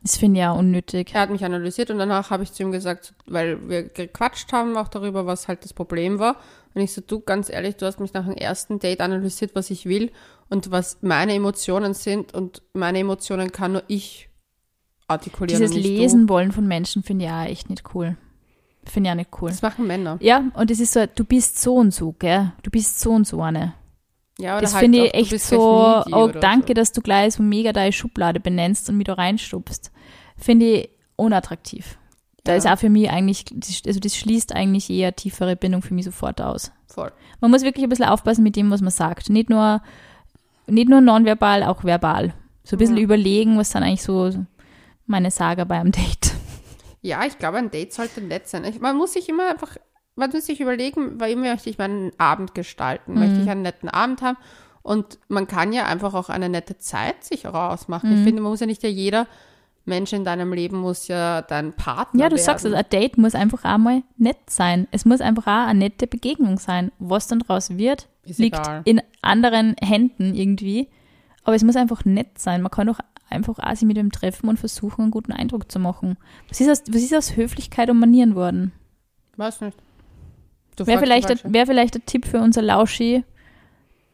das 0.01 0.15
finde 0.15 0.39
ich 0.39 0.43
ja 0.43 0.53
unnötig. 0.53 1.13
Er 1.13 1.21
hat 1.21 1.31
mich 1.31 1.43
analysiert 1.43 1.91
und 1.91 1.97
danach 1.97 2.29
habe 2.29 2.43
ich 2.43 2.53
zu 2.53 2.63
ihm 2.63 2.71
gesagt, 2.71 3.13
weil 3.25 3.67
wir 3.67 3.89
gequatscht 3.89 4.53
haben 4.53 4.77
auch 4.77 4.87
darüber, 4.87 5.25
was 5.25 5.49
halt 5.49 5.65
das 5.65 5.73
Problem 5.73 6.17
war. 6.17 6.37
Und 6.73 6.81
ich 6.81 6.93
so, 6.93 7.01
du, 7.01 7.19
ganz 7.19 7.49
ehrlich, 7.49 7.75
du 7.75 7.85
hast 7.85 7.99
mich 7.99 8.13
nach 8.13 8.25
dem 8.25 8.35
ersten 8.35 8.79
Date 8.79 9.01
analysiert, 9.01 9.51
was 9.53 9.69
ich 9.69 9.85
will 9.85 10.11
und 10.47 10.71
was 10.71 10.99
meine 11.01 11.33
Emotionen 11.33 11.93
sind 11.93 12.33
und 12.33 12.61
meine 12.71 12.99
Emotionen 12.99 13.51
kann 13.51 13.73
nur 13.73 13.83
ich 13.87 14.29
artikulieren. 15.09 15.61
Dieses 15.61 15.75
Lesen 15.75 16.29
wollen 16.29 16.53
von 16.53 16.67
Menschen 16.67 17.03
finde 17.03 17.25
ich 17.25 17.31
auch 17.31 17.43
echt 17.43 17.69
nicht 17.69 17.83
cool. 17.93 18.15
Finde 18.89 19.09
ich 19.09 19.11
auch 19.11 19.15
nicht 19.17 19.29
cool. 19.41 19.49
Das 19.49 19.61
machen 19.61 19.85
Männer. 19.87 20.17
Ja, 20.21 20.43
und 20.53 20.71
es 20.71 20.79
ist 20.79 20.93
so, 20.93 21.05
du 21.13 21.23
bist 21.25 21.61
so 21.61 21.75
und 21.75 21.93
so, 21.93 22.13
gell? 22.17 22.51
Du 22.63 22.71
bist 22.71 22.99
so 22.99 23.11
und 23.11 23.27
so 23.27 23.41
eine. 23.41 23.73
Ja, 24.39 24.53
oder 24.53 24.61
Das 24.61 24.73
halt 24.73 24.83
finde 24.83 25.05
ich 25.07 25.13
echt 25.13 25.39
so, 25.41 26.03
oh, 26.11 26.27
danke, 26.27 26.67
So. 26.69 26.73
dass 26.75 26.91
du 26.91 27.01
gleich 27.01 27.33
so 27.33 27.43
mega 27.43 27.73
deine 27.73 27.91
Schublade 27.91 28.39
benennst 28.39 28.87
und 28.89 28.97
mich 28.97 29.05
da 29.07 29.13
reinstupst. 29.13 29.91
Finde 30.37 30.65
ich 30.65 30.89
unattraktiv. 31.15 31.97
Da 32.43 32.51
Ja. 32.53 32.57
ist 32.59 32.67
auch 32.67 32.77
für 32.77 32.89
mich 32.89 33.09
eigentlich, 33.09 33.45
das- 33.51 33.81
also 33.85 33.99
das 33.99 34.15
schließt 34.15 34.55
eigentlich 34.55 34.89
eher 34.89 35.15
tiefere 35.15 35.55
Bindung 35.55 35.81
für 35.81 35.93
mich 35.93 36.05
sofort 36.05 36.39
aus. 36.39 36.71
Voll. 36.87 37.11
Man 37.41 37.51
muss 37.51 37.63
wirklich 37.63 37.83
ein 37.83 37.89
bisschen 37.89 38.05
aufpassen 38.05 38.43
mit 38.43 38.55
dem, 38.55 38.69
was 38.71 38.79
man 38.81 38.91
sagt. 38.91 39.29
Nicht 39.29 39.49
nur, 39.49 39.81
nicht 40.67 40.87
nur 40.87 41.01
nonverbal, 41.01 41.63
auch 41.63 41.83
verbal. 41.83 42.33
So 42.63 42.75
ein 42.75 42.79
bisschen 42.79 42.97
Ja. 42.97 43.03
überlegen, 43.03 43.57
was 43.57 43.71
sind 43.71 43.83
eigentlich 43.83 44.03
so 44.03 44.31
meine 45.07 45.31
Saga 45.31 45.63
bei 45.65 45.79
einem 45.79 45.91
Date. 45.91 46.33
Ja, 47.07 47.25
ich 47.25 47.37
glaube, 47.37 47.57
ein 47.57 47.71
Date 47.71 47.93
sollte 47.93 48.21
nett 48.21 48.47
sein. 48.47 48.63
Ich, 48.65 48.79
man 48.81 48.97
muss 48.97 49.13
sich 49.13 49.29
immer 49.29 49.49
einfach, 49.49 49.77
man 50.15 50.29
muss 50.31 50.45
sich 50.45 50.59
überlegen, 50.59 51.19
wie 51.21 51.35
möchte 51.35 51.69
ich 51.69 51.77
meinen 51.77 52.11
Abend 52.17 52.53
gestalten? 52.53 53.13
Möchte 53.13 53.41
ich 53.41 53.49
einen 53.49 53.61
netten 53.61 53.89
Abend 53.89 54.21
haben? 54.21 54.37
Und 54.83 55.19
man 55.27 55.47
kann 55.47 55.73
ja 55.73 55.85
einfach 55.85 56.13
auch 56.13 56.29
eine 56.29 56.49
nette 56.49 56.77
Zeit 56.79 57.23
sich 57.23 57.45
rausmachen. 57.45 58.17
Ich 58.17 58.23
finde, 58.23 58.41
man 58.41 58.51
muss 58.51 58.59
ja 58.61 58.67
nicht 58.67 58.83
ja 58.83 58.89
jeder 58.89 59.27
Mensch 59.85 60.11
in 60.11 60.25
deinem 60.25 60.51
Leben 60.51 60.77
muss 60.79 61.07
ja 61.07 61.41
dein 61.41 61.71
Partner 61.73 62.21
Ja, 62.23 62.29
du 62.29 62.35
werden. 62.35 62.43
sagst 62.45 62.65
es, 62.65 62.73
ein 62.73 62.85
Date 62.91 63.17
muss 63.17 63.35
einfach 63.35 63.63
auch 63.63 63.77
mal 63.77 64.03
nett 64.17 64.49
sein. 64.49 64.87
Es 64.91 65.05
muss 65.05 65.21
einfach 65.21 65.43
auch 65.47 65.67
eine 65.67 65.79
nette 65.79 66.07
Begegnung 66.07 66.57
sein. 66.59 66.91
Was 66.99 67.27
dann 67.27 67.39
draus 67.39 67.77
wird, 67.77 68.09
Ist 68.25 68.39
liegt 68.39 68.57
egal. 68.57 68.81
in 68.83 69.01
anderen 69.21 69.75
Händen 69.81 70.35
irgendwie. 70.35 70.89
Aber 71.45 71.55
es 71.55 71.63
muss 71.63 71.77
einfach 71.77 72.03
nett 72.03 72.37
sein. 72.37 72.61
Man 72.61 72.71
kann 72.71 72.87
doch 72.87 72.99
einfach 73.29 73.59
auch 73.59 73.75
sich 73.75 73.87
mit 73.87 73.97
dem 73.97 74.11
treffen 74.11 74.47
und 74.49 74.57
versuchen, 74.59 75.01
einen 75.03 75.11
guten 75.11 75.31
Eindruck 75.31 75.71
zu 75.71 75.79
machen. 75.79 76.17
Was 76.49 76.61
ist 76.61 76.69
aus, 76.69 76.83
was 76.87 77.01
ist 77.01 77.13
aus 77.15 77.35
Höflichkeit 77.35 77.89
und 77.89 77.99
Manieren 77.99 78.35
worden? 78.35 78.71
Weiß 79.35 79.61
nicht. 79.61 79.77
Wäre 80.79 80.99
vielleicht, 80.99 81.29
ein- 81.31 81.53
wär 81.53 81.65
vielleicht 81.65 81.95
ein 81.95 82.05
Tipp 82.05 82.25
für 82.27 82.39
unser 82.39 82.61
Lauschi, 82.61 83.23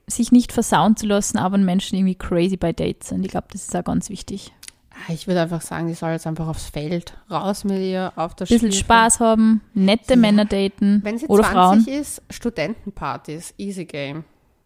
sich 0.08 0.32
nicht 0.32 0.52
versauen 0.52 0.96
zu 0.96 1.06
lassen, 1.06 1.38
aber 1.38 1.56
wenn 1.56 1.66
Menschen 1.66 1.98
irgendwie 1.98 2.16
crazy 2.16 2.58
bei 2.58 2.72
Dates 2.74 3.10
sind. 3.10 3.24
Ich 3.26 3.32
glaube, 3.32 3.48
das 3.52 3.64
ist 3.64 3.76
auch 3.76 3.84
ganz 3.84 4.10
wichtig. 4.10 4.52
Ah, 4.92 5.12
Ich 5.14 5.28
würde 5.28 5.42
einfach 5.42 5.62
sagen, 5.62 5.88
die 5.88 5.94
soll 5.94 6.12
jetzt 6.12 6.28
einfach 6.28 6.48
aufs 6.48 6.68
Feld, 6.70 7.18
raus 7.30 7.64
mit 7.64 7.80
ihr, 7.80 8.14
auf 8.16 8.36
das 8.36 8.50
Ein 8.50 8.56
bisschen 8.56 8.72
Spielfeld. 8.72 8.86
Spaß 8.86 9.20
haben, 9.22 9.62
nette 9.74 10.14
Ja. 10.14 10.16
Männer 10.20 10.46
daten 10.46 11.02
Wenn 11.04 11.18
sie 11.18 11.26
oder 11.28 11.44
20 11.44 11.54
Frauen. 11.86 12.00
ist, 12.02 12.22
Studentenpartys, 12.30 13.54
easy 13.58 13.86
game. 13.86 14.24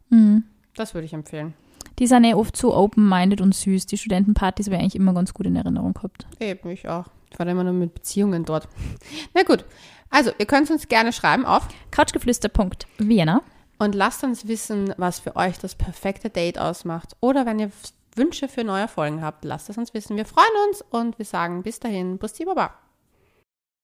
Mhm. 0.10 0.44
Das 0.76 0.94
würde 0.94 1.06
ich 1.06 1.14
empfehlen. 1.14 1.54
Die 2.00 2.08
sind 2.08 2.24
eh 2.26 2.34
oft 2.34 2.56
so 2.56 2.76
open-minded 2.76 3.42
und 3.42 3.56
süß. 3.56 3.88
Die 3.88 3.98
Studentenpartys 3.98 4.68
habe 4.68 4.76
ich 4.76 4.82
eigentlich 4.82 4.96
immer 4.96 5.14
ganz 5.14 5.34
gut 5.34 5.48
in 5.48 5.56
Erinnerung 5.56 5.94
gehabt. 5.94 6.28
Eben, 6.40 6.70
ich 6.70 6.88
auch. 6.88 7.06
Ich 7.32 7.40
war 7.40 7.48
immer 7.48 7.64
nur 7.64 7.74
mit 7.74 7.94
Beziehungen 7.94 8.46
dort. 8.46 8.68
Na 9.34 9.44
gut. 9.44 9.66
Also, 10.10 10.32
ihr 10.38 10.46
könnt 10.46 10.70
uns 10.70 10.88
gerne 10.88 11.12
schreiben 11.12 11.46
auf 11.46 11.68
Couchgeflüster.vienna. 11.92 13.42
und 13.80 13.96
lasst 13.96 14.24
uns 14.24 14.48
wissen, 14.48 14.94
was 14.98 15.20
für 15.20 15.36
euch 15.36 15.58
das 15.60 15.76
perfekte 15.76 16.30
Date 16.30 16.60
ausmacht. 16.60 17.16
Oder 17.20 17.46
wenn 17.46 17.60
ihr 17.60 17.72
Wünsche 18.16 18.48
für 18.48 18.64
neue 18.64 18.88
Folgen 18.88 19.22
habt, 19.22 19.44
lasst 19.44 19.70
es 19.70 19.78
uns 19.78 19.94
wissen. 19.94 20.16
Wir 20.16 20.26
freuen 20.26 20.48
uns 20.68 20.84
und 20.90 21.18
wir 21.18 21.26
sagen 21.26 21.64
bis 21.64 21.80
dahin, 21.80 22.18
Bussi 22.18 22.46
Baba. 22.46 22.74